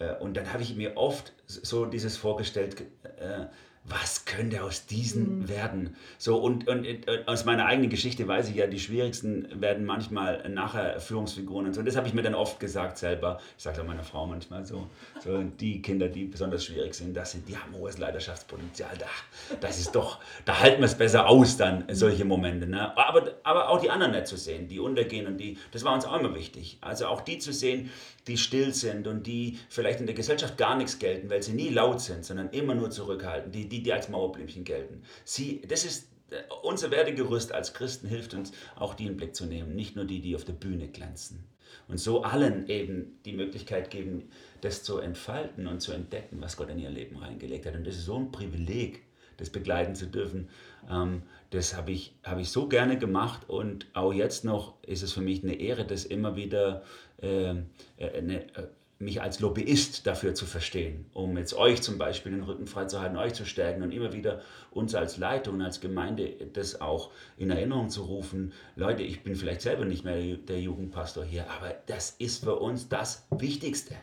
Äh, 0.00 0.16
und 0.16 0.36
dann 0.36 0.52
habe 0.52 0.62
ich 0.62 0.74
mir 0.74 0.96
oft 0.96 1.32
so 1.46 1.86
dieses 1.86 2.16
vorgestellt, 2.16 2.82
äh, 3.18 3.46
was 3.86 4.24
könnte 4.24 4.62
aus 4.64 4.86
diesen 4.86 5.40
mhm. 5.40 5.48
werden? 5.48 5.96
So, 6.16 6.38
und, 6.38 6.66
und, 6.68 6.86
und, 6.86 7.28
aus 7.28 7.44
meiner 7.44 7.66
eigenen 7.66 7.90
Geschichte 7.90 8.26
weiß 8.26 8.48
ich 8.48 8.56
ja, 8.56 8.66
die 8.66 8.80
schwierigsten 8.80 9.60
werden 9.60 9.84
manchmal 9.84 10.48
nachher 10.48 10.98
Führungsfiguren 11.00 11.66
und 11.66 11.74
so. 11.74 11.80
Und 11.80 11.86
das 11.86 11.96
habe 11.96 12.08
ich 12.08 12.14
mir 12.14 12.22
dann 12.22 12.34
oft 12.34 12.58
gesagt 12.58 12.96
selber. 12.96 13.40
Ich 13.58 13.62
sage 13.62 13.82
auch 13.82 13.86
meiner 13.86 14.02
Frau 14.02 14.26
manchmal 14.26 14.64
so, 14.64 14.88
so, 15.22 15.42
die 15.42 15.82
Kinder, 15.82 16.08
die 16.08 16.24
besonders 16.24 16.64
schwierig 16.64 16.94
sind, 16.94 17.14
das 17.14 17.32
sind, 17.32 17.46
die 17.46 17.56
haben 17.56 17.74
hohes 17.74 17.98
Leidenschaftspotenzial. 17.98 18.96
Da, 18.98 19.56
das 19.60 19.78
ist 19.78 19.94
doch, 19.94 20.18
da 20.46 20.60
halten 20.60 20.80
wir 20.80 20.86
es 20.86 20.94
besser 20.94 21.28
aus 21.28 21.58
dann, 21.58 21.84
solche 21.90 22.24
Momente. 22.24 22.66
Ne? 22.66 22.96
Aber, 22.96 23.34
aber 23.42 23.68
auch 23.68 23.80
die 23.80 23.90
anderen 23.90 24.12
nicht 24.12 24.26
zu 24.26 24.38
sehen, 24.38 24.66
die 24.66 24.80
untergehen 24.80 25.26
und 25.26 25.36
die, 25.36 25.58
das 25.72 25.84
war 25.84 25.92
uns 25.92 26.06
auch 26.06 26.18
immer 26.18 26.34
wichtig. 26.34 26.78
Also 26.80 27.06
auch 27.06 27.20
die 27.20 27.38
zu 27.38 27.52
sehen, 27.52 27.90
die 28.26 28.38
still 28.38 28.72
sind 28.72 29.06
und 29.06 29.26
die 29.26 29.58
vielleicht 29.68 30.00
in 30.00 30.06
der 30.06 30.14
Gesellschaft 30.14 30.56
gar 30.56 30.76
nichts 30.76 30.98
gelten, 30.98 31.28
weil 31.28 31.42
sie 31.42 31.52
nie 31.52 31.68
laut 31.68 32.00
sind, 32.00 32.24
sondern 32.24 32.48
immer 32.50 32.74
nur 32.74 32.90
zurückhalten, 32.90 33.52
die, 33.52 33.68
die, 33.74 33.82
die 33.82 33.92
als 33.92 34.08
Mauerblümchen 34.08 34.64
gelten. 34.64 35.02
Sie, 35.24 35.62
das 35.68 35.84
ist 35.84 36.08
äh, 36.30 36.42
unser 36.62 36.90
Werdegerüst 36.90 37.52
als 37.52 37.74
Christen 37.74 38.08
hilft 38.08 38.34
uns 38.34 38.52
auch 38.76 38.94
die 38.94 39.04
in 39.04 39.10
den 39.10 39.16
Blick 39.16 39.34
zu 39.34 39.46
nehmen, 39.46 39.74
nicht 39.74 39.96
nur 39.96 40.04
die, 40.04 40.20
die 40.20 40.36
auf 40.36 40.44
der 40.44 40.52
Bühne 40.52 40.88
glänzen. 40.88 41.44
Und 41.88 41.98
so 41.98 42.22
allen 42.22 42.68
eben 42.68 43.18
die 43.24 43.32
Möglichkeit 43.32 43.90
geben, 43.90 44.30
das 44.60 44.84
zu 44.84 44.98
entfalten 44.98 45.66
und 45.66 45.80
zu 45.80 45.92
entdecken, 45.92 46.40
was 46.40 46.56
Gott 46.56 46.70
in 46.70 46.78
ihr 46.78 46.90
Leben 46.90 47.16
reingelegt 47.16 47.66
hat. 47.66 47.74
Und 47.74 47.86
das 47.86 47.96
ist 47.96 48.06
so 48.06 48.16
ein 48.16 48.30
Privileg, 48.30 49.02
das 49.36 49.50
begleiten 49.50 49.94
zu 49.94 50.06
dürfen. 50.06 50.48
Ähm, 50.88 51.22
das 51.50 51.76
habe 51.76 51.90
ich, 51.90 52.14
hab 52.22 52.38
ich 52.38 52.50
so 52.50 52.68
gerne 52.68 52.96
gemacht 52.96 53.48
und 53.48 53.86
auch 53.92 54.12
jetzt 54.12 54.44
noch 54.44 54.82
ist 54.82 55.02
es 55.02 55.12
für 55.12 55.20
mich 55.20 55.42
eine 55.42 55.54
Ehre, 55.54 55.84
das 55.84 56.04
immer 56.04 56.36
wieder 56.36 56.84
ähm, 57.20 57.66
äh, 57.96 58.10
eine, 58.10 58.42
äh, 58.54 58.68
mich 58.98 59.20
als 59.20 59.40
Lobbyist 59.40 60.06
dafür 60.06 60.34
zu 60.34 60.46
verstehen, 60.46 61.06
um 61.12 61.36
jetzt 61.36 61.54
euch 61.54 61.82
zum 61.82 61.98
Beispiel 61.98 62.32
den 62.32 62.42
Rücken 62.42 62.66
frei 62.66 62.84
zu 62.86 63.00
halten, 63.00 63.16
euch 63.16 63.34
zu 63.34 63.44
stärken 63.44 63.82
und 63.82 63.92
immer 63.92 64.12
wieder 64.12 64.40
uns 64.70 64.94
als 64.94 65.16
Leitung, 65.16 65.60
als 65.62 65.80
Gemeinde 65.80 66.32
das 66.52 66.80
auch 66.80 67.10
in 67.36 67.50
Erinnerung 67.50 67.90
zu 67.90 68.02
rufen. 68.02 68.52
Leute, 68.76 69.02
ich 69.02 69.22
bin 69.22 69.34
vielleicht 69.34 69.62
selber 69.62 69.84
nicht 69.84 70.04
mehr 70.04 70.36
der 70.36 70.60
Jugendpastor 70.60 71.24
hier, 71.24 71.50
aber 71.50 71.74
das 71.86 72.10
ist 72.18 72.44
für 72.44 72.56
uns 72.56 72.88
das 72.88 73.26
Wichtigste. 73.30 73.96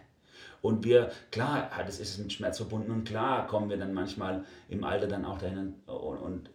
Und 0.62 0.84
wir, 0.84 1.12
klar, 1.32 1.72
das 1.86 2.00
ist 2.00 2.20
mit 2.20 2.34
Schmerz 2.34 2.58
verbunden 2.58 2.92
und 2.92 3.06
klar 3.06 3.48
kommen 3.48 3.70
wir 3.70 3.78
dann 3.78 3.94
manchmal 3.94 4.44
im 4.70 4.84
Alter 4.84 5.08
dann 5.08 5.26
auch 5.26 5.40
dahin 5.40 5.74
und, 5.88 6.50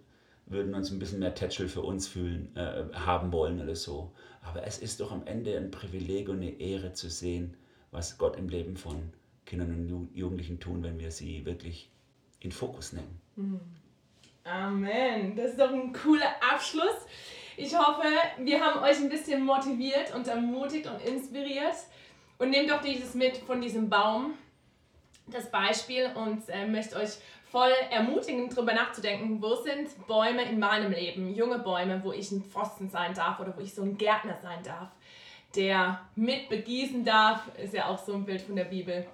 würden 0.49 0.75
uns 0.75 0.93
ein 0.93 1.01
bisschen 1.01 1.19
mehr 1.19 1.35
Tätschel 1.35 1.69
für 1.69 1.83
uns 1.83 2.07
fühlen, 2.07 2.55
äh, 2.55 2.85
haben 2.95 3.33
wollen 3.33 3.61
oder 3.61 3.75
so. 3.75 4.13
Aber 4.43 4.65
es 4.65 4.79
ist 4.79 5.01
doch 5.01 5.11
am 5.11 5.27
Ende 5.27 5.57
ein 5.57 5.73
Privileg 5.73 6.29
und 6.29 6.37
eine 6.37 6.61
Ehre 6.61 6.93
zu 6.93 7.11
sehen, 7.11 7.57
was 7.91 8.19
Gott 8.19 8.37
im 8.37 8.49
Leben 8.49 8.77
von 8.77 9.13
Kindern 9.45 9.71
und 9.71 10.11
Jugendlichen 10.15 10.61
tun, 10.61 10.83
wenn 10.83 10.99
wir 10.99 11.11
sie 11.11 11.45
wirklich 11.45 11.89
in 12.41 12.53
Fokus 12.53 12.93
nehmen. 12.93 13.21
Hm. 13.37 13.61
Amen. 14.45 15.35
Das 15.35 15.53
ist 15.53 15.61
doch 15.61 15.73
ein 15.73 15.93
cooler 15.93 16.35
Abschluss. 16.53 17.07
Ich 17.57 17.77
hoffe, 17.77 18.07
wir 18.39 18.61
haben 18.61 18.83
euch 18.83 18.99
ein 18.99 19.09
bisschen 19.09 19.45
motiviert 19.45 20.15
und 20.15 20.29
ermutigt 20.29 20.87
und 20.87 21.03
inspiriert. 21.03 21.75
Und 22.39 22.51
nehmt 22.51 22.71
doch 22.71 22.83
dieses 22.83 23.15
mit 23.15 23.39
von 23.39 23.61
diesem 23.61 23.89
Baum, 23.89 24.35
das 25.27 25.51
Beispiel, 25.51 26.11
und 26.15 26.49
äh, 26.49 26.67
möchte 26.67 26.97
euch 26.97 27.17
voll 27.51 27.73
ermutigen, 27.91 28.51
darüber 28.51 28.75
nachzudenken, 28.75 29.41
wo 29.41 29.55
sind 29.55 29.89
Bäume 30.07 30.43
in 30.43 30.59
meinem 30.59 30.93
Leben, 30.93 31.35
junge 31.35 31.59
Bäume, 31.59 32.03
wo 32.05 32.13
ich 32.13 32.31
ein 32.31 32.43
Pfosten 32.43 32.91
sein 32.91 33.15
darf 33.15 33.41
oder 33.41 33.57
wo 33.57 33.63
ich 33.63 33.75
so 33.75 33.83
ein 33.83 33.97
Gärtner 33.97 34.37
sein 34.43 34.63
darf, 34.63 34.91
der 35.57 36.01
mit 36.15 36.49
begießen 36.49 37.05
darf, 37.05 37.43
ist 37.63 37.75
ja 37.75 37.87
auch 37.87 38.05
so 38.05 38.15
ein 38.15 38.25
Bild 38.25 38.43
von 38.43 38.57
der 38.57 38.65
Bibel. 38.65 39.07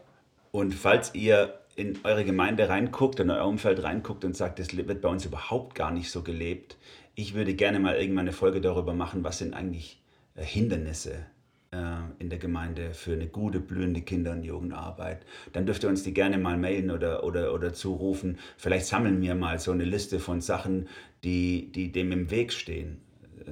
Und 0.50 0.74
falls 0.74 1.14
ihr 1.14 1.58
in 1.76 1.98
eure 2.04 2.24
Gemeinde 2.24 2.68
reinguckt, 2.68 3.20
in 3.20 3.30
euer 3.30 3.46
Umfeld 3.46 3.82
reinguckt 3.82 4.24
und 4.24 4.36
sagt, 4.36 4.58
das 4.58 4.76
wird 4.76 5.00
bei 5.00 5.08
uns 5.08 5.24
überhaupt 5.24 5.74
gar 5.74 5.90
nicht 5.90 6.10
so 6.10 6.22
gelebt, 6.22 6.76
ich 7.14 7.34
würde 7.34 7.54
gerne 7.54 7.78
mal 7.78 7.96
irgendwann 7.96 8.26
eine 8.26 8.32
Folge 8.32 8.60
darüber 8.60 8.94
machen, 8.94 9.24
was 9.24 9.38
sind 9.38 9.54
eigentlich 9.54 10.02
äh, 10.34 10.42
Hindernisse 10.42 11.26
äh, 11.70 11.76
in 12.18 12.30
der 12.30 12.38
Gemeinde 12.38 12.94
für 12.94 13.12
eine 13.12 13.26
gute, 13.26 13.60
blühende 13.60 14.02
Kinder- 14.02 14.32
und 14.32 14.44
Jugendarbeit, 14.44 15.24
dann 15.52 15.66
dürft 15.66 15.82
ihr 15.82 15.88
uns 15.88 16.02
die 16.02 16.14
gerne 16.14 16.38
mal 16.38 16.56
mailen 16.56 16.90
oder, 16.90 17.24
oder, 17.24 17.52
oder 17.54 17.72
zurufen. 17.72 18.38
Vielleicht 18.56 18.86
sammeln 18.86 19.20
wir 19.20 19.34
mal 19.34 19.58
so 19.58 19.72
eine 19.72 19.84
Liste 19.84 20.20
von 20.20 20.40
Sachen, 20.40 20.88
die, 21.24 21.70
die 21.72 21.92
dem 21.92 22.12
im 22.12 22.30
Weg 22.30 22.52
stehen. 22.52 23.00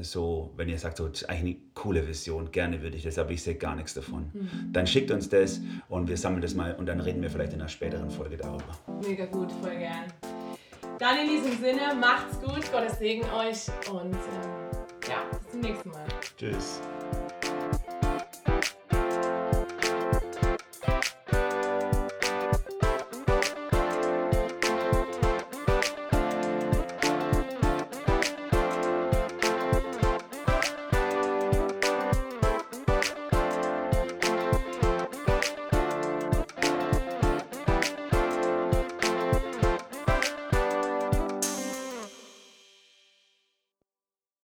So, 0.02 0.52
wenn 0.56 0.68
ihr 0.68 0.78
sagt, 0.78 0.96
so, 0.96 1.06
eigentlich 1.06 1.28
eine 1.28 1.56
coole 1.74 2.06
Vision, 2.06 2.50
gerne 2.50 2.82
würde 2.82 2.96
ich 2.96 3.02
das, 3.02 3.18
aber 3.18 3.30
ich 3.30 3.42
sehe 3.42 3.54
gar 3.54 3.76
nichts 3.76 3.94
davon. 3.94 4.30
Mhm. 4.32 4.72
Dann 4.72 4.86
schickt 4.86 5.10
uns 5.10 5.28
das 5.28 5.60
und 5.88 6.08
wir 6.08 6.16
sammeln 6.16 6.42
das 6.42 6.54
mal 6.54 6.74
und 6.74 6.86
dann 6.86 7.00
reden 7.00 7.22
wir 7.22 7.30
vielleicht 7.30 7.52
in 7.52 7.60
einer 7.60 7.68
späteren 7.68 8.10
Folge 8.10 8.36
darüber. 8.36 8.78
Mega 9.06 9.26
gut, 9.26 9.50
voll 9.62 9.76
gern. 9.76 10.04
Dann 10.98 11.18
in 11.18 11.28
diesem 11.28 11.58
Sinne, 11.58 11.94
macht's 11.98 12.38
gut, 12.40 12.70
Gottes 12.70 12.98
Segen 12.98 13.24
euch 13.24 13.68
und 13.90 14.12
ähm, 14.12 14.70
ja, 15.08 15.22
bis 15.30 15.50
zum 15.50 15.60
nächsten 15.60 15.88
Mal. 15.90 16.04
Tschüss. 16.36 16.80